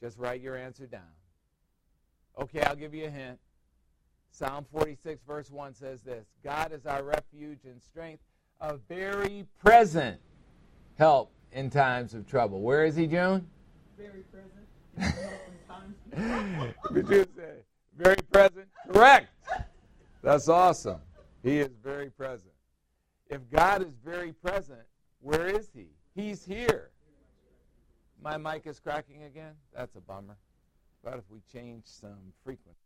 Just 0.00 0.18
write 0.18 0.40
your 0.40 0.56
answer 0.56 0.86
down. 0.86 1.02
Okay, 2.38 2.60
I'll 2.62 2.76
give 2.76 2.94
you 2.94 3.06
a 3.06 3.10
hint. 3.10 3.38
Psalm 4.30 4.66
46, 4.70 5.22
verse 5.26 5.50
1 5.50 5.74
says 5.74 6.02
this 6.02 6.26
God 6.44 6.72
is 6.72 6.84
our 6.84 7.02
refuge 7.02 7.60
and 7.64 7.82
strength, 7.82 8.22
a 8.60 8.76
very 8.76 9.46
present 9.64 10.20
help 10.98 11.32
in 11.52 11.70
times 11.70 12.12
of 12.14 12.26
trouble. 12.26 12.60
Where 12.60 12.84
is 12.84 12.96
he, 12.96 13.06
June? 13.06 13.48
Very 13.96 14.20
present. 14.30 14.65
Could 16.82 17.08
you 17.08 17.26
say? 17.36 17.62
Very 17.96 18.16
present? 18.30 18.66
Correct. 18.90 19.28
That's 20.22 20.48
awesome. 20.48 21.00
He 21.42 21.58
is 21.60 21.70
very 21.82 22.10
present. 22.10 22.52
If 23.28 23.40
God 23.50 23.82
is 23.82 23.94
very 24.04 24.32
present, 24.32 24.80
where 25.20 25.46
is 25.46 25.70
he? 25.74 25.86
He's 26.14 26.44
here. 26.44 26.90
My 28.22 28.36
mic 28.36 28.66
is 28.66 28.80
cracking 28.80 29.24
again? 29.24 29.52
That's 29.74 29.94
a 29.96 30.00
bummer. 30.00 30.36
But 31.04 31.14
if 31.14 31.24
we 31.30 31.40
change 31.52 31.84
some 31.84 32.32
frequency? 32.44 32.85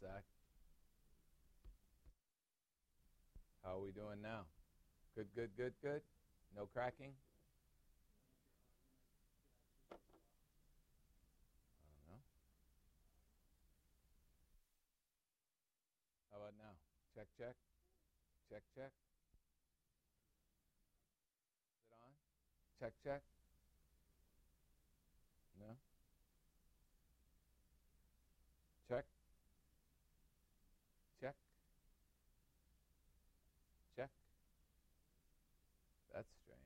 Sec. 0.00 0.24
How 3.64 3.78
are 3.78 3.80
we 3.80 3.90
doing 3.90 4.22
now? 4.22 4.46
Good, 5.14 5.28
good, 5.34 5.50
good, 5.56 5.72
good. 5.82 6.02
No 6.54 6.66
cracking? 6.72 7.12
I 11.80 11.88
don't 11.88 12.06
know. 12.12 12.20
How 16.30 16.38
about 16.38 16.54
now? 16.58 16.74
Check, 17.14 17.26
check. 17.38 17.56
Check, 18.50 18.62
check. 18.76 18.92
Is 21.80 21.90
it 21.90 21.98
on? 22.04 22.12
Check, 22.78 22.92
check. 23.02 23.22
No? 25.58 25.76
Check. 28.88 29.04
Check. 31.20 31.34
Check. 33.96 34.10
That's 36.12 36.28
strange. 36.44 36.60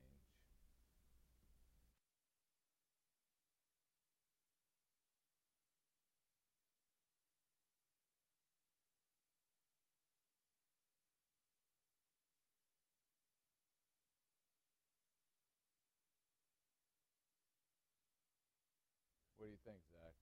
What 19.38 19.46
do 19.46 19.49
you 19.60 19.72
think, 19.72 19.82
Zach? 19.92 20.14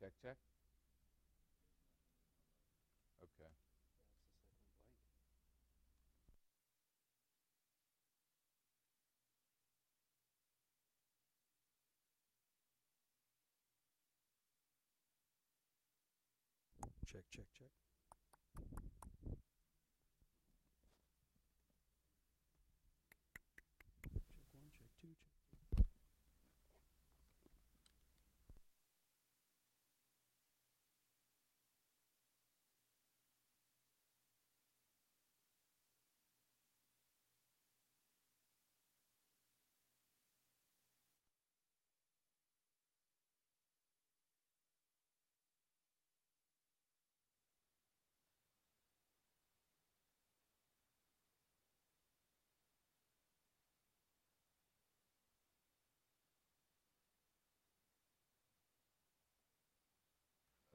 Check, 0.00 0.12
check. 0.22 0.36
Okay. 3.22 3.50
Check, 17.06 17.24
check, 17.30 17.46
check. 17.52 17.68
Check 17.68 17.89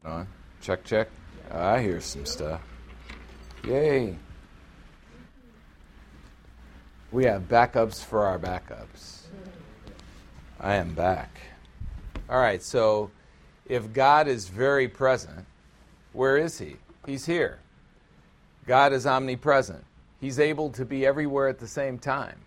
On. 0.05 0.27
Check, 0.61 0.83
check. 0.83 1.07
Ah, 1.51 1.73
I 1.73 1.81
hear 1.81 1.99
some 1.99 2.25
stuff. 2.25 2.61
Yay. 3.67 4.15
We 7.11 7.25
have 7.25 7.43
backups 7.43 8.03
for 8.03 8.23
our 8.23 8.37
backups. 8.37 9.21
I 10.59 10.75
am 10.75 10.93
back. 10.93 11.39
All 12.29 12.39
right, 12.39 12.61
so 12.61 13.09
if 13.65 13.93
God 13.93 14.27
is 14.27 14.47
very 14.47 14.87
present, 14.87 15.45
where 16.13 16.37
is 16.37 16.59
He? 16.59 16.75
He's 17.05 17.25
here. 17.25 17.59
God 18.67 18.93
is 18.93 19.07
omnipresent. 19.07 19.83
He's 20.21 20.39
able 20.39 20.69
to 20.71 20.85
be 20.85 21.05
everywhere 21.05 21.47
at 21.47 21.59
the 21.59 21.67
same 21.67 21.97
time. 21.97 22.37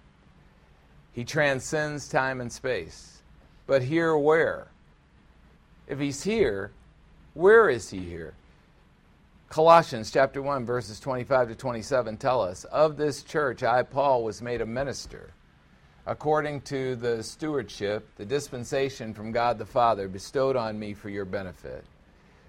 He 1.13 1.25
transcends 1.25 2.09
time 2.09 2.41
and 2.41 2.53
space. 2.53 3.23
But 3.67 3.83
here, 3.83 4.17
where? 4.17 4.69
If 5.87 5.99
He's 5.99 6.23
here, 6.23 6.71
where 7.39 7.71
is 7.71 7.89
He 7.89 8.01
here? 8.01 8.35
Colossians 9.49 10.11
chapter 10.11 10.43
1 10.43 10.67
verses 10.67 10.99
25 10.99 11.49
to 11.49 11.55
27 11.55 12.17
tell 12.17 12.43
us, 12.43 12.65
"Of 12.65 12.97
this 12.97 13.23
church 13.23 13.63
I 13.63 13.85
Paul 13.85 14.25
was 14.25 14.43
made 14.43 14.61
a 14.61 14.67
minister, 14.67 15.31
according 16.05 16.63
to 16.63 16.97
the 16.97 17.23
stewardship, 17.23 18.09
the 18.17 18.27
dispensation 18.27 19.15
from 19.15 19.31
God 19.31 19.57
the 19.57 19.65
Father 19.65 20.09
bestowed 20.09 20.57
on 20.57 20.81
me 20.81 20.95
for 20.95 21.11
your 21.11 21.25
benefit, 21.25 21.85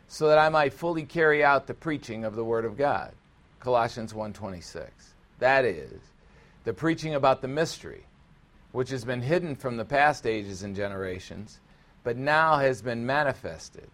so 0.07 0.27
that 0.27 0.39
I 0.39 0.49
might 0.49 0.73
fully 0.73 1.03
carry 1.03 1.43
out 1.43 1.67
the 1.67 1.75
preaching 1.75 2.25
of 2.25 2.35
the 2.35 2.43
word 2.43 2.65
of 2.65 2.75
God." 2.75 3.13
Colossians 3.59 4.15
1:26. 4.15 5.13
That 5.37 5.65
is 5.65 6.01
the 6.63 6.73
preaching 6.73 7.13
about 7.13 7.41
the 7.41 7.47
mystery 7.47 8.07
which 8.71 8.89
has 8.89 9.05
been 9.05 9.21
hidden 9.21 9.53
from 9.55 9.77
the 9.77 9.85
past 9.85 10.25
ages 10.25 10.63
and 10.63 10.75
generations, 10.75 11.59
but 12.03 12.17
now 12.17 12.57
has 12.57 12.81
been 12.81 13.05
manifested 13.05 13.91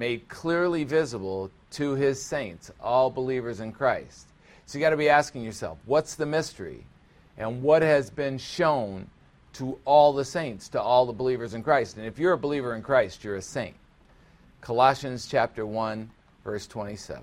made 0.00 0.26
clearly 0.30 0.82
visible 0.82 1.50
to 1.70 1.94
his 1.94 2.20
saints, 2.20 2.72
all 2.80 3.10
believers 3.10 3.60
in 3.60 3.70
Christ. 3.70 4.28
So 4.64 4.78
you 4.78 4.82
got 4.82 4.90
to 4.90 4.96
be 4.96 5.10
asking 5.10 5.44
yourself, 5.44 5.76
what's 5.84 6.14
the 6.14 6.24
mystery? 6.24 6.86
And 7.36 7.62
what 7.62 7.82
has 7.82 8.08
been 8.08 8.38
shown 8.38 9.10
to 9.54 9.78
all 9.84 10.14
the 10.14 10.24
saints, 10.24 10.70
to 10.70 10.80
all 10.80 11.04
the 11.04 11.12
believers 11.12 11.52
in 11.52 11.62
Christ? 11.62 11.98
And 11.98 12.06
if 12.06 12.18
you're 12.18 12.32
a 12.32 12.38
believer 12.38 12.74
in 12.74 12.82
Christ, 12.82 13.22
you're 13.22 13.36
a 13.36 13.42
saint. 13.42 13.76
Colossians 14.62 15.26
chapter 15.26 15.66
1, 15.66 16.10
verse 16.44 16.66
27. 16.66 17.22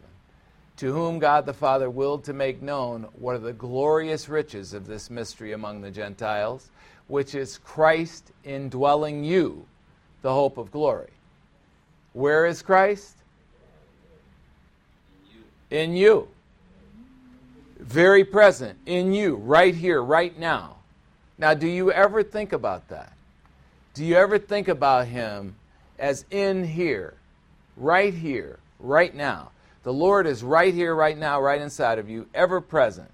To 0.78 0.94
whom 0.94 1.18
God 1.18 1.48
the 1.48 1.54
Father 1.54 1.90
willed 1.90 2.26
to 2.26 2.34
make 2.34 2.62
known 2.62 3.08
what 3.14 3.34
are 3.34 3.40
the 3.40 3.54
glorious 3.54 4.30
riches 4.30 4.76
of 4.76 4.86
this 4.86 5.10
mystery 5.10 5.54
among 5.54 5.82
the 5.82 5.90
Gentiles, 5.90 6.70
which 7.08 7.34
is 7.34 7.58
Christ 7.58 8.32
indwelling 8.44 9.24
you, 9.24 9.66
the 10.22 10.34
hope 10.34 10.60
of 10.60 10.70
glory. 10.70 11.10
Where 12.18 12.48
is 12.48 12.64
Christ? 12.64 13.16
In 15.70 15.96
you. 15.96 16.30
Very 17.78 18.24
present 18.26 18.80
in 18.88 19.14
you, 19.14 19.36
right 19.36 19.76
here, 19.76 20.02
right 20.02 20.36
now. 20.36 20.78
Now, 21.38 21.54
do 21.54 21.68
you 21.68 21.92
ever 21.92 22.24
think 22.24 22.54
about 22.54 22.88
that? 22.88 23.14
Do 23.94 24.04
you 24.04 24.16
ever 24.16 24.40
think 24.40 24.68
about 24.68 25.06
Him 25.06 25.58
as 26.00 26.26
in 26.32 26.64
here, 26.64 27.14
right 27.76 28.16
here, 28.16 28.58
right 28.80 29.14
now? 29.14 29.52
The 29.84 29.94
Lord 29.94 30.26
is 30.26 30.44
right 30.44 30.74
here, 30.74 30.96
right 30.96 31.16
now, 31.20 31.40
right 31.40 31.62
inside 31.62 32.00
of 32.00 32.10
you, 32.10 32.26
ever 32.34 32.62
present. 32.62 33.12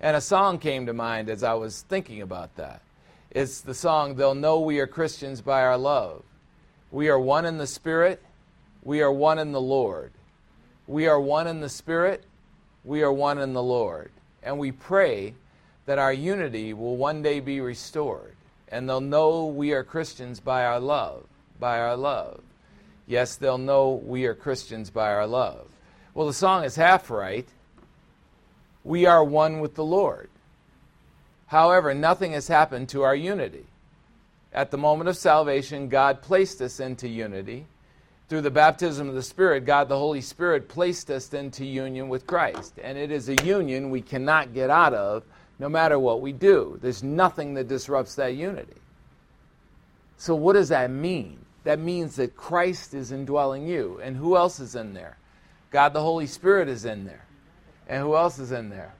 And 0.00 0.16
a 0.16 0.20
song 0.20 0.58
came 0.58 0.86
to 0.86 0.92
mind 0.92 1.28
as 1.28 1.44
I 1.44 1.54
was 1.54 1.82
thinking 1.82 2.20
about 2.20 2.56
that. 2.56 2.82
It's 3.30 3.60
the 3.60 3.72
song, 3.72 4.16
They'll 4.16 4.34
Know 4.34 4.58
We 4.58 4.80
Are 4.80 4.88
Christians 4.88 5.40
by 5.40 5.62
Our 5.62 5.78
Love. 5.78 6.24
We 6.90 7.08
are 7.08 7.20
one 7.20 7.46
in 7.46 7.58
the 7.58 7.68
Spirit, 7.68 8.20
we 8.82 9.02
are 9.02 9.12
one 9.12 9.38
in 9.38 9.52
the 9.52 9.60
Lord. 9.60 10.12
We 10.86 11.06
are 11.06 11.20
one 11.20 11.46
in 11.46 11.60
the 11.60 11.68
Spirit, 11.68 12.24
we 12.84 13.02
are 13.02 13.12
one 13.12 13.38
in 13.38 13.52
the 13.52 13.62
Lord. 13.62 14.10
And 14.42 14.58
we 14.58 14.72
pray 14.72 15.34
that 15.86 15.98
our 15.98 16.12
unity 16.12 16.74
will 16.74 16.96
one 16.96 17.22
day 17.22 17.40
be 17.40 17.60
restored. 17.60 18.34
And 18.68 18.88
they'll 18.88 19.00
know 19.00 19.46
we 19.46 19.72
are 19.72 19.84
Christians 19.84 20.40
by 20.40 20.64
our 20.64 20.80
love, 20.80 21.24
by 21.60 21.78
our 21.78 21.96
love. 21.96 22.40
Yes, 23.06 23.36
they'll 23.36 23.58
know 23.58 24.02
we 24.04 24.26
are 24.26 24.34
Christians 24.34 24.90
by 24.90 25.12
our 25.12 25.26
love. 25.26 25.66
Well, 26.14 26.26
the 26.26 26.32
song 26.32 26.64
is 26.64 26.76
half 26.76 27.10
right. 27.10 27.46
We 28.84 29.06
are 29.06 29.22
one 29.22 29.60
with 29.60 29.74
the 29.74 29.84
Lord. 29.84 30.28
However, 31.46 31.94
nothing 31.94 32.32
has 32.32 32.48
happened 32.48 32.88
to 32.90 33.02
our 33.02 33.14
unity. 33.14 33.66
At 34.52 34.70
the 34.70 34.78
moment 34.78 35.08
of 35.08 35.16
salvation, 35.16 35.88
God 35.88 36.22
placed 36.22 36.60
us 36.60 36.80
into 36.80 37.08
unity 37.08 37.66
through 38.32 38.40
the 38.40 38.50
baptism 38.50 39.10
of 39.10 39.14
the 39.14 39.22
Spirit, 39.22 39.66
God 39.66 39.90
the 39.90 39.98
Holy 39.98 40.22
Spirit 40.22 40.66
placed 40.66 41.10
us 41.10 41.34
into 41.34 41.66
union 41.66 42.08
with 42.08 42.26
Christ. 42.26 42.78
And 42.82 42.96
it 42.96 43.10
is 43.10 43.28
a 43.28 43.34
union 43.44 43.90
we 43.90 44.00
cannot 44.00 44.54
get 44.54 44.70
out 44.70 44.94
of 44.94 45.22
no 45.58 45.68
matter 45.68 45.98
what 45.98 46.22
we 46.22 46.32
do. 46.32 46.78
There's 46.80 47.02
nothing 47.02 47.52
that 47.52 47.68
disrupts 47.68 48.14
that 48.14 48.34
unity. 48.34 48.80
So, 50.16 50.34
what 50.34 50.54
does 50.54 50.70
that 50.70 50.90
mean? 50.90 51.44
That 51.64 51.78
means 51.78 52.16
that 52.16 52.34
Christ 52.34 52.94
is 52.94 53.12
indwelling 53.12 53.66
you. 53.66 54.00
And 54.02 54.16
who 54.16 54.34
else 54.34 54.60
is 54.60 54.76
in 54.76 54.94
there? 54.94 55.18
God 55.70 55.92
the 55.92 56.00
Holy 56.00 56.26
Spirit 56.26 56.70
is 56.70 56.86
in 56.86 57.04
there. 57.04 57.26
And 57.86 58.02
who 58.02 58.16
else 58.16 58.38
is 58.38 58.50
in 58.50 58.70
there? 58.70 58.94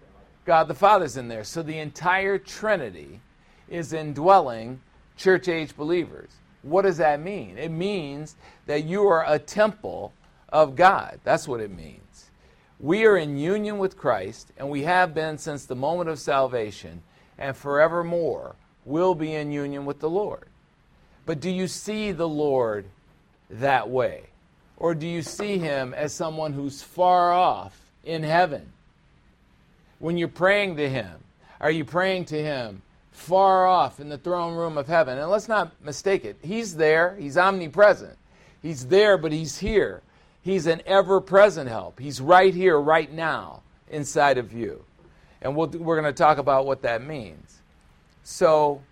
God 0.44 0.64
the 0.68 0.74
Father 0.74 1.06
is 1.06 1.16
in 1.16 1.28
there. 1.28 1.44
So 1.44 1.62
the 1.62 1.78
entire 1.78 2.36
Trinity 2.36 3.22
is 3.66 3.94
indwelling 3.94 4.82
church 5.16 5.48
age 5.48 5.74
believers. 5.74 6.32
What 6.62 6.82
does 6.82 6.98
that 6.98 7.20
mean? 7.20 7.58
It 7.58 7.70
means 7.70 8.36
that 8.66 8.84
you 8.84 9.06
are 9.08 9.24
a 9.26 9.38
temple 9.38 10.12
of 10.48 10.76
God. 10.76 11.18
That's 11.24 11.48
what 11.48 11.60
it 11.60 11.70
means. 11.70 12.30
We 12.78 13.04
are 13.04 13.16
in 13.16 13.36
union 13.36 13.78
with 13.78 13.96
Christ, 13.96 14.52
and 14.56 14.70
we 14.70 14.82
have 14.82 15.14
been 15.14 15.38
since 15.38 15.66
the 15.66 15.74
moment 15.74 16.08
of 16.08 16.18
salvation, 16.18 17.02
and 17.38 17.56
forevermore 17.56 18.56
will 18.84 19.14
be 19.14 19.34
in 19.34 19.52
union 19.52 19.84
with 19.84 20.00
the 20.00 20.10
Lord. 20.10 20.46
But 21.24 21.40
do 21.40 21.50
you 21.50 21.68
see 21.68 22.12
the 22.12 22.28
Lord 22.28 22.86
that 23.50 23.88
way? 23.88 24.24
Or 24.76 24.94
do 24.94 25.06
you 25.06 25.22
see 25.22 25.58
him 25.58 25.94
as 25.94 26.12
someone 26.12 26.52
who's 26.52 26.82
far 26.82 27.32
off 27.32 27.78
in 28.04 28.24
heaven? 28.24 28.72
When 30.00 30.16
you're 30.16 30.26
praying 30.26 30.76
to 30.76 30.88
him, 30.88 31.12
are 31.60 31.70
you 31.70 31.84
praying 31.84 32.24
to 32.26 32.42
him 32.42 32.82
far 33.12 33.66
off 33.66 34.00
in 34.00 34.08
the 34.08 34.18
throne 34.18 34.56
room 34.56 34.76
of 34.76 34.88
heaven. 34.88 35.18
And 35.18 35.30
let's 35.30 35.48
not 35.48 35.72
mistake 35.84 36.24
it. 36.24 36.38
He's 36.42 36.76
there, 36.76 37.14
He's 37.16 37.36
omnipresent. 37.36 38.18
He's 38.60 38.86
there, 38.86 39.16
but 39.16 39.32
He's 39.32 39.58
here. 39.58 40.02
He's 40.40 40.66
an 40.66 40.82
ever 40.86 41.20
present 41.20 41.68
help. 41.68 42.00
He's 42.00 42.20
right 42.20 42.52
here, 42.52 42.80
right 42.80 43.12
now, 43.12 43.62
inside 43.88 44.38
of 44.38 44.52
you. 44.52 44.84
And 45.40 45.54
we 45.54 45.66
we 45.66 45.92
are 45.92 46.00
going 46.00 46.04
to 46.04 46.12
talk 46.12 46.38
about 46.38 46.66
what 46.66 46.82
that 46.82 47.02
means. 47.02 47.60
So, 48.24 48.82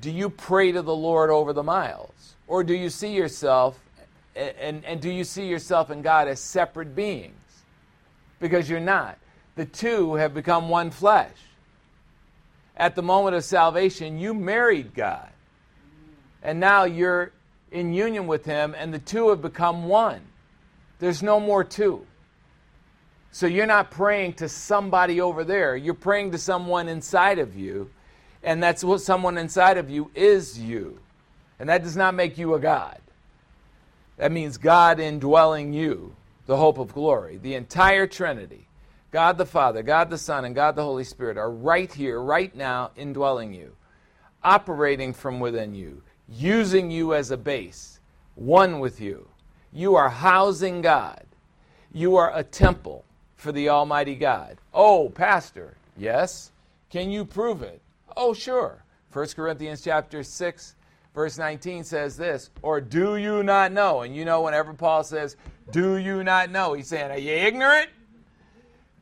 do 0.00 0.10
you 0.10 0.30
pray 0.30 0.72
to 0.72 0.82
the 0.82 0.94
Lord 0.94 1.30
over 1.30 1.52
the 1.52 1.62
miles? 1.62 2.34
Or 2.46 2.62
do 2.62 2.74
you 2.74 2.90
see 2.90 3.14
yourself, 3.14 3.78
and, 4.36 4.84
and 4.84 5.00
do 5.00 5.10
you 5.10 5.24
see 5.24 5.46
yourself 5.46 5.90
and 5.90 6.02
God 6.02 6.28
as 6.28 6.40
separate 6.40 6.94
beings? 6.94 7.32
Because 8.40 8.68
you're 8.68 8.80
not 8.80 9.18
the 9.54 9.66
two 9.66 10.14
have 10.14 10.34
become 10.34 10.68
one 10.68 10.90
flesh. 10.90 11.36
At 12.76 12.94
the 12.94 13.02
moment 13.02 13.36
of 13.36 13.44
salvation, 13.44 14.18
you 14.18 14.32
married 14.34 14.94
God. 14.94 15.28
And 16.42 16.58
now 16.58 16.84
you're 16.84 17.32
in 17.70 17.92
union 17.92 18.26
with 18.26 18.44
Him, 18.44 18.74
and 18.76 18.92
the 18.92 18.98
two 18.98 19.28
have 19.28 19.42
become 19.42 19.84
one. 19.84 20.22
There's 20.98 21.22
no 21.22 21.38
more 21.38 21.64
two. 21.64 22.06
So 23.30 23.46
you're 23.46 23.66
not 23.66 23.90
praying 23.90 24.34
to 24.34 24.48
somebody 24.48 25.20
over 25.20 25.44
there, 25.44 25.76
you're 25.76 25.94
praying 25.94 26.32
to 26.32 26.38
someone 26.38 26.88
inside 26.88 27.38
of 27.38 27.56
you, 27.56 27.90
and 28.42 28.62
that's 28.62 28.84
what 28.84 29.00
someone 29.00 29.38
inside 29.38 29.78
of 29.78 29.88
you 29.88 30.10
is 30.14 30.58
you. 30.58 30.98
And 31.58 31.68
that 31.68 31.82
does 31.82 31.96
not 31.96 32.14
make 32.14 32.36
you 32.38 32.54
a 32.54 32.58
God. 32.58 32.98
That 34.16 34.32
means 34.32 34.58
God 34.58 35.00
indwelling 35.00 35.72
you, 35.72 36.14
the 36.46 36.56
hope 36.56 36.78
of 36.78 36.92
glory. 36.92 37.38
The 37.38 37.54
entire 37.54 38.06
Trinity 38.06 38.66
God 39.12 39.36
the 39.36 39.46
Father, 39.46 39.82
God 39.82 40.08
the 40.08 40.16
Son, 40.16 40.46
and 40.46 40.54
God 40.54 40.74
the 40.74 40.82
Holy 40.82 41.04
Spirit 41.04 41.36
are 41.36 41.50
right 41.50 41.92
here, 41.92 42.20
right 42.20 42.54
now, 42.56 42.90
indwelling 42.96 43.52
you, 43.52 43.76
operating 44.42 45.12
from 45.12 45.38
within 45.38 45.74
you, 45.74 46.02
using 46.28 46.90
you 46.90 47.14
as 47.14 47.30
a 47.30 47.36
base, 47.36 48.00
one 48.36 48.80
with 48.80 49.02
you. 49.02 49.28
You 49.70 49.96
are 49.96 50.08
housing 50.08 50.80
God. 50.80 51.24
You 51.92 52.16
are 52.16 52.34
a 52.34 52.42
temple 52.42 53.04
for 53.36 53.52
the 53.52 53.68
Almighty 53.68 54.14
God. 54.14 54.56
Oh, 54.72 55.10
Pastor, 55.10 55.76
yes? 55.96 56.50
Can 56.88 57.10
you 57.10 57.26
prove 57.26 57.62
it? 57.62 57.82
Oh, 58.16 58.32
sure. 58.32 58.82
1 59.12 59.26
Corinthians 59.36 59.82
chapter 59.82 60.22
6, 60.22 60.74
verse 61.14 61.36
19 61.36 61.84
says 61.84 62.16
this, 62.16 62.48
or 62.62 62.80
do 62.80 63.16
you 63.16 63.42
not 63.42 63.72
know? 63.72 64.00
And 64.00 64.16
you 64.16 64.24
know, 64.24 64.40
whenever 64.40 64.72
Paul 64.72 65.04
says, 65.04 65.36
do 65.70 65.98
you 65.98 66.24
not 66.24 66.50
know, 66.50 66.72
he's 66.72 66.88
saying, 66.88 67.10
are 67.10 67.18
you 67.18 67.32
ignorant? 67.32 67.90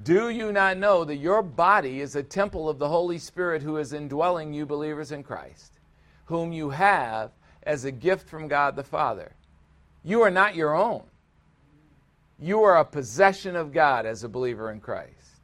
Do 0.03 0.31
you 0.31 0.51
not 0.51 0.79
know 0.79 1.05
that 1.05 1.17
your 1.17 1.43
body 1.43 2.01
is 2.01 2.17
a 2.17 2.23
temple 2.23 2.69
of 2.69 2.79
the 2.79 2.89
Holy 2.89 3.19
Spirit 3.19 3.63
who 3.63 3.77
is 3.77 3.93
indwelling 3.93 4.55
you, 4.55 4.65
believers 4.65 5.13
in 5.13 5.23
Christ, 5.23 5.79
whom 6.25 6.53
you 6.53 6.71
have 6.71 7.33
as 7.65 7.85
a 7.85 7.93
gift 7.93 8.29
from 8.29 8.49
God 8.49 8.77
the 8.77 8.83
Father? 8.83 9.35
You 10.03 10.23
are 10.23 10.31
not 10.31 10.55
your 10.55 10.75
own. 10.75 11.03
You 12.39 12.63
are 12.63 12.79
a 12.79 12.85
possession 12.85 13.57
of 13.57 13.73
God 13.73 14.07
as 14.07 14.25
a 14.25 14.29
believer 14.29 14.71
in 14.71 14.81
Christ. 14.81 15.43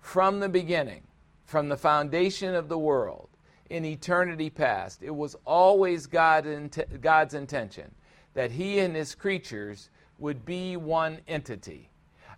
From 0.00 0.40
the 0.40 0.50
beginning, 0.50 1.04
from 1.46 1.70
the 1.70 1.76
foundation 1.76 2.54
of 2.54 2.68
the 2.68 2.78
world, 2.78 3.30
in 3.70 3.86
eternity 3.86 4.50
past, 4.50 5.02
it 5.02 5.14
was 5.14 5.34
always 5.46 6.06
God 6.06 6.46
God's 7.00 7.32
intention 7.32 7.94
that 8.34 8.50
He 8.50 8.80
and 8.80 8.94
His 8.94 9.14
creatures 9.14 9.88
would 10.18 10.44
be 10.44 10.76
one 10.76 11.20
entity. 11.26 11.88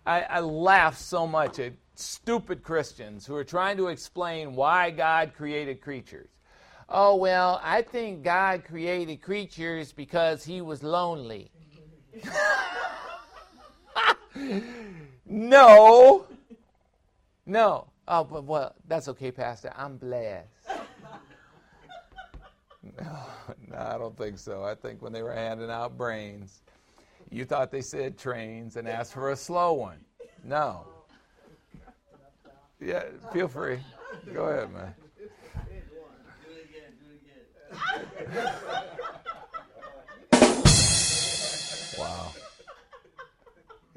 I, 0.05 0.21
I 0.21 0.39
laugh 0.39 0.97
so 0.97 1.25
much 1.25 1.59
at 1.59 1.73
stupid 1.95 2.63
Christians 2.63 3.25
who 3.25 3.35
are 3.35 3.43
trying 3.43 3.77
to 3.77 3.87
explain 3.87 4.55
why 4.55 4.91
God 4.91 5.33
created 5.35 5.81
creatures. 5.81 6.29
Oh, 6.87 7.15
well, 7.15 7.59
I 7.63 7.81
think 7.81 8.23
God 8.23 8.63
created 8.63 9.21
creatures 9.21 9.91
because 9.91 10.45
he 10.45 10.61
was 10.61 10.83
lonely. 10.83 11.49
no. 15.25 16.27
No. 17.47 17.87
Oh, 18.07 18.23
but 18.23 18.43
well, 18.43 18.75
that's 18.87 19.07
okay, 19.09 19.31
Pastor. 19.31 19.73
I'm 19.75 19.97
blessed. 19.97 20.47
no, 23.01 23.17
no, 23.67 23.77
I 23.77 23.97
don't 23.97 24.15
think 24.15 24.37
so. 24.37 24.63
I 24.63 24.75
think 24.75 25.01
when 25.01 25.11
they 25.11 25.23
were 25.23 25.33
handing 25.33 25.71
out 25.71 25.97
brains, 25.97 26.61
you 27.29 27.45
thought 27.45 27.71
they 27.71 27.81
said 27.81 28.17
trains 28.17 28.75
and 28.75 28.87
asked 28.87 29.13
for 29.13 29.31
a 29.31 29.35
slow 29.35 29.73
one. 29.73 29.99
No. 30.43 30.87
Yeah, 32.79 33.03
feel 33.33 33.47
free. 33.47 33.79
Go 34.33 34.45
ahead, 34.45 34.71
man. 34.73 34.93
wow. 41.97 42.31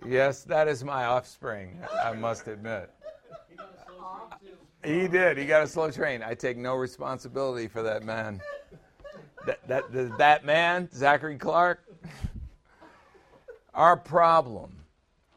Yes, 0.06 0.44
that 0.44 0.68
is 0.68 0.84
my 0.84 1.04
offspring, 1.04 1.78
I 2.02 2.12
must 2.12 2.46
admit. 2.46 2.90
He 4.84 5.08
did. 5.08 5.36
He 5.36 5.44
got 5.44 5.62
a 5.62 5.66
slow 5.66 5.90
train. 5.90 6.22
I 6.22 6.34
take 6.34 6.56
no 6.56 6.74
responsibility 6.74 7.68
for 7.68 7.82
that 7.82 8.04
man. 8.04 8.40
That, 9.46 9.66
that, 9.68 10.18
that 10.18 10.44
man, 10.44 10.88
Zachary 10.92 11.36
Clark, 11.36 11.82
our 13.78 13.96
problem 13.96 14.72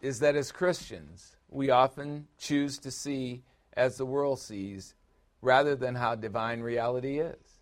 is 0.01 0.19
that 0.19 0.35
as 0.35 0.51
Christians, 0.51 1.37
we 1.47 1.69
often 1.69 2.25
choose 2.39 2.79
to 2.79 2.89
see 2.89 3.43
as 3.73 3.97
the 3.97 4.05
world 4.05 4.39
sees 4.39 4.95
rather 5.43 5.75
than 5.75 5.93
how 5.93 6.15
divine 6.15 6.61
reality 6.61 7.19
is. 7.19 7.61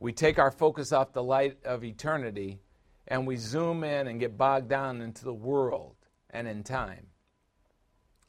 We 0.00 0.14
take 0.14 0.38
our 0.38 0.50
focus 0.50 0.90
off 0.90 1.12
the 1.12 1.22
light 1.22 1.58
of 1.66 1.84
eternity 1.84 2.60
and 3.06 3.26
we 3.26 3.36
zoom 3.36 3.84
in 3.84 4.06
and 4.06 4.18
get 4.18 4.38
bogged 4.38 4.70
down 4.70 5.02
into 5.02 5.22
the 5.22 5.34
world 5.34 5.96
and 6.30 6.48
in 6.48 6.62
time. 6.62 7.08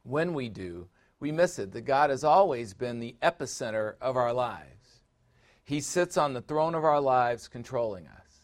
When 0.04 0.34
we 0.34 0.50
do, 0.50 0.90
we 1.22 1.32
miss 1.32 1.58
it 1.58 1.72
that 1.72 1.82
God 1.82 2.10
has 2.10 2.26
always 2.26 2.74
been 2.74 3.00
the 3.00 3.16
epicenter 3.22 3.94
of 4.02 4.18
our 4.18 4.34
lives. 4.34 5.04
He 5.64 5.80
sits 5.80 6.18
on 6.18 6.34
the 6.34 6.42
throne 6.42 6.76
of 6.76 6.84
our 6.84 7.00
lives 7.00 7.48
controlling 7.48 8.08
us. 8.08 8.42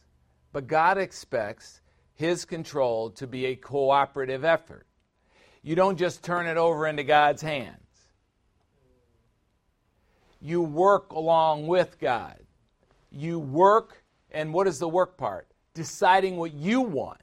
But 0.53 0.67
God 0.67 0.97
expects 0.97 1.81
His 2.16 2.45
control 2.45 3.09
to 3.11 3.28
be 3.28 3.45
a 3.45 3.55
cooperative 3.55 4.43
effort. 4.43 4.88
You 5.61 5.76
don't 5.76 5.97
just 5.97 6.24
turn 6.24 6.47
it 6.47 6.57
over 6.57 6.88
into 6.88 7.03
God's 7.03 7.41
hands. 7.41 7.80
You 10.41 10.61
work 10.61 11.11
along 11.11 11.68
with 11.68 11.99
God. 11.99 12.39
You 13.11 13.39
work, 13.39 14.03
and 14.32 14.53
what 14.53 14.68
is 14.68 14.80
the 14.80 14.88
work 14.88 15.18
part? 15.18 15.47
Deciding 15.74 16.38
what 16.38 16.53
you 16.53 16.82
want. 16.82 17.20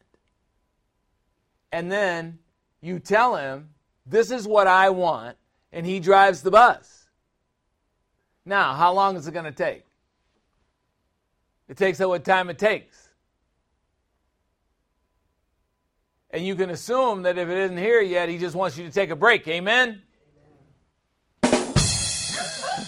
And 1.71 1.91
then 1.91 2.39
you 2.81 2.99
tell 2.99 3.37
him, 3.37 3.71
This 4.05 4.31
is 4.31 4.47
what 4.47 4.67
I 4.67 4.91
want, 4.91 5.37
and 5.73 5.87
he 5.87 6.01
drives 6.01 6.43
the 6.43 6.51
bus. 6.51 7.07
Now, 8.45 8.75
how 8.75 8.93
long 8.93 9.17
is 9.17 9.27
it 9.29 9.33
going 9.33 9.45
to 9.45 9.53
take? 9.53 9.85
It 11.69 11.77
takes 11.77 12.01
what 12.01 12.25
time 12.25 12.51
it 12.51 12.59
takes. 12.59 13.02
And 16.33 16.47
you 16.47 16.55
can 16.55 16.71
assume 16.71 17.25
that 17.25 17.37
if 17.37 17.49
it 17.49 17.59
isn't 17.59 17.77
here 17.77 18.01
yet, 18.01 18.31
he 18.31 18.39
just 18.39 18.57
wants 18.57 18.79
you 18.79 18.87
to 18.87 18.91
take 18.91 19.11
a 19.11 19.17
break. 19.17 19.47
Amen? 19.49 20.01
that 21.43 22.87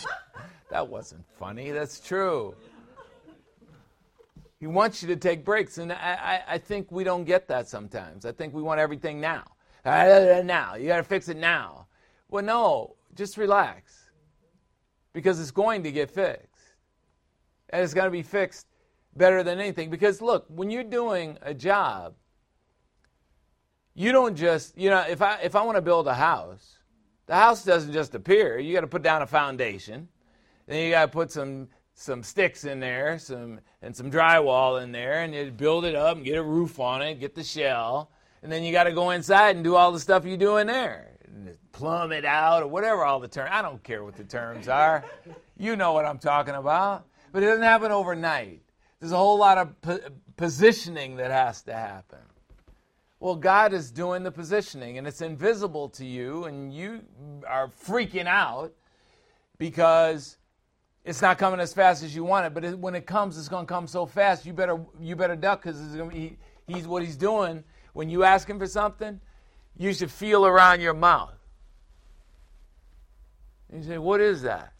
wasn't 0.88 1.26
funny. 1.38 1.70
That's 1.70 2.00
true. 2.00 2.54
He 4.58 4.66
wants 4.66 5.02
you 5.02 5.08
to 5.08 5.16
take 5.16 5.44
breaks. 5.44 5.76
And 5.76 5.92
I, 5.92 6.42
I, 6.48 6.54
I 6.54 6.58
think 6.58 6.90
we 6.90 7.04
don't 7.04 7.24
get 7.24 7.46
that 7.48 7.68
sometimes. 7.68 8.24
I 8.24 8.32
think 8.32 8.54
we 8.54 8.62
want 8.62 8.80
everything 8.80 9.20
now. 9.20 9.44
Now. 9.84 10.76
You 10.76 10.86
got 10.86 10.96
to 10.96 11.02
fix 11.02 11.28
it 11.28 11.36
now. 11.36 11.88
Well, 12.30 12.42
no, 12.42 12.96
just 13.14 13.36
relax. 13.36 14.08
Because 15.12 15.38
it's 15.38 15.50
going 15.50 15.82
to 15.82 15.92
get 15.92 16.10
fixed. 16.10 16.48
And 17.68 17.82
it's 17.82 17.92
going 17.92 18.06
to 18.06 18.10
be 18.10 18.22
fixed 18.22 18.66
better 19.14 19.42
than 19.42 19.60
anything. 19.60 19.90
Because 19.90 20.22
look, 20.22 20.46
when 20.48 20.70
you're 20.70 20.82
doing 20.82 21.36
a 21.42 21.52
job, 21.52 22.14
you 23.94 24.12
don't 24.12 24.36
just, 24.36 24.76
you 24.76 24.90
know, 24.90 25.04
if 25.08 25.22
I 25.22 25.38
if 25.42 25.54
I 25.56 25.62
want 25.62 25.76
to 25.76 25.82
build 25.82 26.06
a 26.08 26.14
house, 26.14 26.78
the 27.26 27.34
house 27.34 27.64
doesn't 27.64 27.92
just 27.92 28.14
appear. 28.14 28.58
You 28.58 28.74
got 28.74 28.82
to 28.82 28.86
put 28.86 29.02
down 29.02 29.22
a 29.22 29.26
foundation. 29.26 30.08
Then 30.66 30.84
you 30.84 30.90
got 30.90 31.06
to 31.06 31.12
put 31.12 31.30
some 31.30 31.68
some 31.94 32.22
sticks 32.22 32.64
in 32.64 32.80
there, 32.80 33.18
some 33.18 33.60
and 33.80 33.94
some 33.94 34.10
drywall 34.10 34.82
in 34.82 34.92
there, 34.92 35.22
and 35.22 35.34
you 35.34 35.50
build 35.50 35.84
it 35.84 35.94
up 35.94 36.16
and 36.16 36.24
get 36.24 36.36
a 36.36 36.42
roof 36.42 36.80
on 36.80 37.02
it, 37.02 37.20
get 37.20 37.34
the 37.34 37.44
shell, 37.44 38.10
and 38.42 38.50
then 38.50 38.64
you 38.64 38.72
got 38.72 38.84
to 38.84 38.92
go 38.92 39.10
inside 39.10 39.54
and 39.54 39.64
do 39.64 39.76
all 39.76 39.92
the 39.92 40.00
stuff 40.00 40.24
you 40.24 40.36
do 40.36 40.56
in 40.56 40.66
there, 40.66 41.12
plumb 41.72 42.12
it 42.12 42.24
out 42.24 42.62
or 42.62 42.66
whatever 42.66 43.04
all 43.04 43.20
the 43.20 43.28
terms. 43.28 43.50
I 43.52 43.62
don't 43.62 43.82
care 43.82 44.02
what 44.02 44.16
the 44.16 44.24
terms 44.24 44.68
are. 44.68 45.04
You 45.56 45.76
know 45.76 45.92
what 45.92 46.04
I'm 46.04 46.18
talking 46.18 46.54
about. 46.54 47.06
But 47.32 47.42
it 47.42 47.46
doesn't 47.46 47.62
happen 47.62 47.90
overnight. 47.90 48.62
There's 49.00 49.12
a 49.12 49.16
whole 49.16 49.38
lot 49.38 49.58
of 49.58 49.80
po- 49.82 50.00
positioning 50.36 51.16
that 51.16 51.30
has 51.30 51.62
to 51.62 51.72
happen. 51.72 52.20
Well, 53.24 53.36
God 53.36 53.72
is 53.72 53.90
doing 53.90 54.22
the 54.22 54.30
positioning 54.30 54.98
and 54.98 55.06
it's 55.06 55.22
invisible 55.22 55.88
to 55.88 56.04
you, 56.04 56.44
and 56.44 56.70
you 56.70 57.00
are 57.48 57.68
freaking 57.68 58.26
out 58.26 58.74
because 59.56 60.36
it's 61.06 61.22
not 61.22 61.38
coming 61.38 61.58
as 61.58 61.72
fast 61.72 62.02
as 62.02 62.14
you 62.14 62.22
want 62.22 62.44
it. 62.44 62.52
But 62.52 62.64
it, 62.66 62.78
when 62.78 62.94
it 62.94 63.06
comes, 63.06 63.38
it's 63.38 63.48
going 63.48 63.64
to 63.64 63.72
come 63.72 63.86
so 63.86 64.04
fast. 64.04 64.44
You 64.44 64.52
better 64.52 64.78
you 65.00 65.16
better 65.16 65.36
duck 65.36 65.62
because 65.62 65.80
he, 66.12 66.36
he's 66.66 66.86
what 66.86 67.02
he's 67.02 67.16
doing. 67.16 67.64
When 67.94 68.10
you 68.10 68.24
ask 68.24 68.46
him 68.46 68.58
for 68.58 68.66
something, 68.66 69.18
you 69.78 69.94
should 69.94 70.10
feel 70.10 70.44
around 70.44 70.82
your 70.82 70.92
mouth. 70.92 71.32
You 73.74 73.82
say, 73.84 73.96
"What 73.96 74.20
is 74.20 74.42
that?" 74.42 74.74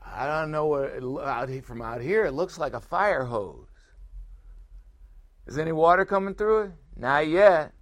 I 0.00 0.28
don't 0.28 0.52
know 0.52 0.66
what 0.66 0.84
it, 0.84 1.02
out 1.02 1.64
from 1.64 1.82
out 1.82 2.02
here. 2.02 2.24
It 2.24 2.34
looks 2.34 2.56
like 2.56 2.74
a 2.74 2.80
fire 2.80 3.24
hose. 3.24 3.66
Is 5.48 5.58
any 5.58 5.72
water 5.72 6.04
coming 6.04 6.34
through 6.34 6.62
it? 6.62 6.72
Not 6.96 7.28
yet. 7.28 7.72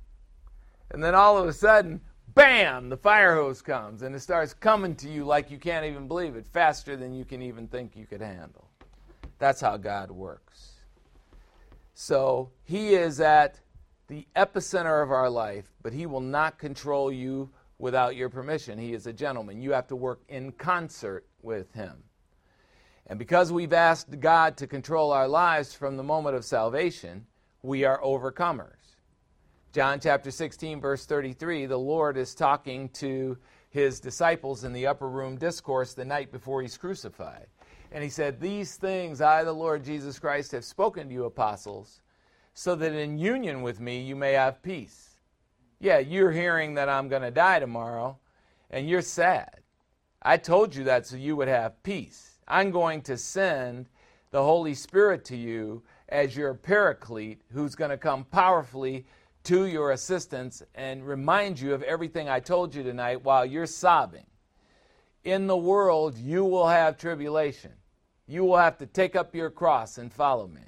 And 0.91 1.03
then 1.03 1.15
all 1.15 1.39
of 1.39 1.47
a 1.47 1.53
sudden, 1.53 2.01
bam, 2.35 2.89
the 2.89 2.97
fire 2.97 3.35
hose 3.35 3.63
comes 3.63 4.03
and 4.03 4.15
it 4.15 4.21
starts 4.21 4.55
coming 4.55 4.95
to 4.97 5.09
you 5.09 5.25
like 5.25 5.51
you 5.51 5.59
can't 5.59 5.87
even 5.87 6.09
believe 6.09 6.37
it, 6.37 6.47
faster 6.47 6.97
than 6.97 7.13
you 7.13 7.25
can 7.25 7.43
even 7.43 7.67
think 7.69 7.97
you 7.97 8.07
could 8.07 8.21
handle. 8.21 8.69
That's 9.39 9.61
how 9.61 9.77
God 9.77 10.11
works. 10.11 10.73
So 11.95 12.51
he 12.65 12.95
is 12.95 13.21
at 13.21 13.61
the 14.09 14.27
epicenter 14.35 15.03
of 15.03 15.11
our 15.11 15.31
life, 15.31 15.73
but 15.83 15.93
he 15.93 16.07
will 16.07 16.21
not 16.21 16.59
control 16.59 17.13
you 17.13 17.51
without 17.79 18.17
your 18.17 18.29
permission. 18.29 18.79
He 18.79 18.93
is 18.93 19.07
a 19.07 19.13
gentleman. 19.13 19.63
You 19.63 19.73
have 19.73 19.87
to 19.89 19.97
work 19.97 20.21
in 20.29 20.53
concert 20.53 21.27
with 21.43 21.73
him. 21.73 22.03
And 23.07 23.19
because 23.19 23.53
we've 23.53 23.73
asked 23.73 24.21
God 24.21 24.57
to 24.59 24.67
control 24.67 25.13
our 25.13 25.27
lives 25.27 25.75
from 25.75 25.97
the 25.97 26.03
moment 26.03 26.37
of 26.37 26.45
salvation, 26.45 27.27
we 27.63 27.85
are 27.85 28.01
overcomers. 28.03 28.80
John 29.73 30.01
chapter 30.01 30.33
16, 30.33 30.81
verse 30.81 31.07
33, 31.07 31.67
the 31.67 31.79
Lord 31.79 32.17
is 32.17 32.35
talking 32.35 32.89
to 32.89 33.39
his 33.69 34.01
disciples 34.01 34.65
in 34.65 34.73
the 34.73 34.89
upper 34.89 35.09
room 35.09 35.37
discourse 35.37 35.95
the 35.95 36.05
night 36.05 36.33
before 36.33 36.61
he's 36.61 36.77
crucified. 36.77 37.47
And 37.93 38.03
he 38.03 38.11
said, 38.11 38.41
These 38.41 38.75
things 38.75 39.21
I, 39.21 39.45
the 39.45 39.53
Lord 39.53 39.85
Jesus 39.85 40.19
Christ, 40.19 40.51
have 40.51 40.65
spoken 40.65 41.07
to 41.07 41.15
you, 41.15 41.25
apostles, 41.25 42.01
so 42.53 42.75
that 42.75 42.95
in 42.95 43.17
union 43.17 43.63
with 43.63 43.79
me 43.79 44.03
you 44.03 44.17
may 44.17 44.33
have 44.33 44.61
peace. 44.61 45.11
Yeah, 45.79 45.99
you're 45.99 46.33
hearing 46.33 46.75
that 46.75 46.89
I'm 46.89 47.09
going 47.09 47.23
to 47.23 47.31
die 47.31 47.61
tomorrow, 47.61 48.19
and 48.71 48.89
you're 48.89 49.03
sad. 49.03 49.61
I 50.21 50.37
told 50.37 50.75
you 50.75 50.83
that 50.85 51.07
so 51.07 51.15
you 51.15 51.37
would 51.37 51.47
have 51.47 51.81
peace. 51.85 52.41
I'm 52.49 52.73
going 52.73 53.03
to 53.03 53.17
send 53.17 53.89
the 54.33 54.43
Holy 54.43 54.75
Spirit 54.75 55.25
to 55.27 55.37
you 55.37 55.85
as 56.09 56.37
your 56.37 56.55
paraclete 56.55 57.43
who's 57.53 57.77
going 57.77 57.93
to 57.93 57.97
come 57.97 58.25
powerfully 58.25 59.07
to 59.45 59.67
your 59.67 59.93
assistance 59.93 60.63
and 60.75 61.07
remind 61.07 61.59
you 61.59 61.75
of 61.75 61.83
everything 61.83 62.29
I 62.29 62.41
told 62.41 62.75
you 62.75 62.83
tonight 62.83 63.25
while 63.25 63.45
you're 63.47 63.67
sobbing. 63.67 64.27
In 65.25 65.47
the 65.47 65.57
world, 65.57 66.17
you 66.17 66.45
will 66.45 66.69
have 66.69 66.97
tribulation. 66.97 67.73
You 68.27 68.45
will 68.45 68.57
have 68.57 68.79
to 68.79 68.87
take 68.87 69.17
up 69.17 69.35
your 69.35 69.51
cross 69.51 69.99
and 69.99 70.13
follow 70.13 70.47
me. 70.47 70.63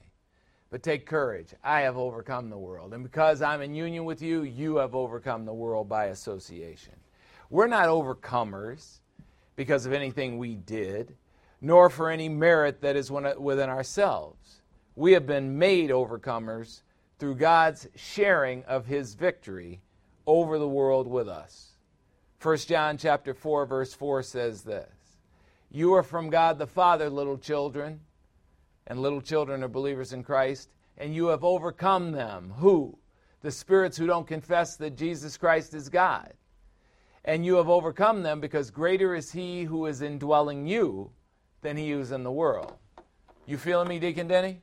But 0.70 0.82
take 0.82 1.04
courage. 1.04 1.54
I 1.62 1.80
have 1.80 1.98
overcome 1.98 2.48
the 2.48 2.58
world. 2.58 2.94
And 2.94 3.02
because 3.02 3.42
I'm 3.42 3.60
in 3.60 3.74
union 3.74 4.04
with 4.04 4.22
you, 4.22 4.42
you 4.42 4.76
have 4.76 4.94
overcome 4.94 5.44
the 5.44 5.52
world 5.52 5.88
by 5.88 6.06
association. 6.06 6.94
We're 7.50 7.66
not 7.66 7.88
overcomers 7.88 9.00
because 9.54 9.84
of 9.84 9.92
anything 9.92 10.38
we 10.38 10.56
did, 10.56 11.14
nor 11.60 11.90
for 11.90 12.10
any 12.10 12.28
merit 12.28 12.80
that 12.80 12.96
is 12.96 13.10
within 13.10 13.68
ourselves. 13.68 14.62
We 14.96 15.12
have 15.12 15.26
been 15.26 15.58
made 15.58 15.90
overcomers 15.90 16.80
through 17.22 17.36
God's 17.36 17.86
sharing 17.94 18.64
of 18.64 18.86
his 18.86 19.14
victory 19.14 19.80
over 20.26 20.58
the 20.58 20.68
world 20.68 21.06
with 21.06 21.28
us. 21.28 21.74
1 22.40 22.56
John 22.58 22.98
chapter 22.98 23.32
4 23.32 23.64
verse 23.64 23.94
4 23.94 24.24
says 24.24 24.62
this. 24.62 24.90
You 25.70 25.94
are 25.94 26.02
from 26.02 26.30
God 26.30 26.58
the 26.58 26.66
Father, 26.66 27.08
little 27.08 27.38
children, 27.38 28.00
and 28.88 29.00
little 29.00 29.20
children 29.20 29.62
are 29.62 29.68
believers 29.68 30.12
in 30.12 30.24
Christ, 30.24 30.70
and 30.98 31.14
you 31.14 31.26
have 31.26 31.44
overcome 31.44 32.10
them. 32.10 32.54
Who? 32.56 32.98
The 33.42 33.52
spirits 33.52 33.96
who 33.96 34.08
don't 34.08 34.26
confess 34.26 34.74
that 34.78 34.96
Jesus 34.96 35.36
Christ 35.36 35.74
is 35.74 35.88
God. 35.88 36.32
And 37.24 37.46
you 37.46 37.54
have 37.54 37.68
overcome 37.68 38.24
them 38.24 38.40
because 38.40 38.72
greater 38.72 39.14
is 39.14 39.30
he 39.30 39.62
who 39.62 39.86
is 39.86 40.02
indwelling 40.02 40.66
you 40.66 41.12
than 41.60 41.76
he 41.76 41.92
who 41.92 42.00
is 42.00 42.10
in 42.10 42.24
the 42.24 42.32
world. 42.32 42.74
You 43.46 43.58
feeling 43.58 43.86
me, 43.86 44.00
Deacon 44.00 44.26
Denny? 44.26 44.60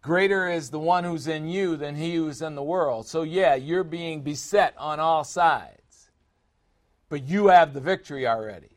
Greater 0.00 0.48
is 0.48 0.70
the 0.70 0.78
one 0.78 1.04
who's 1.04 1.26
in 1.26 1.48
you 1.48 1.76
than 1.76 1.96
he 1.96 2.14
who's 2.14 2.40
in 2.40 2.54
the 2.54 2.62
world. 2.62 3.06
So, 3.06 3.22
yeah, 3.22 3.54
you're 3.54 3.84
being 3.84 4.22
beset 4.22 4.74
on 4.78 5.00
all 5.00 5.24
sides, 5.24 6.10
but 7.08 7.24
you 7.24 7.48
have 7.48 7.74
the 7.74 7.80
victory 7.80 8.26
already. 8.26 8.70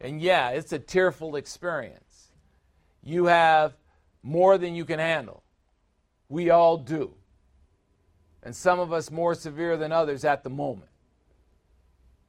And 0.00 0.20
yeah, 0.20 0.50
it's 0.50 0.72
a 0.72 0.78
tearful 0.78 1.36
experience. 1.36 2.32
You 3.02 3.26
have 3.26 3.74
more 4.22 4.58
than 4.58 4.74
you 4.74 4.84
can 4.84 4.98
handle. 4.98 5.42
We 6.28 6.50
all 6.50 6.76
do. 6.76 7.14
And 8.42 8.54
some 8.54 8.78
of 8.80 8.92
us 8.92 9.10
more 9.10 9.34
severe 9.34 9.76
than 9.76 9.92
others 9.92 10.24
at 10.24 10.42
the 10.42 10.50
moment. 10.50 10.90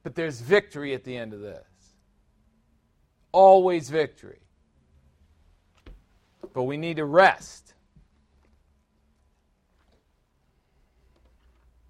But 0.02 0.14
there's 0.14 0.40
victory 0.40 0.94
at 0.94 1.04
the 1.04 1.16
end 1.16 1.34
of 1.34 1.40
this. 1.40 1.64
Always 3.32 3.90
victory. 3.90 4.40
But 6.54 6.62
we 6.62 6.76
need 6.76 6.96
to 6.96 7.04
rest. 7.04 7.67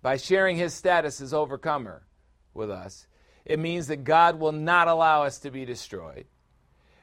By 0.09 0.17
sharing 0.17 0.57
his 0.57 0.73
status 0.73 1.21
as 1.21 1.35
overcomer 1.35 2.01
with 2.55 2.71
us, 2.71 3.07
it 3.45 3.59
means 3.59 3.89
that 3.89 4.05
God 4.05 4.41
will 4.41 4.53
not 4.53 4.89
allow 4.89 5.25
us 5.25 5.37
to 5.41 5.51
be 5.51 5.67
destroyed. 5.67 6.25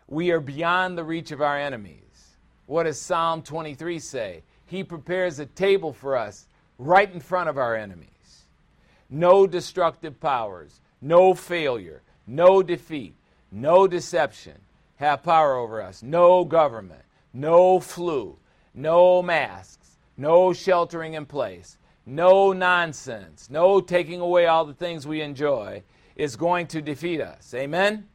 We 0.07 0.31
are 0.31 0.39
beyond 0.39 0.97
the 0.97 1.03
reach 1.03 1.29
of 1.29 1.39
our 1.39 1.55
enemies. 1.55 2.35
What 2.65 2.85
does 2.85 2.99
Psalm 2.99 3.43
23 3.43 3.99
say? 3.99 4.41
He 4.65 4.83
prepares 4.83 5.37
a 5.37 5.45
table 5.45 5.93
for 5.93 6.17
us 6.17 6.47
right 6.79 7.13
in 7.13 7.19
front 7.19 7.47
of 7.47 7.59
our 7.59 7.75
enemies. 7.75 8.47
No 9.07 9.45
destructive 9.45 10.19
powers, 10.19 10.81
no 10.99 11.35
failure, 11.35 12.01
no 12.25 12.63
defeat, 12.63 13.15
no 13.51 13.85
deception 13.85 14.59
have 14.95 15.21
power 15.21 15.57
over 15.57 15.79
us. 15.79 16.01
No 16.01 16.43
government, 16.43 17.05
no 17.35 17.79
flu, 17.79 18.39
no 18.73 19.21
masks, 19.21 19.91
no 20.17 20.53
sheltering 20.53 21.13
in 21.13 21.27
place, 21.27 21.77
no 22.05 22.53
nonsense, 22.53 23.49
no 23.49 23.81
taking 23.81 24.21
away 24.21 24.45
all 24.45 24.65
the 24.65 24.73
things 24.73 25.07
we 25.07 25.21
enjoy 25.21 25.83
is 26.15 26.35
going 26.35 26.67
to 26.67 26.81
defeat 26.81 27.21
us. 27.21 27.53
Amen? 27.53 28.07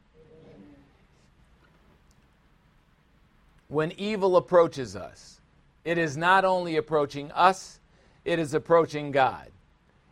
When 3.67 3.91
evil 3.93 4.37
approaches 4.37 4.95
us, 4.95 5.39
it 5.85 5.97
is 5.97 6.17
not 6.17 6.45
only 6.45 6.77
approaching 6.77 7.31
us, 7.31 7.79
it 8.25 8.39
is 8.39 8.53
approaching 8.53 9.11
God. 9.11 9.49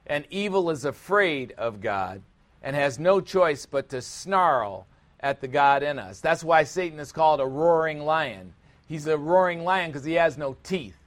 And 0.08 0.26
evil 0.30 0.70
is 0.70 0.86
afraid 0.86 1.54
of 1.58 1.82
God 1.82 2.22
and 2.64 2.76
has 2.76 3.00
no 3.00 3.22
choice 3.22 3.66
but 3.66 3.90
to 3.90 4.02
snarl 4.02 4.88
at 5.20 5.42
the 5.42 5.48
God 5.48 5.84
in 5.84 6.00
us. 6.00 6.20
That's 6.20 6.44
why 6.44 6.64
Satan 6.64 7.00
is 7.00 7.12
called 7.12 7.40
a 7.40 7.46
roaring 7.46 8.02
lion. 8.02 8.54
He's 8.88 9.08
a 9.08 9.18
roaring 9.18 9.64
lion 9.64 9.92
because 9.92 10.06
he 10.06 10.14
has 10.14 10.38
no 10.38 10.58
teeth. 10.64 10.99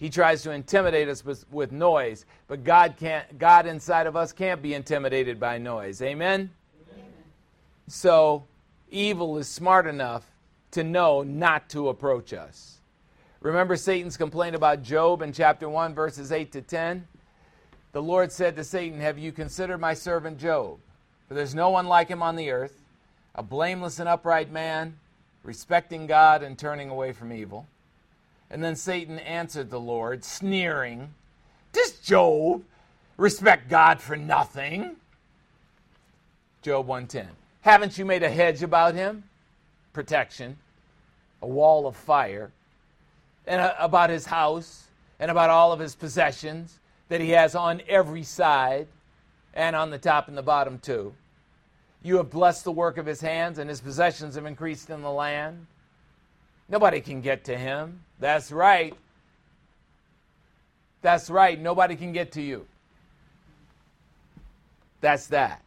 He 0.00 0.08
tries 0.08 0.42
to 0.42 0.50
intimidate 0.50 1.08
us 1.10 1.22
with, 1.24 1.72
noise, 1.72 2.24
but 2.48 2.64
God 2.64 2.94
can't 2.98 3.38
God 3.38 3.66
inside 3.66 4.06
of 4.06 4.16
us 4.16 4.32
can't 4.32 4.62
be 4.62 4.72
intimidated 4.72 5.38
by 5.38 5.58
noise. 5.58 6.00
Amen? 6.00 6.50
Amen. 6.90 7.04
So 7.86 8.44
evil 8.90 9.36
is 9.36 9.46
smart 9.46 9.86
enough 9.86 10.24
to 10.70 10.82
know 10.82 11.22
not 11.22 11.68
to 11.70 11.90
approach 11.90 12.32
us. 12.32 12.78
Remember 13.40 13.76
Satan's 13.76 14.16
complaint 14.16 14.56
about 14.56 14.82
Job 14.82 15.20
in 15.20 15.34
chapter 15.34 15.68
1 15.68 15.94
verses 15.94 16.32
8 16.32 16.50
to 16.52 16.62
10? 16.62 17.06
The 17.92 18.02
Lord 18.02 18.32
said 18.32 18.56
to 18.56 18.64
Satan, 18.64 19.00
"Have 19.00 19.18
you 19.18 19.32
considered 19.32 19.78
my 19.78 19.92
servant 19.92 20.38
Job? 20.38 20.78
For 21.28 21.34
there's 21.34 21.54
no 21.54 21.68
one 21.68 21.86
like 21.86 22.08
him 22.08 22.22
on 22.22 22.36
the 22.36 22.50
earth, 22.50 22.80
a 23.34 23.42
blameless 23.42 23.98
and 23.98 24.08
upright 24.08 24.50
man, 24.50 24.98
respecting 25.42 26.06
God 26.06 26.42
and 26.42 26.58
turning 26.58 26.88
away 26.88 27.12
from 27.12 27.34
evil." 27.34 27.66
And 28.50 28.62
then 28.62 28.74
Satan 28.74 29.18
answered 29.20 29.70
the 29.70 29.80
Lord, 29.80 30.24
sneering, 30.24 31.14
Does 31.72 31.92
Job 32.00 32.64
respect 33.16 33.68
God 33.68 34.00
for 34.00 34.16
nothing? 34.16 34.96
Job 36.62 36.86
110. 36.86 37.28
Haven't 37.62 37.96
you 37.96 38.04
made 38.04 38.22
a 38.22 38.30
hedge 38.30 38.62
about 38.62 38.94
him? 38.94 39.24
Protection, 39.92 40.56
a 41.42 41.46
wall 41.46 41.86
of 41.86 41.96
fire, 41.96 42.50
and 43.46 43.60
a, 43.60 43.84
about 43.84 44.10
his 44.10 44.26
house, 44.26 44.84
and 45.18 45.30
about 45.30 45.50
all 45.50 45.72
of 45.72 45.80
his 45.80 45.94
possessions 45.94 46.78
that 47.08 47.20
he 47.20 47.30
has 47.30 47.54
on 47.54 47.82
every 47.88 48.22
side, 48.22 48.86
and 49.54 49.74
on 49.74 49.90
the 49.90 49.98
top 49.98 50.28
and 50.28 50.36
the 50.36 50.42
bottom 50.42 50.78
too. 50.78 51.12
You 52.02 52.16
have 52.16 52.30
blessed 52.30 52.64
the 52.64 52.72
work 52.72 52.98
of 52.98 53.06
his 53.06 53.20
hands, 53.20 53.58
and 53.58 53.68
his 53.68 53.80
possessions 53.80 54.34
have 54.36 54.46
increased 54.46 54.90
in 54.90 55.02
the 55.02 55.10
land. 55.10 55.66
Nobody 56.70 57.00
can 57.00 57.20
get 57.20 57.44
to 57.44 57.58
him. 57.58 58.00
That's 58.20 58.52
right. 58.52 58.94
That's 61.02 61.28
right. 61.28 61.60
Nobody 61.60 61.96
can 61.96 62.12
get 62.12 62.32
to 62.32 62.42
you. 62.42 62.66
That's 65.00 65.26
that. 65.28 65.62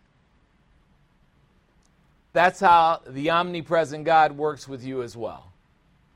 That's 2.31 2.59
how 2.59 3.01
the 3.05 3.29
omnipresent 3.29 4.05
God 4.05 4.31
works 4.31 4.67
with 4.67 4.83
you 4.83 5.03
as 5.03 5.17
well. 5.17 5.51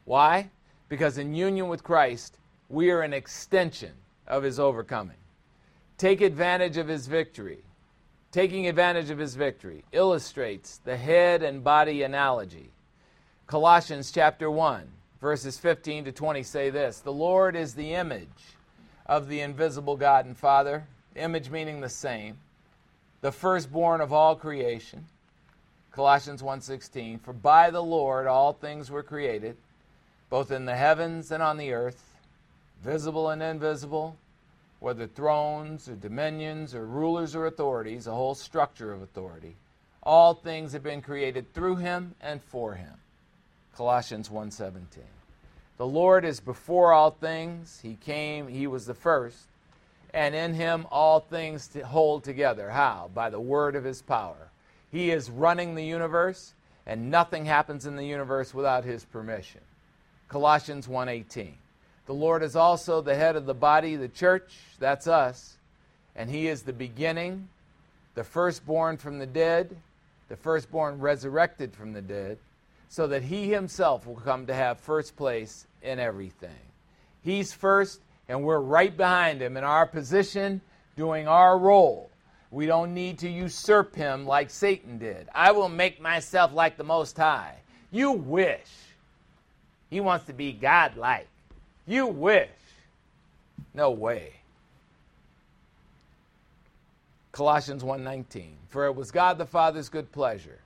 Why? 0.06 0.50
Because 0.88 1.18
in 1.18 1.36
union 1.36 1.68
with 1.68 1.84
Christ, 1.84 2.38
we 2.70 2.90
are 2.92 3.02
an 3.02 3.14
extension 3.14 3.92
of 4.26 4.42
his 4.42 4.60
overcoming. 4.60 5.18
Take 5.98 6.22
advantage 6.22 6.78
of 6.78 6.88
his 6.88 7.08
victory. 7.08 7.60
Taking 8.32 8.68
advantage 8.68 9.10
of 9.10 9.18
his 9.18 9.36
victory 9.36 9.84
illustrates 9.92 10.78
the 10.78 10.96
head 10.96 11.44
and 11.44 11.64
body 11.64 12.04
analogy 12.04 12.72
Colossians 13.48 14.12
chapter 14.12 14.52
1, 14.52 14.86
verses 15.22 15.58
15 15.58 16.04
to 16.04 16.12
20 16.12 16.44
say 16.44 16.70
this 16.70 17.00
The 17.00 17.14
Lord 17.14 17.56
is 17.56 17.76
the 17.76 17.94
image 17.94 18.28
of 19.06 19.30
the 19.30 19.40
invisible 19.40 19.96
God 19.96 20.26
and 20.26 20.36
Father, 20.38 20.86
image 21.16 21.50
meaning 21.50 21.80
the 21.80 21.88
same, 21.88 22.40
the 23.22 23.32
firstborn 23.32 24.02
of 24.02 24.12
all 24.12 24.36
creation. 24.36 25.06
Colossians 25.94 26.44
1:16 26.44 27.22
For 27.22 27.32
by 27.32 27.72
the 27.72 27.82
Lord 27.82 28.28
all 28.28 28.52
things 28.52 28.92
were 28.92 29.02
created 29.02 29.56
both 30.30 30.52
in 30.52 30.66
the 30.66 30.76
heavens 30.76 31.32
and 31.32 31.42
on 31.42 31.56
the 31.56 31.72
earth 31.72 32.18
visible 32.84 33.30
and 33.30 33.42
invisible 33.42 34.18
whether 34.82 35.08
thrones 35.08 35.88
or 35.88 35.96
dominions 35.96 36.76
or 36.76 36.86
rulers 36.86 37.34
or 37.34 37.46
authorities 37.46 38.08
a 38.08 38.14
whole 38.14 38.36
structure 38.36 38.92
of 38.92 39.02
authority. 39.02 39.56
All 40.04 40.34
things 40.34 40.74
have 40.74 40.84
been 40.84 41.02
created 41.02 41.54
through 41.54 41.78
him 41.78 42.14
and 42.20 42.44
for 42.44 42.74
him 42.74 43.00
Colossians 43.78 44.28
1:17. 44.28 45.04
The 45.78 45.86
Lord 45.86 46.26
is 46.26 46.40
before 46.40 46.94
all 46.94 47.12
things. 47.12 47.80
He 47.84 47.94
came, 47.94 48.48
he 48.48 48.66
was 48.66 48.88
the 48.88 48.96
first, 48.96 49.50
and 50.16 50.34
in 50.34 50.56
him 50.56 50.88
all 50.90 51.20
things 51.20 51.70
hold 51.86 52.24
together. 52.24 52.72
How? 52.72 53.12
By 53.14 53.30
the 53.30 53.40
word 53.40 53.76
of 53.76 53.84
his 53.84 54.02
power. 54.02 54.50
He 54.92 55.12
is 55.12 55.30
running 55.30 55.76
the 55.76 55.86
universe, 55.86 56.56
and 56.88 57.12
nothing 57.12 57.46
happens 57.46 57.86
in 57.86 57.96
the 57.96 58.06
universe 58.06 58.52
without 58.52 58.84
his 58.84 59.06
permission. 59.06 59.62
Colossians 60.28 60.88
1:18. 60.88 61.60
The 62.08 62.16
Lord 62.16 62.42
is 62.42 62.56
also 62.56 63.02
the 63.02 63.16
head 63.16 63.36
of 63.36 63.46
the 63.46 63.54
body, 63.54 63.96
the 63.96 64.08
church, 64.08 64.56
that's 64.80 65.06
us, 65.06 65.58
and 66.16 66.32
he 66.32 66.48
is 66.48 66.64
the 66.64 66.74
beginning, 66.74 67.48
the 68.16 68.24
firstborn 68.24 68.98
from 68.98 69.20
the 69.20 69.28
dead, 69.28 69.78
the 70.30 70.36
firstborn 70.36 71.00
resurrected 71.00 71.76
from 71.76 71.94
the 71.94 72.02
dead 72.02 72.40
so 72.90 73.08
that 73.08 73.24
he 73.24 73.50
himself 73.50 74.06
will 74.06 74.16
come 74.16 74.46
to 74.48 74.54
have 74.54 74.80
first 74.80 75.16
place 75.16 75.68
in 75.82 76.00
everything. 76.00 76.50
He's 77.22 77.54
first, 77.54 78.02
and 78.28 78.44
we're 78.44 78.60
right 78.60 78.96
behind 78.96 79.42
him 79.42 79.58
in 79.58 79.64
our 79.64 79.86
position, 79.86 80.62
doing 80.96 81.28
our 81.28 81.58
role. 81.58 82.10
We 82.50 82.66
don't 82.66 82.94
need 82.94 83.20
to 83.20 83.30
usurp 83.30 83.96
him 83.96 84.26
like 84.26 84.50
Satan 84.50 84.98
did. 84.98 85.28
I 85.36 85.52
will 85.52 85.70
make 85.70 86.02
myself 86.02 86.54
like 86.54 86.78
the 86.78 86.84
Most 86.84 87.18
High. 87.18 87.56
You 87.92 88.12
wish. 88.12 88.70
He 89.90 90.00
wants 90.00 90.26
to 90.26 90.34
be 90.34 90.54
godlike. 90.54 91.28
You 91.86 92.08
wish. 92.08 92.50
No 93.74 93.92
way. 93.92 94.34
Colossians 97.32 97.84
1:19 97.84 98.56
For 98.70 98.86
it 98.86 98.96
was 98.96 99.12
God 99.12 99.38
the 99.38 99.46
Father's 99.46 99.90
good 99.90 100.12
pleasure 100.12 100.60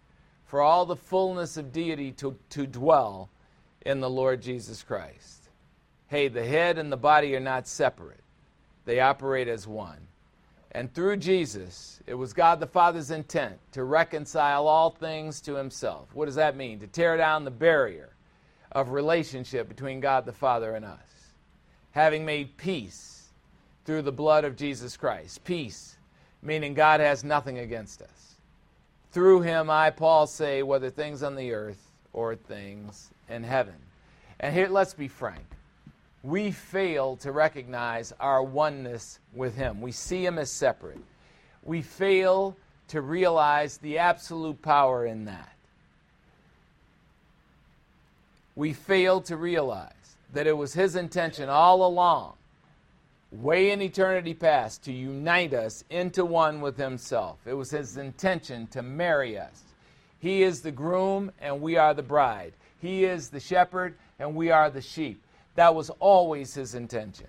for 0.52 0.62
all 0.62 0.86
the 0.86 0.98
fullness 0.98 1.56
of 1.56 1.72
deity 1.72 2.12
to, 2.12 2.38
to 2.50 2.68
dwell 2.68 3.30
in 3.86 4.02
the 4.02 4.10
Lord 4.10 4.42
Jesus 4.42 4.84
Christ. 4.84 5.48
Hey, 6.10 6.28
the 6.28 6.46
head 6.46 6.78
and 6.78 6.92
the 6.92 6.98
body 6.98 7.34
are 7.38 7.40
not 7.40 7.70
separate. 7.70 8.20
They 8.84 9.00
operate 9.00 9.48
as 9.48 9.66
one. 9.66 10.00
And 10.74 10.94
through 10.94 11.18
Jesus, 11.18 12.02
it 12.06 12.16
was 12.16 12.34
God 12.34 12.60
the 12.60 12.68
Father's 12.68 13.12
intent 13.12 13.60
to 13.72 13.86
reconcile 13.86 14.68
all 14.68 14.90
things 14.90 15.40
to 15.40 15.56
himself. 15.56 16.10
What 16.14 16.26
does 16.26 16.36
that 16.36 16.58
mean? 16.58 16.82
To 16.82 16.88
tear 16.88 17.16
down 17.16 17.46
the 17.46 17.50
barrier 17.50 18.10
of 18.74 18.90
relationship 18.90 19.70
between 19.70 20.02
God 20.02 20.26
the 20.26 20.34
Father 20.34 20.76
and 20.76 20.84
us. 20.84 21.32
Having 21.92 22.26
made 22.26 22.58
peace 22.58 23.30
through 23.86 24.02
the 24.02 24.12
blood 24.12 24.44
of 24.44 24.58
Jesus 24.58 24.98
Christ. 24.98 25.46
Peace, 25.46 25.96
meaning 26.42 26.74
God 26.74 27.00
has 27.00 27.24
nothing 27.24 27.60
against 27.60 28.02
us. 28.02 28.31
Through 29.12 29.42
him, 29.42 29.70
I, 29.70 29.90
Paul, 29.90 30.28
say, 30.28 30.64
whether 30.64 30.90
things 30.90 31.24
on 31.24 31.36
the 31.36 31.54
earth 31.54 31.92
or 32.14 32.36
things 32.36 33.10
in 33.30 33.44
heaven. 33.44 33.76
And 34.40 34.54
here, 34.54 34.68
let's 34.68 34.94
be 34.94 35.08
frank 35.08 35.46
we 36.24 36.52
fail 36.52 37.16
to 37.18 37.32
recognize 37.32 38.14
our 38.20 38.44
oneness 38.44 39.20
with 39.34 39.56
Him. 39.56 39.82
We 39.82 39.92
see 39.92 40.26
Him 40.26 40.38
as 40.38 40.52
separate. 40.52 41.00
We 41.64 41.82
fail 41.82 42.56
to 42.90 43.02
realize 43.02 43.78
the 43.78 43.98
absolute 43.98 44.62
power 44.62 45.06
in 45.06 45.26
that. 45.26 45.54
We 48.56 48.74
fail 48.74 49.22
to 49.22 49.38
realize 49.38 49.92
that 50.34 50.46
it 50.46 50.56
was 50.56 50.74
His 50.74 50.96
intention 50.96 51.50
all 51.50 51.86
along, 51.86 52.34
way 53.32 53.72
in 53.72 53.82
eternity 53.82 54.34
past, 54.34 54.84
to 54.84 54.92
unite 54.92 55.54
us 55.54 55.84
into 55.90 56.26
one 56.26 56.62
with 56.62 56.78
Himself. 56.78 57.40
It 57.46 57.54
was 57.54 57.72
His 57.72 57.98
intention 57.98 58.68
to 58.68 58.82
marry 58.82 59.38
us. 59.38 59.64
He 60.20 60.44
is 60.44 60.62
the 60.62 60.72
groom 60.72 61.32
and 61.40 61.62
we 61.62 61.78
are 61.78 61.94
the 61.94 62.04
bride. 62.04 62.54
He 62.80 63.06
is 63.06 63.30
the 63.30 63.40
shepherd 63.40 63.96
and 64.20 64.36
we 64.36 64.52
are 64.52 64.70
the 64.70 64.82
sheep. 64.82 65.24
That 65.56 65.76
was 65.76 65.90
always 66.00 66.54
his 66.54 66.76
intention. 66.76 67.28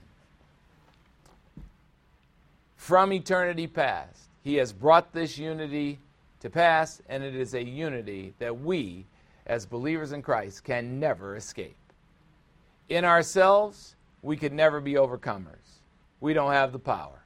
From 2.76 3.12
eternity 3.12 3.66
past, 3.66 4.28
he 4.44 4.56
has 4.56 4.72
brought 4.72 5.12
this 5.12 5.38
unity 5.38 5.98
to 6.40 6.50
pass, 6.50 7.00
and 7.08 7.22
it 7.22 7.36
is 7.36 7.54
a 7.54 7.62
unity 7.62 8.34
that 8.40 8.60
we, 8.60 9.06
as 9.46 9.64
believers 9.64 10.12
in 10.12 10.20
Christ, 10.20 10.64
can 10.64 10.98
never 10.98 11.36
escape. 11.36 11.76
In 12.88 13.04
ourselves, 13.04 13.94
we 14.20 14.36
could 14.36 14.52
never 14.52 14.80
be 14.80 14.94
overcomers. 14.94 15.80
We 16.23 16.35
don't 16.35 16.53
have 16.53 16.70
the 16.70 16.78
power. 16.78 17.24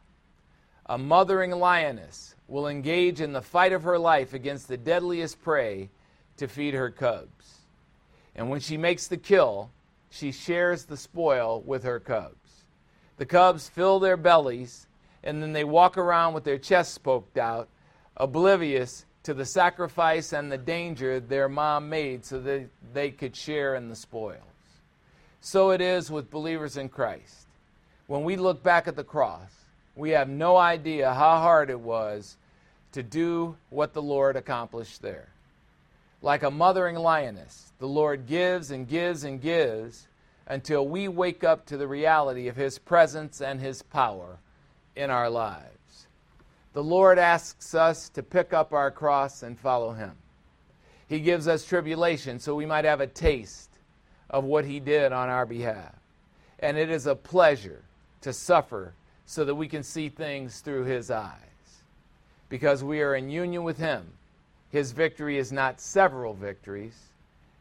A 0.87 0.97
mothering 0.97 1.51
lioness 1.51 2.35
will 2.49 2.67
engage 2.67 3.21
in 3.21 3.35
the 3.35 3.43
fight 3.43 3.73
of 3.73 3.83
her 3.83 3.99
life 3.99 4.33
against 4.33 4.69
the 4.69 4.79
deadliest 4.79 5.43
prey 5.43 5.91
to 6.39 6.49
feed 6.49 6.73
her 6.73 6.91
cubs. 6.91 7.59
And 8.35 8.49
when 8.49 8.61
she 8.61 8.79
makes 8.79 9.07
the 9.07 9.19
kill, 9.19 9.71
she 10.09 10.33
shares 10.33 10.87
the 10.87 10.97
spoil 10.97 11.63
with 11.67 11.85
her 11.85 12.01
cubs. 12.01 12.65
The 13.19 13.27
cubs 13.27 13.69
fill 13.69 14.01
their 14.01 14.17
bellies, 14.17 14.87
and 15.23 15.43
then 15.43 15.53
they 15.53 15.65
walk 15.65 15.99
around 15.99 16.33
with 16.33 16.45
their 16.45 16.57
chests 16.57 16.97
poked 16.97 17.37
out, 17.37 17.69
oblivious 18.17 19.05
to 19.25 19.35
the 19.35 19.45
sacrifice 19.45 20.33
and 20.33 20.51
the 20.51 20.57
danger 20.57 21.21
their 21.21 21.51
mom 21.51 21.91
made 21.91 22.25
so 22.25 22.41
that 22.41 22.71
they 22.95 23.11
could 23.11 23.37
share 23.37 23.75
in 23.75 23.91
the 23.91 23.97
spoils. 23.97 24.41
So 25.43 25.69
it 25.73 25.83
is 25.83 26.11
with 26.11 26.31
believers 26.31 26.79
in 26.79 26.89
Christ. 26.89 27.46
When 28.07 28.23
we 28.23 28.37
look 28.37 28.63
back 28.63 28.87
at 28.87 28.95
the 28.95 29.05
cross, 29.05 29.51
we 29.97 30.11
have 30.11 30.29
no 30.29 30.57
idea 30.57 31.13
how 31.13 31.39
hard 31.39 31.71
it 31.71 31.81
was 31.81 32.37
to 32.93 33.03
do 33.03 33.57
what 33.69 33.95
the 33.95 34.03
Lord 34.03 34.37
accomplished 34.37 35.03
there. 35.03 35.29
Like 36.23 36.45
a 36.45 36.51
mothering 36.51 36.97
lioness, 36.97 37.73
the 37.79 37.89
Lord 37.89 38.27
gives 38.27 38.71
and 38.71 38.89
gives 38.89 39.25
and 39.25 39.41
gives 39.41 40.07
until 40.47 40.87
we 40.87 41.09
wake 41.09 41.43
up 41.43 41.67
to 41.67 41.77
the 41.77 41.89
reality 41.89 42.47
of 42.47 42.57
His 42.57 42.79
presence 42.79 43.41
and 43.41 43.61
His 43.61 43.83
power 43.83 44.39
in 44.95 45.11
our 45.11 45.29
lives. 45.29 46.07
The 46.75 46.85
Lord 46.85 47.19
asks 47.19 47.75
us 47.75 48.09
to 48.11 48.23
pick 48.23 48.53
up 48.53 48.73
our 48.73 48.91
cross 48.91 49.43
and 49.43 49.59
follow 49.59 49.93
Him. 49.93 50.13
He 51.09 51.21
gives 51.21 51.49
us 51.49 51.65
tribulation 51.65 52.39
so 52.39 52.55
we 52.55 52.67
might 52.67 52.85
have 52.85 53.01
a 53.01 53.07
taste 53.07 53.71
of 54.31 54.45
what 54.45 54.65
He 54.65 54.79
did 54.79 55.13
on 55.13 55.29
our 55.29 55.47
behalf. 55.47 55.95
And 56.61 56.77
it 56.77 56.89
is 56.89 57.07
a 57.07 57.15
pleasure 57.15 57.83
to 58.27 58.33
suffer 58.33 58.93
so 59.25 59.45
that 59.45 59.55
we 59.55 59.69
can 59.69 59.85
see 59.85 60.09
things 60.09 60.59
through 60.59 60.83
His 60.83 61.13
eyes. 61.13 61.39
Because 62.49 62.83
we 62.83 63.01
are 63.01 63.15
in 63.15 63.31
union 63.31 63.63
with 63.63 63.79
Him, 63.79 64.05
His 64.73 64.91
victory 64.91 65.39
is 65.39 65.53
not 65.53 65.81
several 65.81 66.35
victories, 66.35 66.99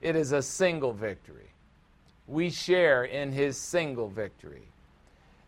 it 0.01 0.15
is 0.15 0.31
a 0.31 0.41
single 0.41 0.91
victory. 0.91 1.51
We 2.27 2.49
share 2.49 3.03
in 3.03 3.31
his 3.31 3.57
single 3.57 4.09
victory. 4.09 4.63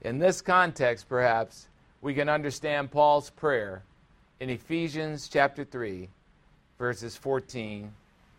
In 0.01 0.19
this 0.19 0.39
context, 0.41 1.09
perhaps, 1.09 1.67
we 2.01 2.13
can 2.13 2.29
understand 2.29 2.91
Paul's 2.91 3.31
prayer 3.31 3.81
in 4.39 4.51
Ephesians 4.51 5.27
chapter 5.27 5.63
3, 5.63 6.09
verses 6.77 7.17
14 7.17 7.91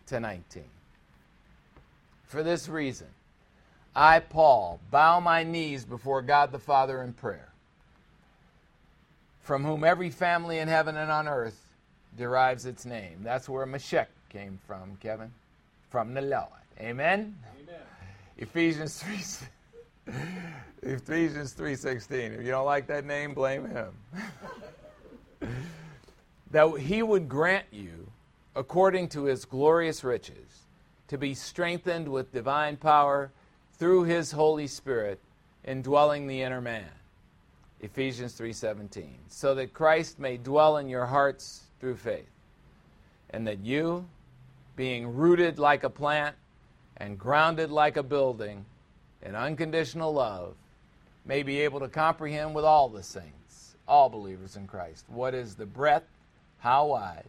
to 0.07 0.19
19. 0.21 0.63
For 2.23 2.41
this 2.41 2.69
reason, 2.69 3.07
I, 3.99 4.21
Paul, 4.21 4.79
bow 4.91 5.19
my 5.19 5.43
knees 5.43 5.83
before 5.83 6.21
God 6.21 6.53
the 6.53 6.59
Father 6.59 7.03
in 7.03 7.11
prayer, 7.11 7.49
from 9.41 9.65
whom 9.65 9.83
every 9.83 10.09
family 10.09 10.59
in 10.59 10.69
heaven 10.69 10.95
and 10.95 11.11
on 11.11 11.27
earth 11.27 11.73
derives 12.17 12.65
its 12.65 12.85
name. 12.85 13.19
That's 13.23 13.49
where 13.49 13.65
Meshech 13.65 14.07
came 14.29 14.57
from, 14.65 14.95
Kevin 15.01 15.33
from 15.89 16.13
the 16.13 16.21
Lord. 16.21 16.45
Amen. 16.79 17.35
Amen. 17.61 17.81
Ephesians 18.37 19.03
3 19.03 20.13
Ephesians 20.81 21.53
3:16. 21.53 22.39
If 22.39 22.45
you 22.45 22.51
don't 22.51 22.65
like 22.65 22.87
that 22.87 23.03
name, 23.03 23.33
blame 23.33 23.65
him. 23.65 23.91
that 26.51 26.79
he 26.79 27.03
would 27.03 27.27
grant 27.27 27.65
you 27.69 28.09
according 28.55 29.09
to 29.09 29.25
his 29.25 29.43
glorious 29.43 30.05
riches 30.05 30.67
to 31.09 31.17
be 31.17 31.33
strengthened 31.33 32.07
with 32.07 32.31
divine 32.31 32.77
power 32.77 33.31
through 33.79 34.03
his 34.03 34.31
holy 34.31 34.67
spirit 34.67 35.19
indwelling 35.63 36.27
the 36.27 36.41
inner 36.41 36.61
man. 36.61 36.89
Ephesians 37.79 38.33
3:17. 38.33 39.15
So 39.29 39.55
that 39.55 39.73
Christ 39.73 40.19
may 40.19 40.37
dwell 40.37 40.77
in 40.77 40.89
your 40.89 41.05
hearts 41.05 41.63
through 41.79 41.95
faith 41.95 42.29
and 43.29 43.47
that 43.47 43.59
you 43.59 44.07
being 44.75 45.15
rooted 45.15 45.59
like 45.59 45.83
a 45.83 45.89
plant 45.89 46.35
and 46.97 47.17
grounded 47.17 47.71
like 47.71 47.95
a 47.95 48.03
building 48.03 48.65
in 49.21 49.35
unconditional 49.35 50.13
love, 50.13 50.55
may 51.25 51.43
be 51.43 51.59
able 51.61 51.79
to 51.79 51.87
comprehend 51.87 52.55
with 52.55 52.65
all 52.65 52.89
the 52.89 53.03
saints, 53.03 53.75
all 53.87 54.09
believers 54.09 54.55
in 54.55 54.67
Christ, 54.67 55.05
what 55.07 55.33
is 55.33 55.55
the 55.55 55.65
breadth, 55.65 56.07
how 56.59 56.87
wide, 56.87 57.27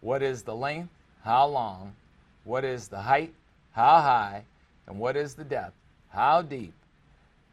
what 0.00 0.22
is 0.22 0.42
the 0.42 0.54
length, 0.54 0.92
how 1.24 1.46
long, 1.46 1.94
what 2.44 2.64
is 2.64 2.88
the 2.88 3.00
height, 3.00 3.34
how 3.72 4.00
high, 4.00 4.44
and 4.88 4.98
what 4.98 5.16
is 5.16 5.34
the 5.34 5.44
depth, 5.44 5.74
how 6.08 6.42
deep, 6.42 6.72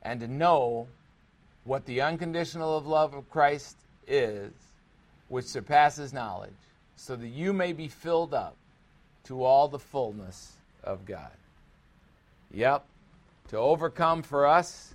and 0.01 0.21
to 0.21 0.27
know 0.27 0.87
what 1.65 1.85
the 1.85 2.01
unconditional 2.01 2.79
love 2.81 3.13
of 3.13 3.29
Christ 3.29 3.75
is, 4.07 4.51
which 5.27 5.45
surpasses 5.45 6.13
knowledge, 6.13 6.53
so 6.95 7.15
that 7.15 7.27
you 7.27 7.51
may 7.51 7.73
be 7.73 7.89
filled 7.89 8.33
up 8.33 8.55
to 9.25 9.43
all 9.43 9.67
the 9.67 9.79
fullness 9.79 10.53
of 10.83 11.05
God. 11.05 11.31
Yep, 12.53 12.85
to 13.49 13.57
overcome 13.57 14.21
for 14.21 14.47
us, 14.47 14.93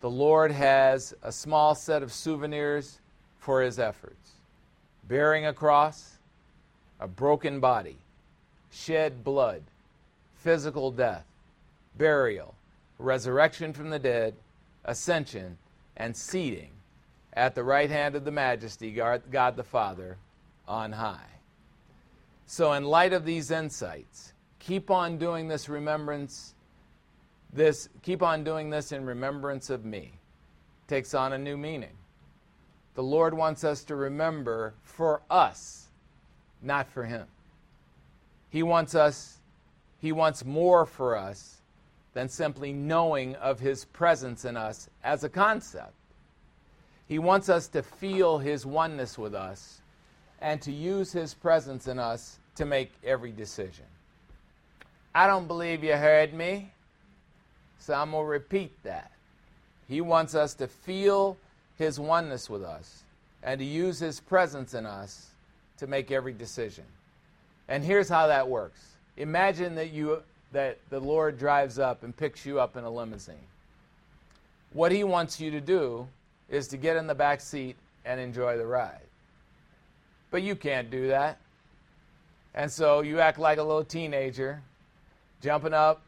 the 0.00 0.10
Lord 0.10 0.52
has 0.52 1.14
a 1.22 1.32
small 1.32 1.74
set 1.74 2.02
of 2.02 2.12
souvenirs 2.12 2.98
for 3.38 3.62
his 3.62 3.78
efforts. 3.78 4.32
Bearing 5.08 5.46
a 5.46 5.54
cross, 5.54 6.18
a 7.00 7.08
broken 7.08 7.60
body, 7.60 7.96
shed 8.70 9.24
blood, 9.24 9.62
physical 10.34 10.90
death, 10.90 11.24
burial, 11.96 12.54
resurrection 12.98 13.72
from 13.72 13.90
the 13.90 13.98
dead, 13.98 14.34
ascension, 14.84 15.58
and 15.96 16.16
seating 16.16 16.70
at 17.32 17.54
the 17.54 17.64
right 17.64 17.90
hand 17.90 18.14
of 18.14 18.24
the 18.24 18.30
majesty, 18.30 18.90
God 18.90 19.56
the 19.56 19.64
Father, 19.64 20.16
on 20.66 20.92
high. 20.92 21.18
So, 22.46 22.72
in 22.72 22.84
light 22.84 23.12
of 23.12 23.24
these 23.24 23.50
insights, 23.50 24.32
keep 24.58 24.90
on 24.90 25.18
doing 25.18 25.48
this 25.48 25.68
remembrance. 25.68 26.54
This 27.52 27.88
keep 28.02 28.22
on 28.22 28.44
doing 28.44 28.70
this 28.70 28.92
in 28.92 29.04
remembrance 29.04 29.70
of 29.70 29.84
me. 29.84 30.12
Takes 30.88 31.14
on 31.14 31.32
a 31.32 31.38
new 31.38 31.56
meaning. 31.56 31.96
The 32.94 33.02
Lord 33.02 33.34
wants 33.34 33.64
us 33.64 33.82
to 33.84 33.96
remember 33.96 34.74
for 34.82 35.22
us, 35.30 35.88
not 36.62 36.88
for 36.88 37.04
him. 37.04 37.26
He 38.50 38.62
wants 38.62 38.94
us 38.94 39.38
he 40.00 40.12
wants 40.12 40.44
more 40.44 40.84
for 40.84 41.16
us 41.16 41.62
than 42.14 42.28
simply 42.28 42.72
knowing 42.72 43.34
of 43.36 43.60
His 43.60 43.84
presence 43.84 44.44
in 44.44 44.56
us 44.56 44.88
as 45.02 45.24
a 45.24 45.28
concept. 45.28 45.92
He 47.06 47.18
wants 47.18 47.48
us 47.48 47.68
to 47.68 47.82
feel 47.82 48.38
His 48.38 48.64
oneness 48.64 49.18
with 49.18 49.34
us 49.34 49.80
and 50.40 50.62
to 50.62 50.72
use 50.72 51.12
His 51.12 51.34
presence 51.34 51.86
in 51.86 51.98
us 51.98 52.38
to 52.54 52.64
make 52.64 52.92
every 53.04 53.32
decision. 53.32 53.84
I 55.14 55.26
don't 55.26 55.46
believe 55.46 55.84
you 55.84 55.96
heard 55.96 56.32
me, 56.32 56.72
so 57.78 57.94
I'm 57.94 58.12
going 58.12 58.24
to 58.24 58.28
repeat 58.28 58.72
that. 58.84 59.10
He 59.88 60.00
wants 60.00 60.34
us 60.34 60.54
to 60.54 60.66
feel 60.66 61.36
His 61.76 62.00
oneness 62.00 62.48
with 62.48 62.62
us 62.62 63.02
and 63.42 63.58
to 63.58 63.64
use 63.64 63.98
His 63.98 64.20
presence 64.20 64.72
in 64.74 64.86
us 64.86 65.30
to 65.78 65.86
make 65.86 66.10
every 66.10 66.32
decision. 66.32 66.84
And 67.68 67.84
here's 67.84 68.08
how 68.08 68.28
that 68.28 68.48
works. 68.48 68.80
Imagine 69.16 69.74
that 69.74 69.92
you 69.92 70.22
that 70.54 70.78
the 70.88 71.00
Lord 71.00 71.38
drives 71.38 71.78
up 71.78 72.02
and 72.04 72.16
picks 72.16 72.46
you 72.46 72.60
up 72.60 72.76
in 72.76 72.84
a 72.84 72.90
limousine. 72.90 73.34
What 74.72 74.92
he 74.92 75.04
wants 75.04 75.40
you 75.40 75.50
to 75.50 75.60
do 75.60 76.06
is 76.48 76.68
to 76.68 76.76
get 76.76 76.96
in 76.96 77.06
the 77.06 77.14
back 77.14 77.40
seat 77.40 77.76
and 78.04 78.20
enjoy 78.20 78.56
the 78.56 78.66
ride. 78.66 79.00
But 80.30 80.42
you 80.42 80.54
can't 80.56 80.90
do 80.90 81.08
that. 81.08 81.38
And 82.54 82.70
so 82.70 83.00
you 83.00 83.20
act 83.20 83.38
like 83.38 83.58
a 83.58 83.62
little 83.62 83.84
teenager, 83.84 84.62
jumping 85.42 85.74
up 85.74 86.02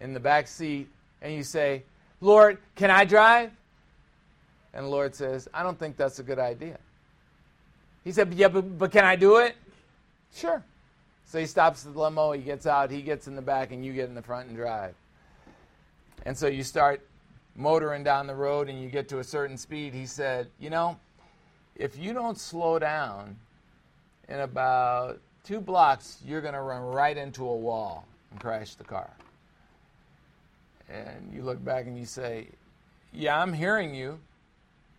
in 0.00 0.12
the 0.12 0.20
back 0.20 0.46
seat, 0.46 0.88
and 1.22 1.32
you 1.32 1.42
say, 1.42 1.82
Lord, 2.20 2.58
can 2.74 2.90
I 2.90 3.04
drive? 3.04 3.50
And 4.74 4.84
the 4.84 4.90
Lord 4.90 5.14
says, 5.14 5.48
I 5.54 5.62
don't 5.62 5.78
think 5.78 5.96
that's 5.96 6.18
a 6.18 6.22
good 6.22 6.38
idea. 6.38 6.78
He 8.04 8.12
said, 8.12 8.32
Yeah, 8.34 8.48
but, 8.48 8.78
but 8.78 8.92
can 8.92 9.04
I 9.04 9.16
do 9.16 9.38
it? 9.38 9.56
Sure. 10.34 10.62
So 11.26 11.40
he 11.40 11.46
stops 11.46 11.82
the 11.82 11.90
limo, 11.90 12.32
he 12.32 12.42
gets 12.42 12.66
out, 12.66 12.90
he 12.90 13.02
gets 13.02 13.26
in 13.26 13.34
the 13.34 13.42
back, 13.42 13.72
and 13.72 13.84
you 13.84 13.92
get 13.92 14.08
in 14.08 14.14
the 14.14 14.22
front 14.22 14.48
and 14.48 14.56
drive. 14.56 14.94
And 16.24 16.36
so 16.36 16.46
you 16.46 16.62
start 16.62 17.06
motoring 17.56 18.04
down 18.04 18.26
the 18.26 18.34
road 18.34 18.68
and 18.68 18.80
you 18.80 18.88
get 18.88 19.08
to 19.08 19.18
a 19.18 19.24
certain 19.24 19.56
speed. 19.56 19.94
He 19.94 20.06
said, 20.06 20.48
You 20.58 20.70
know, 20.70 20.98
if 21.74 21.98
you 21.98 22.12
don't 22.12 22.38
slow 22.38 22.78
down 22.78 23.36
in 24.28 24.40
about 24.40 25.20
two 25.44 25.60
blocks, 25.60 26.18
you're 26.24 26.40
going 26.40 26.54
to 26.54 26.60
run 26.60 26.82
right 26.82 27.16
into 27.16 27.44
a 27.44 27.56
wall 27.56 28.06
and 28.30 28.40
crash 28.40 28.74
the 28.74 28.84
car. 28.84 29.10
And 30.88 31.32
you 31.32 31.42
look 31.42 31.64
back 31.64 31.86
and 31.86 31.98
you 31.98 32.06
say, 32.06 32.48
Yeah, 33.12 33.40
I'm 33.40 33.52
hearing 33.52 33.94
you. 33.94 34.18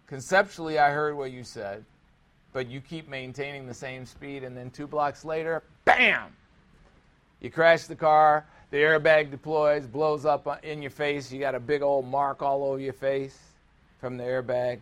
Conceptually, 0.08 0.80
I 0.80 0.92
heard 0.92 1.16
what 1.16 1.32
you 1.32 1.44
said, 1.44 1.84
but 2.54 2.68
you 2.68 2.80
keep 2.80 3.10
maintaining 3.10 3.68
the 3.68 3.74
same 3.74 4.06
speed, 4.06 4.44
and 4.44 4.56
then 4.56 4.70
two 4.70 4.88
blocks 4.88 5.26
later, 5.26 5.64
bam! 5.88 6.36
You 7.40 7.50
crash 7.50 7.86
the 7.86 7.96
car, 7.96 8.46
the 8.72 8.78
airbag 8.78 9.32
deploys, 9.32 9.88
blows 9.88 10.26
up 10.26 10.64
in 10.64 10.82
your 10.82 10.92
face. 10.92 11.32
You 11.32 11.40
got 11.40 11.56
a 11.56 11.60
big 11.60 11.82
old 11.82 12.06
mark 12.06 12.42
all 12.42 12.66
over 12.66 12.80
your 12.80 12.94
face 12.94 13.38
from 14.02 14.18
the 14.18 14.24
airbag. 14.24 14.80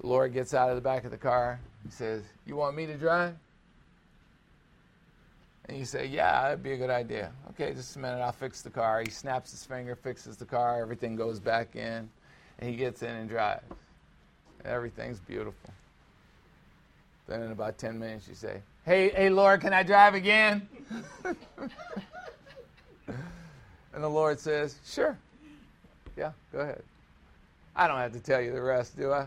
The 0.00 0.06
Lord 0.06 0.32
gets 0.32 0.54
out 0.54 0.70
of 0.70 0.76
the 0.76 0.80
back 0.80 1.04
of 1.04 1.10
the 1.10 1.18
car. 1.18 1.60
He 1.84 1.90
says, 1.90 2.22
You 2.46 2.56
want 2.56 2.74
me 2.74 2.86
to 2.86 2.96
drive? 2.96 3.34
And 5.66 5.76
you 5.76 5.84
say, 5.84 6.06
Yeah, 6.06 6.42
that'd 6.42 6.62
be 6.62 6.72
a 6.72 6.78
good 6.78 6.90
idea. 6.90 7.32
Okay, 7.50 7.74
just 7.74 7.96
a 7.96 7.98
minute, 7.98 8.22
I'll 8.22 8.32
fix 8.32 8.62
the 8.62 8.70
car. 8.70 9.02
He 9.02 9.10
snaps 9.10 9.50
his 9.50 9.64
finger, 9.64 9.94
fixes 9.94 10.38
the 10.38 10.46
car, 10.46 10.80
everything 10.80 11.16
goes 11.16 11.38
back 11.38 11.76
in, 11.76 12.08
and 12.58 12.70
he 12.70 12.76
gets 12.76 13.02
in 13.02 13.10
and 13.10 13.28
drives. 13.28 13.64
Everything's 14.64 15.20
beautiful. 15.20 15.70
Then 17.26 17.42
in 17.42 17.52
about 17.52 17.76
10 17.76 17.98
minutes, 17.98 18.26
you 18.26 18.34
say, 18.34 18.62
Hey, 18.86 19.10
hey, 19.10 19.28
Lord, 19.28 19.60
can 19.60 19.74
I 19.74 19.82
drive 19.82 20.14
again? 20.14 20.66
and 21.24 21.36
the 23.92 24.08
Lord 24.08 24.40
says, 24.40 24.76
Sure. 24.86 25.18
Yeah, 26.16 26.32
go 26.52 26.60
ahead. 26.60 26.82
I 27.76 27.86
don't 27.86 27.98
have 27.98 28.12
to 28.12 28.20
tell 28.20 28.40
you 28.40 28.52
the 28.52 28.62
rest, 28.62 28.96
do 28.96 29.12
I? 29.12 29.26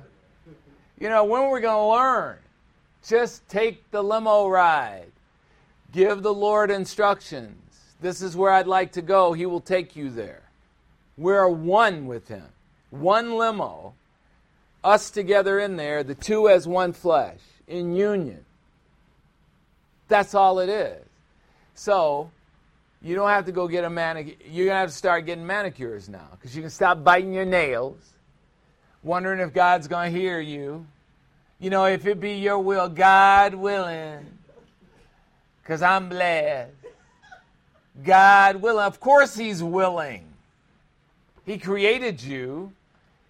You 1.00 1.10
know, 1.10 1.24
when 1.24 1.50
we're 1.50 1.60
going 1.60 1.76
to 1.76 1.96
learn, 1.96 2.38
just 3.06 3.48
take 3.48 3.90
the 3.92 4.04
limo 4.04 4.48
ride. 4.48 5.12
Give 5.92 6.24
the 6.24 6.34
Lord 6.34 6.72
instructions. 6.72 7.58
This 8.02 8.22
is 8.22 8.36
where 8.36 8.52
I'd 8.52 8.68
like 8.68 8.92
to 8.94 9.02
go. 9.02 9.34
He 9.34 9.46
will 9.46 9.62
take 9.62 9.96
you 9.96 10.10
there. 10.10 10.42
We're 11.18 11.48
one 11.48 12.08
with 12.08 12.28
Him. 12.28 12.46
One 12.90 13.38
limo, 13.38 13.94
us 14.84 15.12
together 15.12 15.60
in 15.60 15.78
there, 15.78 16.04
the 16.04 16.16
two 16.16 16.50
as 16.50 16.68
one 16.68 16.94
flesh, 16.94 17.40
in 17.68 17.96
union. 17.96 18.46
That's 20.08 20.36
all 20.36 20.60
it 20.60 20.70
is. 20.70 21.04
So, 21.76 22.30
you 23.04 23.16
don't 23.16 23.30
have 23.30 23.46
to 23.46 23.52
go 23.52 23.68
get 23.68 23.84
a 23.84 23.90
manicure. 23.90 24.36
You're 24.46 24.66
going 24.66 24.76
to 24.76 24.80
have 24.80 24.90
to 24.90 24.96
start 24.96 25.26
getting 25.26 25.46
manicures 25.46 26.08
now 26.08 26.28
because 26.32 26.56
you 26.56 26.62
can 26.62 26.72
stop 26.72 27.04
biting 27.04 27.34
your 27.34 27.46
nails, 27.46 27.98
wondering 29.04 29.40
if 29.40 29.54
God's 29.54 29.90
going 29.90 30.14
to 30.14 30.20
hear 30.20 30.40
you. 30.40 30.86
You 31.60 31.70
know, 31.70 31.86
if 31.86 32.06
it 32.06 32.20
be 32.20 32.36
your 32.36 32.60
will, 32.60 32.88
God 32.88 33.54
willing, 33.56 34.26
because 35.62 35.82
I'm 35.82 36.10
blessed. 36.10 36.72
God 38.04 38.58
willing. 38.58 38.86
Of 38.86 39.00
course, 39.00 39.36
He's 39.36 39.62
willing. 39.62 40.26
He 41.46 41.58
created 41.58 42.24
you 42.24 42.72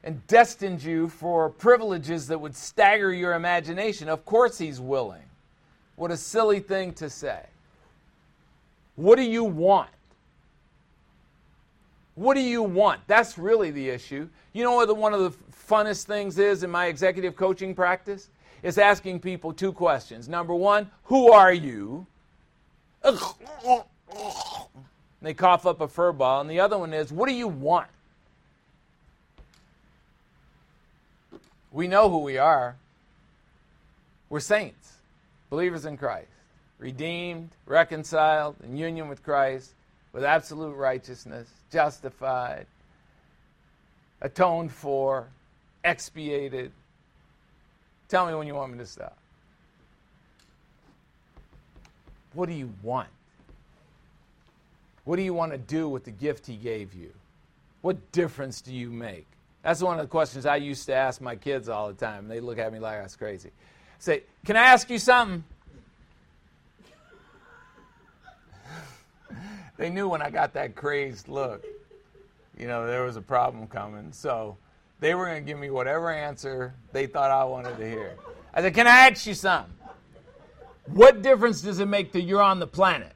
and 0.03 0.25
destined 0.27 0.83
you 0.83 1.09
for 1.09 1.49
privileges 1.49 2.27
that 2.27 2.39
would 2.39 2.55
stagger 2.55 3.11
your 3.11 3.33
imagination. 3.33 4.07
Of 4.07 4.23
course, 4.25 4.57
He's 4.57 4.79
willing. 4.79 5.23
What 5.95 6.11
a 6.11 6.17
silly 6.17 6.59
thing 6.59 6.93
to 6.93 7.09
say. 7.09 7.45
What 8.95 9.15
do 9.15 9.23
you 9.23 9.43
want? 9.43 9.89
What 12.15 12.35
do 12.35 12.41
you 12.41 12.61
want? 12.61 13.01
That's 13.07 13.37
really 13.37 13.71
the 13.71 13.89
issue. 13.89 14.29
You 14.53 14.63
know 14.63 14.73
what 14.73 14.87
the, 14.87 14.93
one 14.93 15.13
of 15.13 15.21
the 15.21 15.31
funnest 15.67 16.05
things 16.05 16.37
is 16.37 16.63
in 16.63 16.69
my 16.69 16.85
executive 16.87 17.35
coaching 17.35 17.73
practice? 17.73 18.29
Is 18.61 18.77
asking 18.77 19.19
people 19.19 19.51
two 19.51 19.73
questions. 19.73 20.29
Number 20.29 20.55
one, 20.55 20.89
who 21.05 21.31
are 21.31 21.51
you? 21.51 22.05
They 25.21 25.33
cough 25.33 25.65
up 25.65 25.81
a 25.81 25.87
fur 25.87 26.13
ball. 26.13 26.39
And 26.41 26.49
the 26.49 26.61
other 26.61 26.77
one 26.77 26.93
is, 26.93 27.11
what 27.11 27.27
do 27.27 27.35
you 27.35 27.49
want? 27.49 27.89
We 31.73 31.89
know 31.89 32.09
who 32.09 32.19
we 32.19 32.37
are. 32.37 32.77
We're 34.29 34.39
saints, 34.39 34.92
believers 35.53 35.85
in 35.85 35.95
Christ, 35.97 36.31
redeemed, 36.79 37.51
reconciled, 37.67 38.55
in 38.63 38.75
union 38.75 39.07
with 39.07 39.21
Christ, 39.21 39.75
with 40.11 40.23
absolute 40.23 40.73
righteousness, 40.73 41.47
justified, 41.71 42.65
atoned 44.19 44.71
for, 44.71 45.27
expiated. 45.83 46.71
Tell 48.07 48.25
me 48.25 48.33
when 48.33 48.47
you 48.47 48.55
want 48.55 48.71
me 48.71 48.79
to 48.79 48.85
stop. 48.87 49.15
What 52.33 52.49
do 52.49 52.55
you 52.55 52.73
want? 52.81 53.09
What 55.05 55.17
do 55.17 55.21
you 55.21 55.35
want 55.35 55.51
to 55.51 55.59
do 55.59 55.87
with 55.87 56.03
the 56.03 56.11
gift 56.11 56.47
he 56.47 56.55
gave 56.55 56.95
you? 56.95 57.13
What 57.81 58.11
difference 58.11 58.59
do 58.59 58.73
you 58.73 58.89
make? 58.89 59.27
That's 59.61 59.83
one 59.83 59.99
of 59.99 60.03
the 60.03 60.09
questions 60.09 60.47
I 60.47 60.55
used 60.55 60.87
to 60.87 60.95
ask 60.95 61.21
my 61.21 61.35
kids 61.35 61.69
all 61.69 61.89
the 61.89 61.93
time. 61.93 62.23
And 62.23 62.31
they 62.31 62.39
look 62.39 62.57
at 62.57 62.73
me 62.73 62.79
like 62.79 62.97
I 62.97 63.03
was 63.03 63.15
crazy. 63.15 63.51
Say, 64.03 64.23
Can 64.45 64.57
I 64.57 64.63
ask 64.65 64.89
you 64.89 64.99
something? 64.99 65.43
they 69.77 69.89
knew 69.89 70.07
when 70.07 70.21
I 70.21 70.29
got 70.29 70.53
that 70.53 70.75
crazed 70.75 71.27
look, 71.27 71.65
you 72.59 72.67
know, 72.67 72.85
there 72.85 73.03
was 73.03 73.15
a 73.15 73.21
problem 73.21 73.65
coming. 73.67 74.11
So 74.11 74.57
they 74.99 75.15
were 75.15 75.25
going 75.25 75.43
to 75.43 75.47
give 75.49 75.57
me 75.57 75.69
whatever 75.69 76.11
answer 76.11 76.73
they 76.91 77.07
thought 77.07 77.31
I 77.31 77.43
wanted 77.45 77.77
to 77.77 77.89
hear. 77.89 78.15
I 78.53 78.61
said, 78.61 78.73
Can 78.73 78.87
I 78.87 79.09
ask 79.09 79.25
you 79.25 79.33
something? 79.33 79.73
What 80.87 81.21
difference 81.21 81.61
does 81.61 81.79
it 81.79 81.87
make 81.87 82.11
that 82.11 82.21
you're 82.21 82.41
on 82.41 82.59
the 82.59 82.67
planet? 82.67 83.13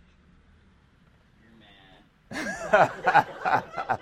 You're 2.32 2.40
mad. 2.72 4.00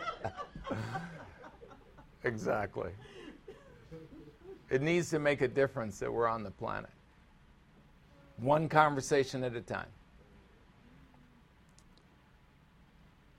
exactly. 2.23 2.91
It 4.69 4.81
needs 4.81 5.09
to 5.11 5.19
make 5.19 5.41
a 5.41 5.47
difference 5.47 5.99
that 5.99 6.11
we're 6.11 6.27
on 6.27 6.43
the 6.43 6.51
planet. 6.51 6.89
One 8.37 8.67
conversation 8.67 9.43
at 9.43 9.55
a 9.55 9.61
time. 9.61 9.87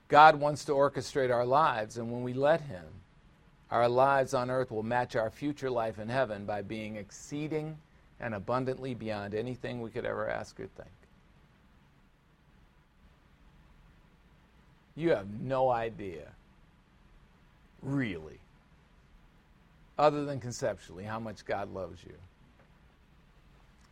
God 0.07 0.39
wants 0.39 0.63
to 0.65 0.71
orchestrate 0.71 1.33
our 1.33 1.45
lives, 1.45 1.97
and 1.97 2.11
when 2.11 2.23
we 2.23 2.33
let 2.33 2.61
Him, 2.61 2.85
our 3.69 3.89
lives 3.89 4.33
on 4.33 4.49
earth 4.49 4.71
will 4.71 4.83
match 4.83 5.15
our 5.17 5.29
future 5.29 5.69
life 5.69 5.99
in 5.99 6.07
heaven 6.07 6.45
by 6.45 6.61
being 6.61 6.95
exceeding 6.95 7.77
and 8.19 8.33
abundantly 8.33 8.93
beyond 8.93 9.35
anything 9.35 9.81
we 9.81 9.89
could 9.89 10.05
ever 10.05 10.29
ask 10.29 10.59
or 10.59 10.67
think. 10.67 10.89
You 14.95 15.09
have 15.09 15.29
no 15.41 15.69
idea, 15.69 16.29
really, 17.81 18.39
other 19.97 20.25
than 20.25 20.39
conceptually, 20.39 21.03
how 21.03 21.19
much 21.19 21.45
God 21.45 21.73
loves 21.73 22.03
you. 22.03 22.13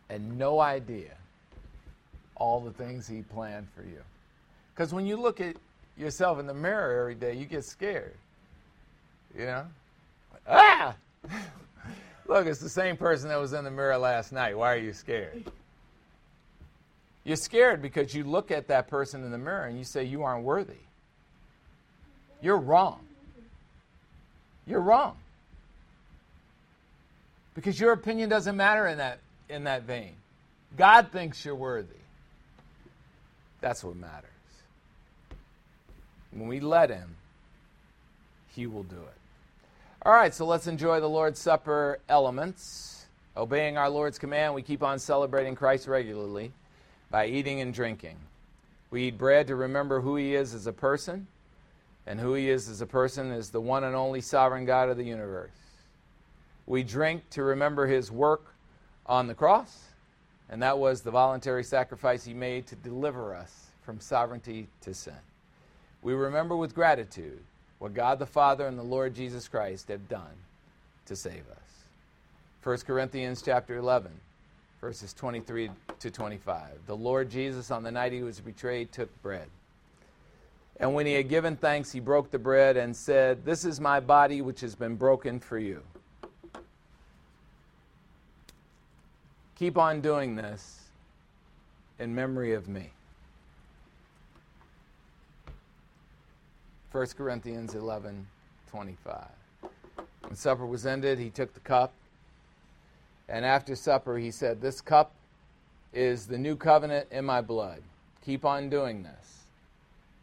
And 0.08 0.38
no 0.38 0.60
idea 0.60 1.14
all 2.36 2.60
the 2.60 2.70
things 2.70 3.08
He 3.08 3.22
planned 3.22 3.66
for 3.74 3.82
you. 3.82 4.00
Because 4.74 4.92
when 4.92 5.06
you 5.06 5.16
look 5.16 5.40
at 5.40 5.56
yourself 5.96 6.38
in 6.38 6.46
the 6.46 6.54
mirror 6.54 7.00
every 7.00 7.14
day, 7.14 7.34
you 7.34 7.46
get 7.46 7.64
scared. 7.64 8.14
You 9.36 9.46
know? 9.46 9.64
Ah! 10.46 10.94
Look, 12.28 12.46
it's 12.46 12.60
the 12.60 12.68
same 12.68 12.96
person 12.96 13.28
that 13.28 13.40
was 13.40 13.52
in 13.52 13.64
the 13.64 13.70
mirror 13.70 13.96
last 13.96 14.32
night. 14.32 14.56
Why 14.56 14.74
are 14.74 14.78
you 14.78 14.92
scared? 14.92 15.44
You're 17.24 17.36
scared 17.36 17.82
because 17.82 18.14
you 18.14 18.24
look 18.24 18.50
at 18.50 18.68
that 18.68 18.88
person 18.88 19.24
in 19.24 19.30
the 19.30 19.38
mirror 19.38 19.64
and 19.64 19.78
you 19.78 19.84
say, 19.84 20.04
You 20.04 20.22
aren't 20.22 20.44
worthy. 20.44 20.74
You're 22.40 22.58
wrong. 22.58 23.00
You're 24.66 24.80
wrong. 24.80 25.16
Because 27.56 27.80
your 27.80 27.92
opinion 27.92 28.28
doesn't 28.28 28.56
matter 28.56 28.86
in 28.86 28.98
that, 28.98 29.18
in 29.48 29.64
that 29.64 29.82
vein. 29.82 30.12
God 30.76 31.08
thinks 31.10 31.44
you're 31.44 31.56
worthy. 31.56 31.96
That's 33.62 33.82
what 33.82 33.96
matters. 33.96 34.30
When 36.30 36.46
we 36.48 36.60
let 36.60 36.90
Him, 36.90 37.16
He 38.54 38.66
will 38.66 38.82
do 38.82 38.96
it. 38.96 39.16
All 40.02 40.12
right, 40.12 40.34
so 40.34 40.44
let's 40.44 40.66
enjoy 40.66 41.00
the 41.00 41.08
Lord's 41.08 41.40
Supper 41.40 41.98
elements. 42.08 43.06
Obeying 43.36 43.78
our 43.78 43.88
Lord's 43.88 44.18
command, 44.18 44.54
we 44.54 44.62
keep 44.62 44.82
on 44.82 44.98
celebrating 44.98 45.54
Christ 45.54 45.88
regularly 45.88 46.52
by 47.10 47.26
eating 47.26 47.62
and 47.62 47.72
drinking. 47.72 48.16
We 48.90 49.04
eat 49.04 49.18
bread 49.18 49.46
to 49.46 49.56
remember 49.56 50.00
who 50.02 50.16
He 50.16 50.34
is 50.34 50.52
as 50.52 50.66
a 50.66 50.72
person, 50.72 51.26
and 52.06 52.20
who 52.20 52.34
He 52.34 52.50
is 52.50 52.68
as 52.68 52.82
a 52.82 52.86
person 52.86 53.32
is 53.32 53.48
the 53.48 53.60
one 53.60 53.82
and 53.84 53.96
only 53.96 54.20
sovereign 54.20 54.66
God 54.66 54.90
of 54.90 54.98
the 54.98 55.04
universe. 55.04 55.50
We 56.66 56.82
drink 56.82 57.28
to 57.30 57.42
remember 57.42 57.86
His 57.86 58.10
work 58.10 58.54
on 59.06 59.26
the 59.26 59.34
cross, 59.34 59.84
and 60.50 60.62
that 60.62 60.78
was 60.78 61.00
the 61.00 61.10
voluntary 61.10 61.64
sacrifice 61.64 62.24
He 62.24 62.34
made 62.34 62.66
to 62.68 62.76
deliver 62.76 63.34
us 63.34 63.66
from 63.82 64.00
sovereignty 64.00 64.68
to 64.82 64.94
sin. 64.94 65.14
We 66.02 66.14
remember 66.14 66.56
with 66.56 66.74
gratitude 66.74 67.42
what 67.78 67.94
God 67.94 68.18
the 68.18 68.26
Father 68.26 68.66
and 68.66 68.78
the 68.78 68.82
Lord 68.82 69.14
Jesus 69.14 69.48
Christ 69.48 69.88
have 69.88 70.08
done 70.08 70.34
to 71.06 71.14
save 71.14 71.44
us. 71.50 71.84
1 72.62 72.78
Corinthians 72.78 73.42
chapter 73.42 73.76
11 73.76 74.10
verses 74.80 75.12
23 75.14 75.70
to 75.98 76.10
25. 76.10 76.68
The 76.86 76.96
Lord 76.96 77.30
Jesus, 77.30 77.70
on 77.70 77.82
the 77.82 77.90
night 77.90 78.12
he 78.12 78.22
was 78.22 78.40
betrayed, 78.40 78.92
took 78.92 79.10
bread. 79.22 79.48
And 80.78 80.94
when 80.94 81.06
he 81.06 81.14
had 81.14 81.28
given 81.28 81.56
thanks, 81.56 81.90
he 81.90 82.00
broke 82.00 82.30
the 82.30 82.38
bread 82.38 82.76
and 82.76 82.94
said, 82.94 83.44
This 83.44 83.64
is 83.64 83.80
my 83.80 84.00
body 84.00 84.42
which 84.42 84.60
has 84.60 84.74
been 84.74 84.94
broken 84.94 85.40
for 85.40 85.58
you. 85.58 85.82
Keep 89.58 89.78
on 89.78 90.02
doing 90.02 90.36
this 90.36 90.82
in 91.98 92.14
memory 92.14 92.52
of 92.52 92.68
me. 92.68 92.90
1 96.92 97.06
Corinthians 97.16 97.74
11 97.74 98.26
25. 98.70 99.26
When 100.20 100.34
supper 100.34 100.66
was 100.66 100.86
ended, 100.86 101.18
he 101.18 101.30
took 101.30 101.54
the 101.54 101.60
cup. 101.60 101.92
And 103.28 103.44
after 103.44 103.74
supper, 103.74 104.18
he 104.18 104.30
said, 104.30 104.60
This 104.60 104.80
cup 104.80 105.12
is 105.92 106.26
the 106.26 106.38
new 106.38 106.56
covenant 106.56 107.08
in 107.10 107.24
my 107.24 107.40
blood. 107.40 107.82
Keep 108.24 108.44
on 108.44 108.68
doing 108.68 109.02
this. 109.02 109.44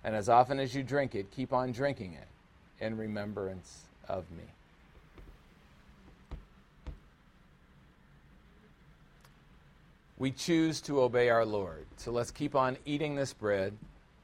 And 0.03 0.15
as 0.15 0.29
often 0.29 0.59
as 0.59 0.75
you 0.75 0.83
drink 0.83 1.15
it, 1.15 1.31
keep 1.31 1.53
on 1.53 1.71
drinking 1.71 2.13
it 2.13 2.27
in 2.83 2.97
remembrance 2.97 3.83
of 4.07 4.29
me. 4.31 4.43
We 10.23 10.31
choose 10.31 10.79
to 10.83 11.01
obey 11.01 11.27
our 11.27 11.45
Lord. 11.45 11.85
So 11.97 12.13
let's 12.13 12.31
keep 12.31 12.55
on 12.55 12.77
eating 12.85 13.13
this 13.13 13.33
bread. 13.33 13.77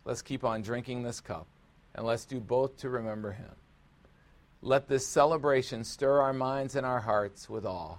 Let's 0.06 0.22
keep 0.22 0.46
on 0.46 0.62
drinking 0.62 1.04
this 1.04 1.20
cup. 1.20 1.46
And 1.94 2.06
let's 2.06 2.24
do 2.24 2.40
both 2.40 2.78
to 2.78 2.90
remember 2.90 3.34
him. 3.34 3.52
Let 4.62 4.88
this 4.88 5.06
celebration 5.06 5.84
stir 5.84 6.22
our 6.22 6.32
minds 6.32 6.78
and 6.78 6.86
our 6.86 7.02
hearts 7.02 7.50
with 7.50 7.66
awe 7.66 7.98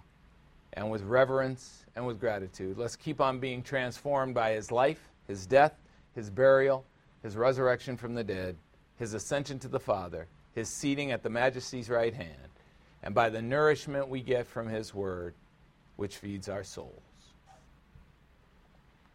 and 0.72 0.90
with 0.90 1.02
reverence 1.02 1.84
and 1.94 2.06
with 2.06 2.18
gratitude. 2.18 2.78
Let's 2.78 2.96
keep 2.96 3.20
on 3.20 3.38
being 3.38 3.62
transformed 3.62 4.34
by 4.34 4.52
his 4.52 4.72
life, 4.72 5.10
his 5.28 5.44
death, 5.44 5.74
his 6.14 6.30
burial, 6.30 6.86
his 7.22 7.36
resurrection 7.36 7.98
from 7.98 8.14
the 8.14 8.24
dead, 8.24 8.56
his 8.96 9.12
ascension 9.12 9.58
to 9.58 9.68
the 9.68 9.78
Father, 9.78 10.26
his 10.54 10.70
seating 10.70 11.12
at 11.12 11.22
the 11.22 11.28
majesty's 11.28 11.90
right 11.90 12.14
hand, 12.14 12.48
and 13.02 13.14
by 13.14 13.28
the 13.28 13.42
nourishment 13.42 14.08
we 14.08 14.22
get 14.22 14.46
from 14.46 14.70
his 14.70 14.94
word, 14.94 15.34
which 15.96 16.16
feeds 16.16 16.48
our 16.48 16.64
souls. 16.64 17.09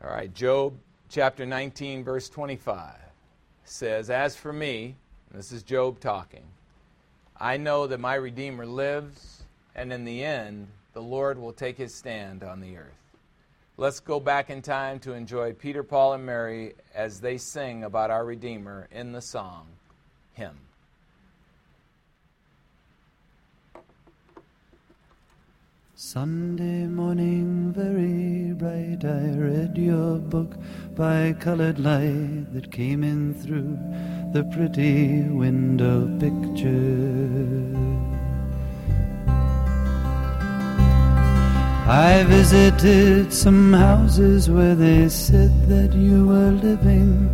All 0.05 0.11
right, 0.11 0.31
Job 0.31 0.75
chapter 1.09 1.47
19, 1.47 2.03
verse 2.03 2.29
25 2.29 2.93
says, 3.63 4.11
As 4.11 4.35
for 4.35 4.53
me, 4.53 4.97
this 5.31 5.51
is 5.51 5.63
Job 5.63 5.99
talking, 5.99 6.43
I 7.39 7.57
know 7.57 7.87
that 7.87 7.99
my 7.99 8.13
Redeemer 8.13 8.67
lives, 8.67 9.41
and 9.73 9.91
in 9.91 10.05
the 10.05 10.23
end, 10.23 10.67
the 10.93 11.01
Lord 11.01 11.39
will 11.39 11.53
take 11.53 11.77
his 11.77 11.95
stand 11.95 12.43
on 12.43 12.61
the 12.61 12.77
earth. 12.77 12.93
Let's 13.77 13.99
go 13.99 14.19
back 14.19 14.51
in 14.51 14.61
time 14.61 14.99
to 14.99 15.13
enjoy 15.13 15.53
Peter, 15.53 15.81
Paul, 15.81 16.13
and 16.13 16.23
Mary 16.23 16.75
as 16.93 17.19
they 17.19 17.39
sing 17.39 17.83
about 17.83 18.11
our 18.11 18.25
Redeemer 18.25 18.87
in 18.91 19.11
the 19.11 19.23
song, 19.23 19.65
Hymn. 20.33 20.64
Sunday 26.07 26.85
morning, 26.85 27.73
very 27.73 28.53
bright, 28.53 29.03
I 29.03 29.35
read 29.39 29.75
your 29.75 30.19
book 30.19 30.53
by 30.93 31.33
colored 31.39 31.79
light 31.79 32.53
that 32.53 32.71
came 32.71 33.03
in 33.03 33.33
through 33.33 33.75
the 34.31 34.43
pretty 34.53 35.23
window 35.23 36.05
picture. 36.19 37.73
I 41.89 42.23
visited 42.27 43.33
some 43.33 43.73
houses 43.73 44.47
where 44.47 44.75
they 44.75 45.09
said 45.09 45.67
that 45.69 45.91
you 45.95 46.27
were 46.27 46.51
living, 46.51 47.31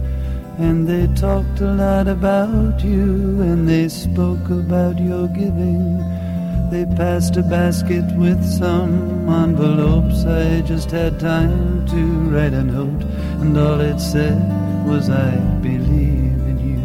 and 0.57 0.87
they 0.87 1.07
talked 1.19 1.59
a 1.59 1.73
lot 1.73 2.07
about 2.07 2.81
you, 2.81 3.41
and 3.41 3.67
they 3.67 3.89
spoke 3.89 4.49
about 4.49 4.97
your 4.97 5.27
giving. 5.27 6.21
They 6.71 6.85
passed 6.85 7.35
a 7.35 7.43
basket 7.43 8.05
with 8.15 8.41
some 8.45 9.27
envelopes. 9.27 10.25
I 10.25 10.61
just 10.61 10.89
had 10.89 11.19
time 11.19 11.85
to 11.87 12.01
write 12.31 12.53
a 12.53 12.63
note, 12.63 13.03
and 13.41 13.57
all 13.57 13.81
it 13.81 13.99
said 13.99 14.39
was, 14.87 15.09
I 15.09 15.35
believe. 15.59 16.39
In 16.47 16.59
you. 16.69 16.79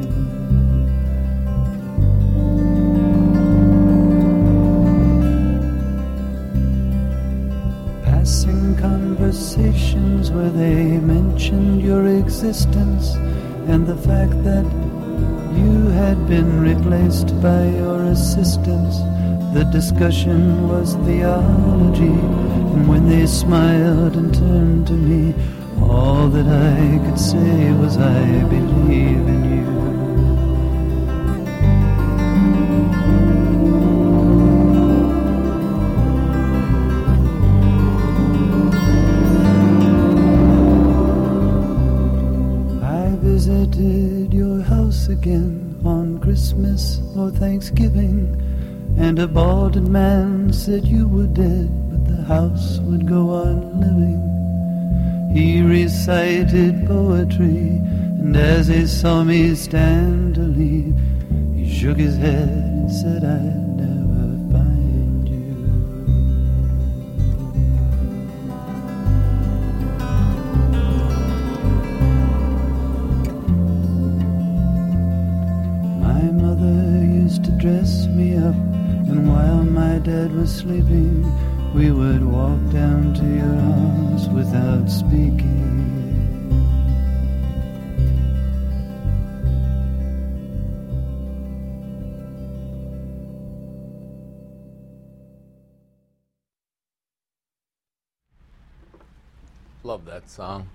Passing 8.03 8.77
conversations 8.79 10.33
where 10.33 10.51
they 10.51 10.99
mentioned 10.99 11.81
your 11.81 12.09
existence 12.09 13.15
and 13.71 13.87
the 13.87 13.97
fact 13.99 14.43
that 14.43 14.67
you 15.55 15.91
had 15.91 16.27
been 16.27 16.61
replaced 16.61 17.41
by 17.41 17.69
your 17.69 18.03
assistants. 18.07 18.99
The 19.55 19.65
discussion 19.73 20.69
was 20.69 20.95
theology, 21.07 22.09
and 22.75 22.89
when 22.89 23.09
they 23.09 23.27
smiled 23.27 24.15
and 24.17 24.35
turned 24.35 24.87
to 24.89 24.93
me, 24.93 25.35
all 25.83 26.29
that 26.29 26.47
I 26.47 26.99
could 27.05 27.19
say 27.19 27.73
was, 27.73 27.97
I 27.97 28.45
believe 28.45 29.27
in 29.35 29.45
you. 29.51 29.67
I 42.83 43.17
visited 43.23 44.35
your 44.35 44.61
house 44.63 45.09
again 45.09 45.81
on 45.85 46.19
Christmas 46.19 47.01
or 47.17 47.31
Thanksgiving. 47.31 48.43
And 48.99 49.19
a 49.19 49.27
balded 49.27 49.87
man 49.89 50.53
said 50.53 50.87
you 50.87 51.07
were 51.07 51.27
dead, 51.27 51.69
but 51.91 52.05
the 52.07 52.23
house 52.23 52.79
would 52.81 53.07
go 53.07 53.31
on 53.31 53.81
living. 53.81 54.23
He 55.35 55.61
recited 55.63 56.87
poetry, 56.87 57.81
and 58.19 58.37
as 58.37 58.69
he 58.69 58.87
saw 58.87 59.23
me 59.23 59.55
stand 59.55 60.35
to 60.37 60.41
leave, 60.41 60.99
he 61.55 61.73
shook 61.73 61.99
his 61.99 62.17
head 62.17 62.49
and 62.49 62.91
said, 62.91 63.25
I 63.25 63.67
while 79.27 79.65
my 79.65 79.99
dad 79.99 80.33
was 80.35 80.55
sleeping, 80.55 81.25
we 81.75 81.91
would 81.91 82.23
walk 82.25 82.61
down 82.73 83.13
to 83.15 83.25
your 83.25 83.55
house 83.55 84.29
without 84.29 84.89
speaking. 84.89 85.67
Love 99.83 100.05
that 100.05 100.29
song. 100.31 100.69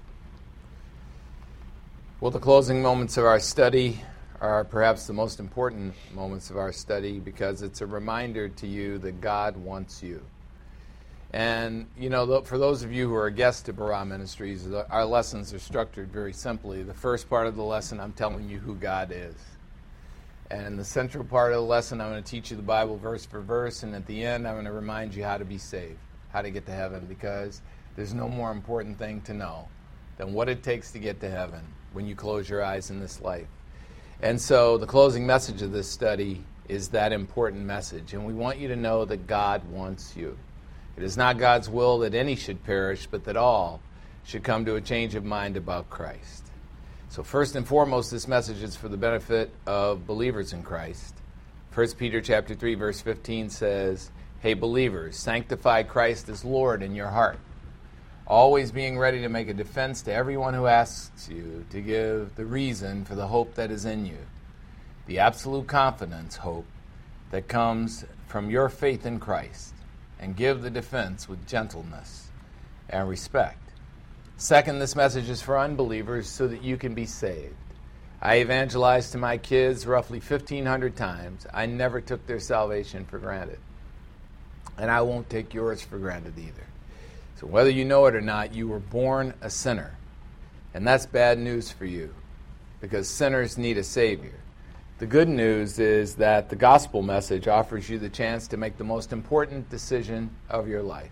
Well, 2.19 2.31
the 2.31 2.39
closing 2.39 2.81
moments 2.81 3.17
of 3.17 3.25
our 3.25 3.39
study 3.39 4.01
are 4.41 4.63
perhaps 4.63 5.05
the 5.05 5.13
most 5.13 5.39
important 5.39 5.93
moments 6.13 6.49
of 6.49 6.57
our 6.57 6.71
study 6.71 7.19
because 7.19 7.61
it's 7.61 7.81
a 7.81 7.85
reminder 7.85 8.49
to 8.49 8.67
you 8.67 8.97
that 8.97 9.21
God 9.21 9.55
wants 9.55 10.01
you. 10.01 10.19
And, 11.31 11.87
you 11.97 12.09
know, 12.09 12.41
for 12.41 12.57
those 12.57 12.81
of 12.83 12.91
you 12.91 13.07
who 13.07 13.15
are 13.15 13.29
guests 13.29 13.61
to 13.63 13.73
Barah 13.73 14.05
Ministries, 14.05 14.67
our 14.89 15.05
lessons 15.05 15.53
are 15.53 15.59
structured 15.59 16.11
very 16.11 16.33
simply. 16.33 16.81
The 16.81 16.93
first 16.93 17.29
part 17.29 17.45
of 17.45 17.55
the 17.55 17.63
lesson, 17.63 17.99
I'm 17.99 18.13
telling 18.13 18.49
you 18.49 18.57
who 18.57 18.75
God 18.75 19.11
is. 19.13 19.35
And 20.49 20.77
the 20.77 20.83
central 20.83 21.23
part 21.23 21.53
of 21.53 21.59
the 21.59 21.67
lesson, 21.67 22.01
I'm 22.01 22.09
going 22.09 22.21
to 22.21 22.29
teach 22.29 22.49
you 22.49 22.57
the 22.57 22.63
Bible 22.63 22.97
verse 22.97 23.25
for 23.25 23.41
verse. 23.41 23.83
And 23.83 23.95
at 23.95 24.07
the 24.07 24.25
end, 24.25 24.47
I'm 24.47 24.55
going 24.55 24.65
to 24.65 24.73
remind 24.73 25.13
you 25.13 25.23
how 25.23 25.37
to 25.37 25.45
be 25.45 25.59
saved, 25.59 25.99
how 26.33 26.41
to 26.41 26.49
get 26.49 26.65
to 26.65 26.73
heaven, 26.73 27.05
because 27.07 27.61
there's 27.95 28.13
no 28.13 28.27
more 28.27 28.51
important 28.51 28.97
thing 28.97 29.21
to 29.21 29.33
know 29.33 29.67
than 30.17 30.33
what 30.33 30.49
it 30.49 30.63
takes 30.63 30.91
to 30.93 30.99
get 30.99 31.21
to 31.21 31.29
heaven 31.29 31.61
when 31.93 32.07
you 32.07 32.15
close 32.15 32.49
your 32.49 32.63
eyes 32.63 32.89
in 32.89 32.99
this 32.99 33.21
life. 33.21 33.47
And 34.21 34.39
so 34.39 34.77
the 34.77 34.85
closing 34.85 35.25
message 35.25 35.63
of 35.63 35.71
this 35.71 35.89
study 35.89 36.43
is 36.69 36.89
that 36.89 37.11
important 37.11 37.63
message. 37.63 38.13
And 38.13 38.25
we 38.25 38.33
want 38.33 38.59
you 38.59 38.67
to 38.67 38.75
know 38.75 39.03
that 39.05 39.25
God 39.25 39.63
wants 39.71 40.15
you. 40.15 40.37
It 40.95 41.01
is 41.01 41.17
not 41.17 41.39
God's 41.39 41.69
will 41.69 41.99
that 41.99 42.13
any 42.13 42.35
should 42.35 42.63
perish, 42.63 43.07
but 43.09 43.23
that 43.23 43.35
all 43.35 43.81
should 44.23 44.43
come 44.43 44.63
to 44.65 44.75
a 44.75 44.81
change 44.81 45.15
of 45.15 45.25
mind 45.25 45.57
about 45.57 45.89
Christ. 45.89 46.45
So 47.09 47.23
first 47.23 47.55
and 47.55 47.67
foremost, 47.67 48.11
this 48.11 48.27
message 48.27 48.61
is 48.61 48.75
for 48.75 48.87
the 48.87 48.97
benefit 48.97 49.51
of 49.65 50.05
believers 50.05 50.53
in 50.53 50.61
Christ. 50.61 51.15
1 51.73 51.87
Peter 51.97 52.21
chapter 52.21 52.53
3 52.53 52.75
verse 52.75 53.01
15 53.01 53.49
says, 53.49 54.11
"Hey 54.39 54.53
believers, 54.53 55.17
sanctify 55.17 55.83
Christ 55.83 56.29
as 56.29 56.45
Lord 56.45 56.83
in 56.83 56.93
your 56.93 57.07
heart, 57.07 57.39
always 58.31 58.71
being 58.71 58.97
ready 58.97 59.19
to 59.19 59.27
make 59.27 59.49
a 59.49 59.53
defense 59.53 60.03
to 60.03 60.13
everyone 60.13 60.53
who 60.53 60.65
asks 60.65 61.27
you 61.27 61.65
to 61.69 61.81
give 61.81 62.33
the 62.35 62.45
reason 62.45 63.03
for 63.03 63.13
the 63.13 63.27
hope 63.27 63.55
that 63.55 63.69
is 63.69 63.83
in 63.83 64.05
you, 64.05 64.17
the 65.05 65.19
absolute 65.19 65.67
confidence 65.67 66.37
hope 66.37 66.65
that 67.31 67.49
comes 67.49 68.05
from 68.27 68.49
your 68.49 68.69
faith 68.69 69.05
in 69.05 69.19
Christ, 69.19 69.73
and 70.17 70.33
give 70.33 70.61
the 70.61 70.69
defense 70.69 71.27
with 71.27 71.45
gentleness 71.45 72.29
and 72.89 73.09
respect. 73.09 73.57
Second, 74.37 74.79
this 74.79 74.95
message 74.95 75.29
is 75.29 75.41
for 75.41 75.59
unbelievers 75.59 76.29
so 76.29 76.47
that 76.47 76.63
you 76.63 76.77
can 76.77 76.93
be 76.93 77.05
saved. 77.05 77.53
I 78.21 78.39
evangelized 78.39 79.11
to 79.11 79.17
my 79.17 79.39
kids 79.39 79.85
roughly 79.85 80.19
1,500 80.19 80.95
times. 80.95 81.45
I 81.53 81.65
never 81.65 81.99
took 81.99 82.25
their 82.27 82.39
salvation 82.39 83.03
for 83.03 83.19
granted. 83.19 83.59
And 84.77 84.89
I 84.89 85.01
won't 85.01 85.29
take 85.29 85.53
yours 85.53 85.81
for 85.81 85.97
granted 85.97 86.39
either. 86.39 86.70
So, 87.41 87.47
whether 87.47 87.71
you 87.71 87.85
know 87.85 88.05
it 88.05 88.15
or 88.15 88.21
not, 88.21 88.53
you 88.53 88.67
were 88.67 88.79
born 88.79 89.33
a 89.41 89.49
sinner. 89.49 89.97
And 90.75 90.85
that's 90.85 91.07
bad 91.07 91.39
news 91.39 91.71
for 91.71 91.85
you 91.85 92.13
because 92.81 93.09
sinners 93.09 93.57
need 93.57 93.79
a 93.79 93.83
Savior. 93.83 94.39
The 94.99 95.07
good 95.07 95.27
news 95.27 95.79
is 95.79 96.13
that 96.17 96.49
the 96.49 96.55
gospel 96.55 97.01
message 97.01 97.47
offers 97.47 97.89
you 97.89 97.97
the 97.97 98.09
chance 98.09 98.47
to 98.49 98.57
make 98.57 98.77
the 98.77 98.83
most 98.83 99.11
important 99.11 99.71
decision 99.71 100.29
of 100.51 100.67
your 100.67 100.83
life 100.83 101.09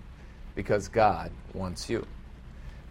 because 0.53 0.87
God 0.87 1.31
wants 1.55 1.89
you. 1.89 2.05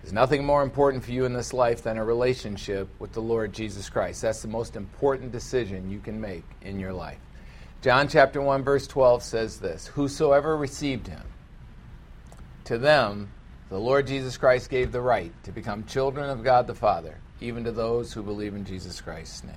There's 0.02 0.12
nothing 0.12 0.44
more 0.44 0.64
important 0.64 1.04
for 1.04 1.12
you 1.12 1.24
in 1.24 1.32
this 1.32 1.52
life 1.52 1.80
than 1.84 1.96
a 1.96 2.04
relationship 2.04 2.88
with 2.98 3.12
the 3.12 3.22
Lord 3.22 3.52
Jesus 3.52 3.88
Christ. 3.88 4.20
That's 4.20 4.42
the 4.42 4.48
most 4.48 4.74
important 4.74 5.30
decision 5.30 5.88
you 5.88 6.00
can 6.00 6.20
make 6.20 6.42
in 6.62 6.80
your 6.80 6.92
life. 6.92 7.20
John 7.82 8.08
chapter 8.08 8.42
1 8.42 8.64
verse 8.64 8.88
12 8.88 9.22
says 9.22 9.60
this, 9.60 9.86
whosoever 9.86 10.56
received 10.56 11.06
him 11.06 11.22
to 12.68 12.76
them 12.76 13.30
the 13.70 13.80
Lord 13.80 14.06
Jesus 14.06 14.36
Christ 14.36 14.68
gave 14.68 14.92
the 14.92 15.00
right 15.00 15.32
to 15.44 15.52
become 15.52 15.84
children 15.84 16.28
of 16.28 16.44
God 16.44 16.66
the 16.66 16.74
Father, 16.74 17.16
even 17.40 17.64
to 17.64 17.72
those 17.72 18.12
who 18.12 18.22
believe 18.22 18.54
in 18.54 18.66
Jesus 18.66 19.00
Christ's 19.00 19.42
name. 19.42 19.54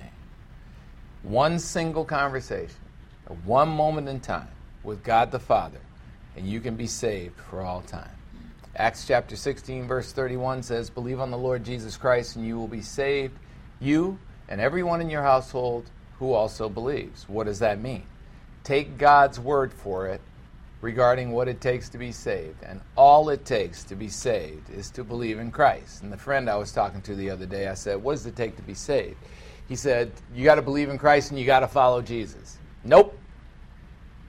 One 1.22 1.58
single 1.58 2.06
conversation, 2.06 2.74
one 3.44 3.68
moment 3.68 4.08
in 4.08 4.18
time 4.20 4.48
with 4.82 5.04
God 5.04 5.30
the 5.30 5.38
Father, 5.38 5.80
and 6.36 6.46
you 6.46 6.58
can 6.58 6.74
be 6.74 6.86
saved 6.86 7.38
for 7.38 7.60
all 7.60 7.82
time. 7.82 8.16
Acts 8.76 9.06
chapter 9.06 9.36
16, 9.36 9.86
verse 9.86 10.10
31 10.12 10.62
says, 10.62 10.88
Believe 10.88 11.20
on 11.20 11.30
the 11.30 11.36
Lord 11.36 11.64
Jesus 11.64 11.98
Christ, 11.98 12.36
and 12.36 12.46
you 12.46 12.56
will 12.56 12.66
be 12.66 12.80
saved, 12.80 13.38
you 13.78 14.18
and 14.48 14.58
everyone 14.58 15.02
in 15.02 15.10
your 15.10 15.22
household 15.22 15.84
who 16.18 16.32
also 16.32 16.70
believes. 16.70 17.28
What 17.28 17.44
does 17.44 17.58
that 17.58 17.78
mean? 17.78 18.04
Take 18.64 18.96
God's 18.96 19.38
word 19.38 19.70
for 19.70 20.08
it 20.08 20.22
regarding 20.82 21.30
what 21.30 21.48
it 21.48 21.60
takes 21.60 21.88
to 21.88 21.96
be 21.96 22.12
saved. 22.12 22.62
And 22.62 22.80
all 22.96 23.30
it 23.30 23.46
takes 23.46 23.84
to 23.84 23.94
be 23.94 24.08
saved 24.08 24.68
is 24.68 24.90
to 24.90 25.04
believe 25.04 25.38
in 25.38 25.50
Christ. 25.50 26.02
And 26.02 26.12
the 26.12 26.18
friend 26.18 26.50
I 26.50 26.56
was 26.56 26.72
talking 26.72 27.00
to 27.02 27.14
the 27.14 27.30
other 27.30 27.46
day, 27.46 27.68
I 27.68 27.74
said, 27.74 28.02
What 28.02 28.12
does 28.12 28.26
it 28.26 28.36
take 28.36 28.56
to 28.56 28.62
be 28.62 28.74
saved? 28.74 29.16
He 29.68 29.76
said, 29.76 30.12
You 30.34 30.44
got 30.44 30.56
to 30.56 30.62
believe 30.62 30.90
in 30.90 30.98
Christ 30.98 31.30
and 31.30 31.40
you 31.40 31.46
got 31.46 31.60
to 31.60 31.68
follow 31.68 32.02
Jesus. 32.02 32.58
Nope. 32.84 33.18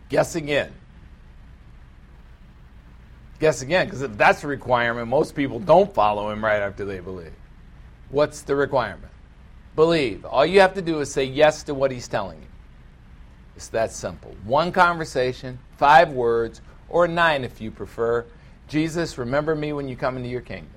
Guess 0.07 0.35
again. 0.35 0.71
Guess 3.39 3.61
again, 3.61 3.87
because 3.87 4.03
if 4.03 4.15
that's 4.15 4.43
a 4.45 4.47
requirement, 4.47 5.09
most 5.09 5.35
people 5.35 5.59
don't 5.59 5.93
follow 5.93 6.29
him 6.29 6.45
right 6.45 6.61
after 6.61 6.85
they 6.85 7.01
believe. 7.01 7.33
What's 8.09 8.43
the 8.43 8.55
requirement? 8.55 9.11
Believe. 9.75 10.23
All 10.23 10.45
you 10.45 10.61
have 10.61 10.75
to 10.75 10.81
do 10.81 10.99
is 11.01 11.11
say 11.11 11.25
yes 11.25 11.63
to 11.63 11.73
what 11.73 11.91
he's 11.91 12.07
telling 12.07 12.39
you. 12.39 12.47
It's 13.55 13.67
that 13.69 13.91
simple. 13.91 14.35
One 14.45 14.71
conversation, 14.71 15.59
five 15.83 16.13
words, 16.13 16.61
or 16.87 17.09
nine 17.09 17.43
if 17.43 17.59
you 17.59 17.69
prefer. 17.69 18.23
Jesus, 18.69 19.17
remember 19.17 19.53
me 19.53 19.73
when 19.73 19.89
you 19.89 19.97
come 19.97 20.15
into 20.15 20.29
your 20.29 20.39
kingdom. 20.39 20.71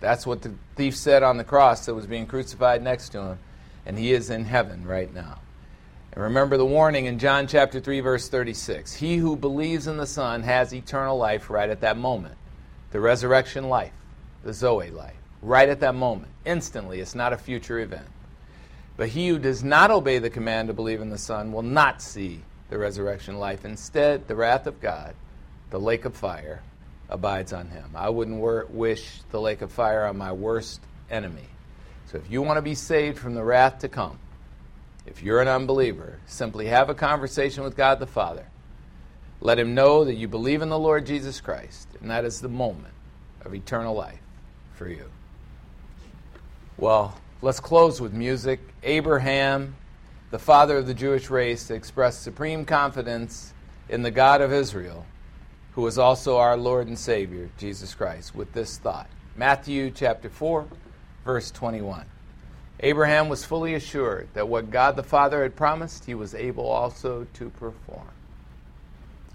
That's 0.00 0.26
what 0.26 0.42
the 0.42 0.52
thief 0.74 0.96
said 0.96 1.22
on 1.22 1.36
the 1.36 1.44
cross 1.44 1.86
that 1.86 1.94
was 1.94 2.08
being 2.08 2.26
crucified 2.26 2.82
next 2.82 3.10
to 3.10 3.20
him, 3.20 3.38
and 3.86 3.96
he 3.96 4.12
is 4.12 4.28
in 4.28 4.44
heaven 4.44 4.84
right 4.84 5.14
now. 5.14 5.38
And 6.12 6.24
remember 6.24 6.56
the 6.56 6.66
warning 6.66 7.06
in 7.06 7.20
John 7.20 7.46
chapter 7.46 7.78
3 7.78 8.00
verse 8.00 8.28
36. 8.28 8.92
He 8.92 9.18
who 9.18 9.36
believes 9.36 9.86
in 9.86 9.98
the 9.98 10.04
Son 10.04 10.42
has 10.42 10.74
eternal 10.74 11.16
life 11.16 11.48
right 11.48 11.70
at 11.70 11.82
that 11.82 11.96
moment. 11.96 12.34
The 12.90 12.98
resurrection 12.98 13.68
life, 13.68 13.92
the 14.42 14.52
Zoe 14.52 14.90
life, 14.90 15.14
right 15.42 15.68
at 15.68 15.78
that 15.78 15.94
moment, 15.94 16.32
instantly. 16.44 16.98
It's 16.98 17.14
not 17.14 17.32
a 17.32 17.38
future 17.38 17.78
event. 17.78 18.08
But 18.96 19.10
he 19.10 19.28
who 19.28 19.38
does 19.38 19.62
not 19.62 19.92
obey 19.92 20.18
the 20.18 20.28
command 20.28 20.66
to 20.66 20.74
believe 20.74 21.00
in 21.00 21.10
the 21.10 21.18
Son 21.18 21.52
will 21.52 21.62
not 21.62 22.02
see 22.02 22.40
the 22.70 22.78
resurrection 22.78 23.38
life. 23.38 23.64
Instead, 23.64 24.26
the 24.28 24.34
wrath 24.36 24.66
of 24.66 24.80
God, 24.80 25.14
the 25.70 25.78
lake 25.78 26.04
of 26.04 26.16
fire, 26.16 26.62
abides 27.08 27.52
on 27.52 27.68
him. 27.68 27.90
I 27.94 28.08
wouldn't 28.08 28.38
wor- 28.38 28.66
wish 28.70 29.20
the 29.30 29.40
lake 29.40 29.60
of 29.60 29.72
fire 29.72 30.06
on 30.06 30.16
my 30.16 30.32
worst 30.32 30.80
enemy. 31.10 31.48
So 32.06 32.18
if 32.18 32.30
you 32.30 32.42
want 32.42 32.58
to 32.58 32.62
be 32.62 32.74
saved 32.74 33.18
from 33.18 33.34
the 33.34 33.42
wrath 33.42 33.80
to 33.80 33.88
come, 33.88 34.18
if 35.06 35.22
you're 35.22 35.42
an 35.42 35.48
unbeliever, 35.48 36.18
simply 36.26 36.66
have 36.66 36.88
a 36.88 36.94
conversation 36.94 37.64
with 37.64 37.76
God 37.76 37.98
the 37.98 38.06
Father. 38.06 38.46
Let 39.40 39.58
him 39.58 39.74
know 39.74 40.04
that 40.04 40.14
you 40.14 40.28
believe 40.28 40.62
in 40.62 40.68
the 40.68 40.78
Lord 40.78 41.06
Jesus 41.06 41.40
Christ, 41.40 41.88
and 42.00 42.10
that 42.10 42.24
is 42.24 42.40
the 42.40 42.48
moment 42.48 42.94
of 43.44 43.54
eternal 43.54 43.94
life 43.94 44.20
for 44.74 44.88
you. 44.88 45.06
Well, 46.76 47.16
Let's 47.42 47.58
close 47.58 48.02
with 48.02 48.12
music. 48.12 48.60
Abraham, 48.82 49.74
the 50.30 50.38
father 50.38 50.78
of 50.78 50.86
the 50.86 50.94
Jewish 50.94 51.28
race, 51.28 51.70
expressed 51.70 52.22
supreme 52.22 52.64
confidence 52.64 53.52
in 53.88 54.02
the 54.02 54.10
God 54.10 54.40
of 54.40 54.52
Israel, 54.52 55.04
who 55.72 55.86
is 55.86 55.98
also 55.98 56.36
our 56.38 56.56
Lord 56.56 56.86
and 56.86 56.98
Savior, 56.98 57.50
Jesus 57.58 57.94
Christ, 57.94 58.34
with 58.34 58.52
this 58.52 58.78
thought. 58.78 59.08
Matthew 59.36 59.90
chapter 59.90 60.28
4, 60.28 60.66
verse 61.24 61.50
21. 61.50 62.04
Abraham 62.80 63.28
was 63.28 63.44
fully 63.44 63.74
assured 63.74 64.28
that 64.34 64.48
what 64.48 64.70
God 64.70 64.96
the 64.96 65.02
Father 65.02 65.42
had 65.42 65.56
promised, 65.56 66.04
he 66.04 66.14
was 66.14 66.34
able 66.34 66.66
also 66.66 67.26
to 67.34 67.50
perform. 67.50 68.08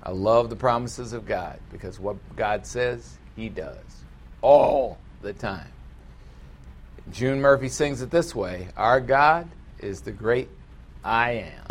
I 0.02 0.12
love 0.12 0.50
the 0.50 0.56
promises 0.56 1.14
of 1.14 1.26
God 1.26 1.60
because 1.72 2.00
what 2.00 2.18
God 2.36 2.66
says, 2.66 3.18
he 3.36 3.50
does 3.50 4.04
all 4.42 4.98
the 5.22 5.34
time. 5.34 5.72
June 7.12 7.42
Murphy 7.42 7.70
sings 7.70 8.02
it 8.02 8.10
this 8.12 8.34
way 8.34 8.70
Our 8.78 9.00
God 9.00 9.48
is 9.80 10.02
the 10.02 10.12
great 10.12 10.50
I 11.06 11.32
am. 11.34 11.65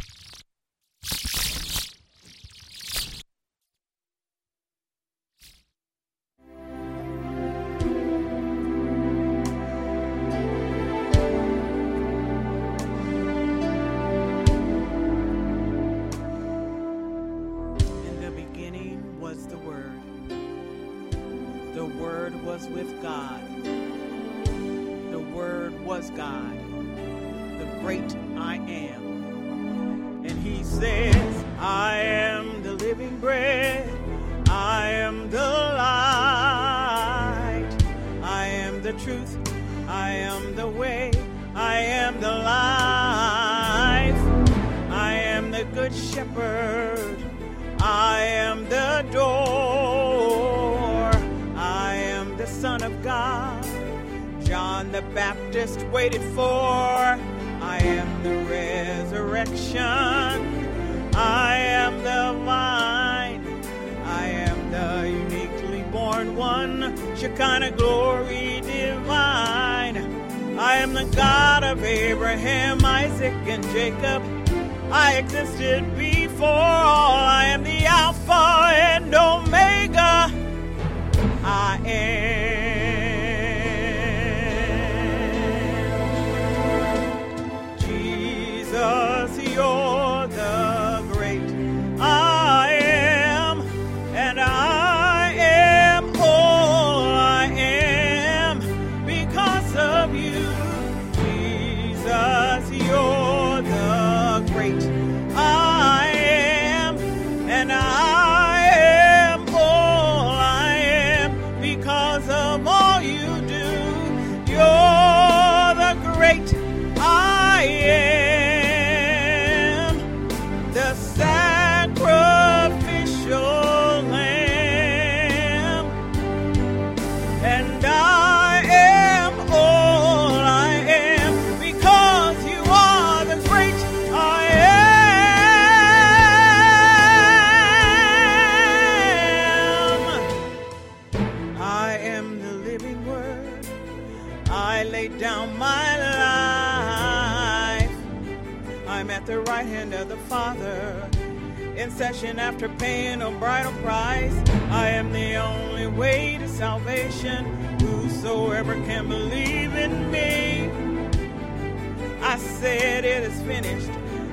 Said 162.78 163.04
it 163.04 163.22
is 163.22 163.40
finished 163.42 163.90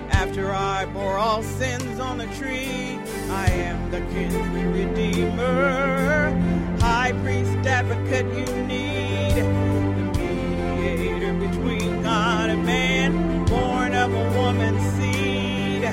after 0.09 0.51
I 0.51 0.85
bore 0.85 1.17
all 1.17 1.43
sins 1.43 1.99
on 1.99 2.17
the 2.17 2.27
tree. 2.39 2.99
I 3.29 3.45
am 3.51 3.91
the 3.91 3.99
kinsman 4.13 4.73
redeemer, 4.73 6.31
high 6.79 7.13
priest 7.23 7.51
advocate 7.67 8.25
you 8.25 8.63
need, 8.63 9.33
the 9.35 9.43
mediator 10.17 11.33
between 11.33 12.01
God 12.01 12.49
and 12.49 12.65
man, 12.65 13.45
born 13.45 13.93
of 13.93 14.11
a 14.11 14.25
woman's 14.39 14.83
seed. 14.95 15.83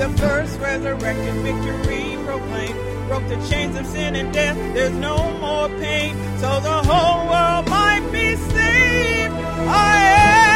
The 0.00 0.08
first 0.18 0.58
resurrected 0.58 1.34
victory 1.46 2.16
proclaimed, 2.24 2.78
broke 3.06 3.28
the 3.28 3.40
chains 3.48 3.76
of 3.76 3.86
sin 3.86 4.16
and 4.16 4.32
death. 4.32 4.56
There's 4.74 4.94
no 4.94 5.16
more 5.38 5.68
pain, 5.80 6.16
so 6.38 6.60
the 6.60 6.78
whole 6.90 7.28
world 7.30 7.68
might 7.68 8.06
be 8.10 8.34
saved. 8.34 9.34
I 9.68 9.96
am 10.06 10.47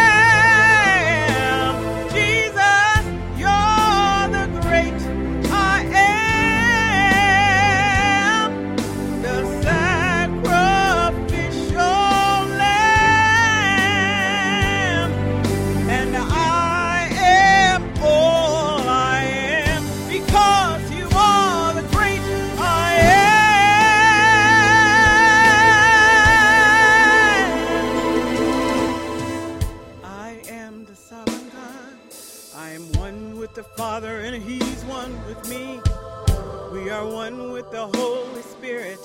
are 36.93 37.07
one 37.07 37.53
with 37.53 37.71
the 37.71 37.87
Holy 37.87 38.43
Spirit. 38.43 38.99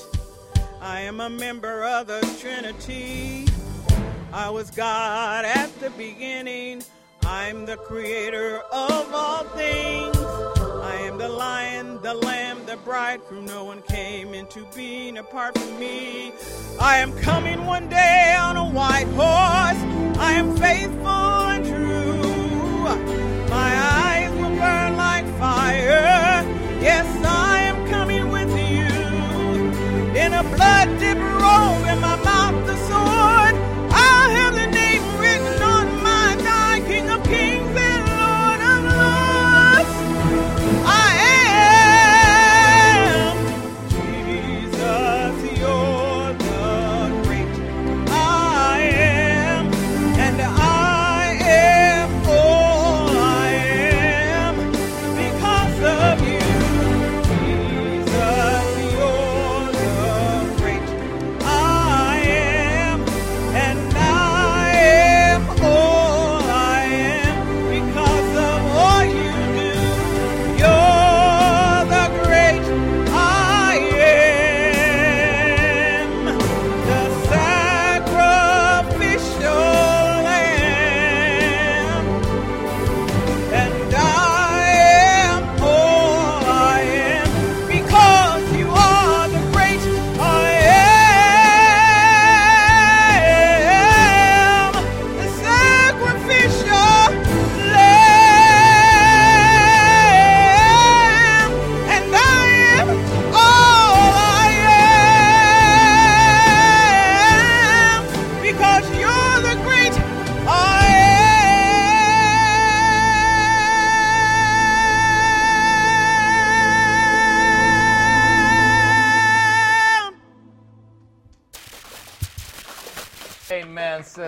I 0.81 0.99
am 1.01 1.21
a 1.21 1.29
member 1.29 1.85
of 1.85 2.07
the 2.07 2.19
Trinity. 2.41 3.45
I 4.33 4.49
was 4.49 4.69
God 4.71 5.45
at 5.45 5.73
the 5.79 5.89
beginning. 5.91 6.83
I'm 7.23 7.65
the 7.65 7.77
creator 7.77 8.57
of 8.73 9.13
all 9.13 9.43
things. 9.55 10.17
I 10.17 10.95
am 11.03 11.17
the 11.17 11.29
lion, 11.29 12.01
the 12.01 12.13
lamb, 12.13 12.65
the 12.65 12.75
bridegroom. 12.77 13.45
No 13.45 13.63
one 13.63 13.81
came 13.83 14.33
into 14.33 14.65
being 14.75 15.17
apart 15.17 15.57
from 15.57 15.79
me. 15.79 16.33
I 16.81 16.97
am 16.97 17.17
coming 17.19 17.65
one 17.65 17.87
day 17.87 18.35
on 18.37 18.57
a 18.57 18.69
white 18.69 19.07
horse. 19.15 19.81
I 20.19 20.33
am 20.33 20.57
faithful 20.57 21.07
and 21.07 21.65
true. 21.65 22.83
My 23.49 23.71
eyes 24.03 24.31
will 24.33 24.55
burn 24.57 24.97
like 24.97 25.25
fire. 25.39 26.43
Yes, 26.81 27.07
I 27.25 27.46
blood 30.43 30.99
dipped 30.99 31.19
robe, 31.19 31.87
in 31.87 31.99
my 32.01 32.26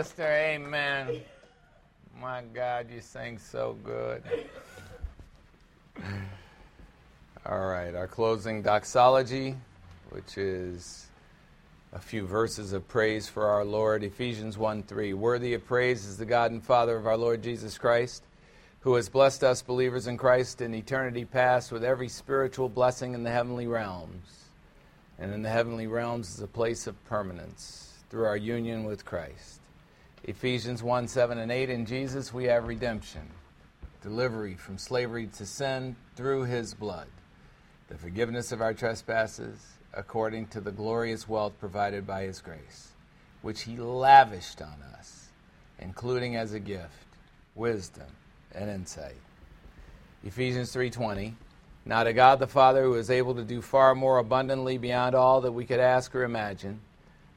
sister. 0.04 0.32
Amen. 0.32 1.20
My 2.22 2.42
God, 2.54 2.88
you 2.90 3.02
sing 3.02 3.38
so 3.38 3.76
good. 3.84 4.24
All 7.46 7.68
right, 7.68 7.94
our 7.94 8.08
closing 8.08 8.62
doxology, 8.62 9.58
which 10.12 10.38
is 10.38 11.08
a 11.92 12.00
few 12.00 12.26
verses 12.26 12.72
of 12.72 12.88
praise 12.88 13.28
for 13.28 13.48
our 13.48 13.66
Lord. 13.66 14.06
Ephesians 14.06 14.58
1 14.58 14.84
3. 14.84 15.14
Worthy 15.16 15.54
of 15.54 15.66
praise 15.66 16.06
is 16.06 16.16
the 16.16 16.26
God 16.26 16.52
and 16.52 16.64
Father 16.64 16.96
of 16.96 17.06
our 17.06 17.18
Lord 17.18 17.44
Jesus 17.44 17.78
Christ, 17.78 18.24
who 18.80 18.96
has 18.96 19.10
blessed 19.10 19.44
us 19.44 19.62
believers 19.62 20.08
in 20.08 20.16
Christ 20.16 20.62
in 20.62 20.74
eternity 20.74 21.26
past 21.26 21.74
with 21.74 21.84
every 21.84 22.08
spiritual 22.08 22.70
blessing 22.70 23.16
in 23.16 23.24
the 23.24 23.32
heavenly 23.32 23.68
realms. 23.68 24.46
And 25.18 25.34
in 25.34 25.42
the 25.42 25.50
heavenly 25.50 25.88
realms 25.88 26.36
is 26.36 26.42
a 26.42 26.48
place 26.48 26.88
of 26.88 26.96
permanence 27.04 27.96
through 28.10 28.28
our 28.28 28.38
union 28.38 28.86
with 28.86 29.04
Christ. 29.04 29.59
Ephesians 30.30 30.84
1 30.84 31.08
7 31.08 31.40
and 31.40 31.52
8. 31.52 31.72
In 31.72 31.88
Jesus 31.88 32.32
we 32.32 32.44
have 32.44 32.68
redemption, 32.68 33.28
delivery 34.04 34.54
from 34.54 34.78
slavery 34.78 35.26
to 35.26 35.44
sin 35.44 35.96
through 36.16 36.44
his 36.44 36.76
blood, 36.76 37.08
the 37.88 37.98
forgiveness 37.98 38.52
of 38.52 38.62
our 38.62 38.76
trespasses, 38.76 39.58
according 39.92 40.46
to 40.50 40.62
the 40.62 40.72
glorious 40.72 41.28
wealth 41.28 41.54
provided 41.60 42.06
by 42.06 42.22
his 42.22 42.42
grace, 42.42 42.92
which 43.42 43.64
he 43.64 43.76
lavished 43.78 44.62
on 44.62 44.76
us, 44.94 45.30
including 45.80 46.36
as 46.36 46.54
a 46.54 46.60
gift 46.60 47.08
wisdom 47.56 48.12
and 48.54 48.70
insight. 48.70 49.18
Ephesians 50.24 50.72
3:20 50.72 51.34
Now 51.86 52.04
to 52.04 52.14
God 52.14 52.38
the 52.38 52.46
Father 52.46 52.84
who 52.84 52.94
is 52.94 53.10
able 53.10 53.34
to 53.34 53.44
do 53.44 53.64
far 53.64 53.96
more 53.96 54.20
abundantly 54.20 54.78
beyond 54.78 55.16
all 55.16 55.42
that 55.42 55.54
we 55.54 55.66
could 55.66 55.80
ask 55.80 56.14
or 56.14 56.24
imagine 56.24 56.82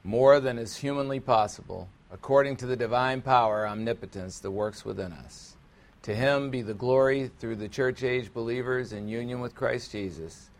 more 0.04 0.40
than 0.40 0.58
is 0.58 0.76
humanly 0.76 1.20
possible, 1.20 1.88
according 2.12 2.56
to 2.56 2.66
the 2.66 2.76
divine 2.76 3.22
power, 3.22 3.66
omnipotence 3.66 4.38
that 4.40 4.50
works 4.50 4.84
within 4.84 5.12
us. 5.12 5.56
To 6.02 6.14
him 6.14 6.50
be 6.50 6.60
the 6.60 6.74
glory 6.74 7.30
through 7.38 7.56
the 7.56 7.68
church 7.68 8.02
age 8.04 8.34
believers 8.34 8.92
in 8.92 9.08
union 9.08 9.40
with 9.40 9.54
Christ 9.54 9.92
Jesus, 9.92 10.50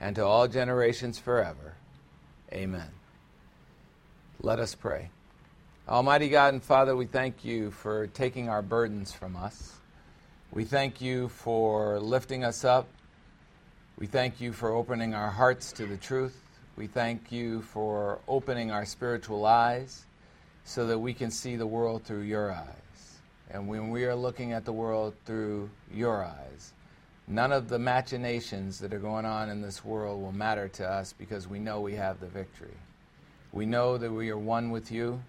and 0.00 0.16
to 0.16 0.24
all 0.24 0.48
generations 0.48 1.18
forever. 1.18 1.74
Amen. 2.52 2.88
Let 4.40 4.58
us 4.58 4.74
pray. 4.74 5.10
Almighty 5.88 6.28
God 6.28 6.54
and 6.54 6.62
Father, 6.62 6.96
we 6.96 7.06
thank 7.06 7.44
you 7.44 7.70
for 7.72 8.06
taking 8.06 8.48
our 8.48 8.62
burdens 8.62 9.12
from 9.12 9.36
us. 9.36 9.74
We 10.50 10.64
thank 10.64 11.00
you 11.00 11.28
for 11.28 12.00
lifting 12.00 12.44
us 12.44 12.64
up. 12.64 12.88
We 13.98 14.06
thank 14.06 14.40
you 14.40 14.52
for 14.52 14.70
opening 14.70 15.14
our 15.14 15.30
hearts 15.30 15.72
to 15.72 15.86
the 15.86 15.96
truth. 15.96 16.40
We 16.76 16.86
thank 16.86 17.30
you 17.30 17.62
for 17.62 18.20
opening 18.26 18.70
our 18.70 18.86
spiritual 18.86 19.44
eyes 19.44 20.06
so 20.64 20.86
that 20.86 20.98
we 20.98 21.12
can 21.12 21.30
see 21.30 21.56
the 21.56 21.66
world 21.66 22.04
through 22.04 22.22
your 22.22 22.52
eyes. 22.52 23.18
And 23.50 23.68
when 23.68 23.90
we 23.90 24.04
are 24.04 24.14
looking 24.14 24.52
at 24.52 24.64
the 24.64 24.72
world 24.72 25.14
through 25.26 25.70
your 25.92 26.24
eyes, 26.24 26.72
none 27.26 27.52
of 27.52 27.68
the 27.68 27.78
machinations 27.78 28.78
that 28.78 28.94
are 28.94 28.98
going 28.98 29.24
on 29.24 29.50
in 29.50 29.60
this 29.60 29.84
world 29.84 30.22
will 30.22 30.32
matter 30.32 30.68
to 30.68 30.88
us 30.88 31.12
because 31.12 31.48
we 31.48 31.58
know 31.58 31.80
we 31.80 31.94
have 31.94 32.20
the 32.20 32.26
victory. 32.26 32.76
We 33.52 33.66
know 33.66 33.98
that 33.98 34.10
we 34.10 34.30
are 34.30 34.38
one 34.38 34.70
with 34.70 34.90
you. 34.90 35.22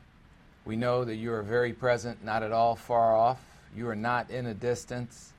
We 0.66 0.78
know 0.78 1.04
that 1.04 1.16
you 1.16 1.34
are 1.34 1.42
very 1.42 1.74
present, 1.74 2.24
not 2.24 2.44
at 2.44 2.54
all 2.54 2.76
far 2.76 3.16
off. 3.16 3.44
You 3.76 3.90
are 3.90 3.96
not 3.96 4.30
in 4.30 4.46
a 4.46 4.54
distance. 4.54 5.34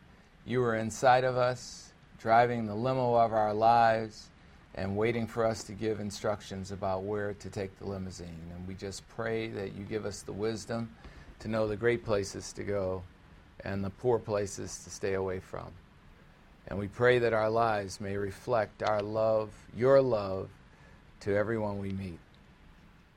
You 0.45 0.62
are 0.65 0.77
inside 0.77 1.25
of 1.25 1.39
us, 1.39 1.93
driving 2.19 2.66
the 2.66 2.75
limo 2.75 3.15
of 3.15 3.33
our 3.33 3.55
lives 3.55 4.29
and 4.76 4.96
waiting 4.96 5.26
for 5.26 5.44
us 5.44 5.62
to 5.64 5.72
give 5.72 6.01
instructions 6.01 6.72
about 6.72 7.02
where 7.02 7.34
to 7.34 7.51
take 7.51 7.78
the 7.78 7.86
limousine. 7.86 8.40
And 8.55 8.66
we 8.66 8.74
just 8.74 9.06
pray 9.09 9.48
that 9.48 9.74
you 9.74 9.84
give 9.84 10.05
us 10.05 10.22
the 10.22 10.32
wisdom 10.32 10.90
to 11.40 11.48
know 11.48 11.68
the 11.68 11.76
great 11.76 12.05
places 12.05 12.52
to 12.55 12.64
go 12.64 13.02
and 13.64 13.84
the 13.84 13.90
poor 13.90 14.18
places 14.18 14.82
to 14.84 14.90
stay 14.90 15.14
away 15.14 15.40
from. 15.40 15.66
And 16.66 16.78
we 16.78 16.88
pray 16.88 17.18
that 17.20 17.32
our 17.32 17.51
lives 17.51 18.01
may 18.01 18.16
reflect 18.16 18.82
our 18.82 19.02
love, 19.02 19.51
your 19.76 20.01
love, 20.01 20.48
to 21.20 21.34
everyone 21.36 21.78
we 21.78 21.90
meet, 21.90 22.18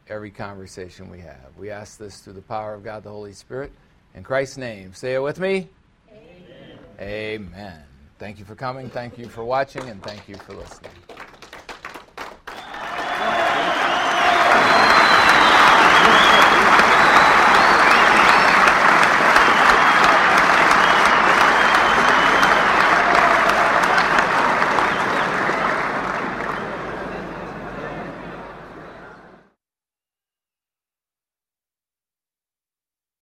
every 0.07 0.31
conversation 0.31 1.09
we 1.09 1.19
have. 1.19 1.49
We 1.57 1.69
ask 1.69 1.97
this 1.97 2.19
through 2.19 2.33
the 2.33 2.41
power 2.41 2.73
of 2.73 2.83
God 2.83 3.03
the 3.03 3.09
Holy 3.09 3.33
Spirit. 3.33 3.71
In 4.15 4.23
Christ's 4.23 4.57
name, 4.57 4.93
say 4.93 5.15
it 5.15 5.21
with 5.21 5.39
me. 5.39 5.69
Amen. 6.11 6.79
Amen. 6.99 7.83
Thank 8.19 8.39
you 8.39 8.45
for 8.45 8.55
coming, 8.55 8.89
thank 8.89 9.17
you 9.17 9.27
for 9.27 9.43
watching, 9.43 9.87
and 9.89 10.01
thank 10.01 10.27
you 10.27 10.35
for 10.35 10.53
listening. 10.53 11.06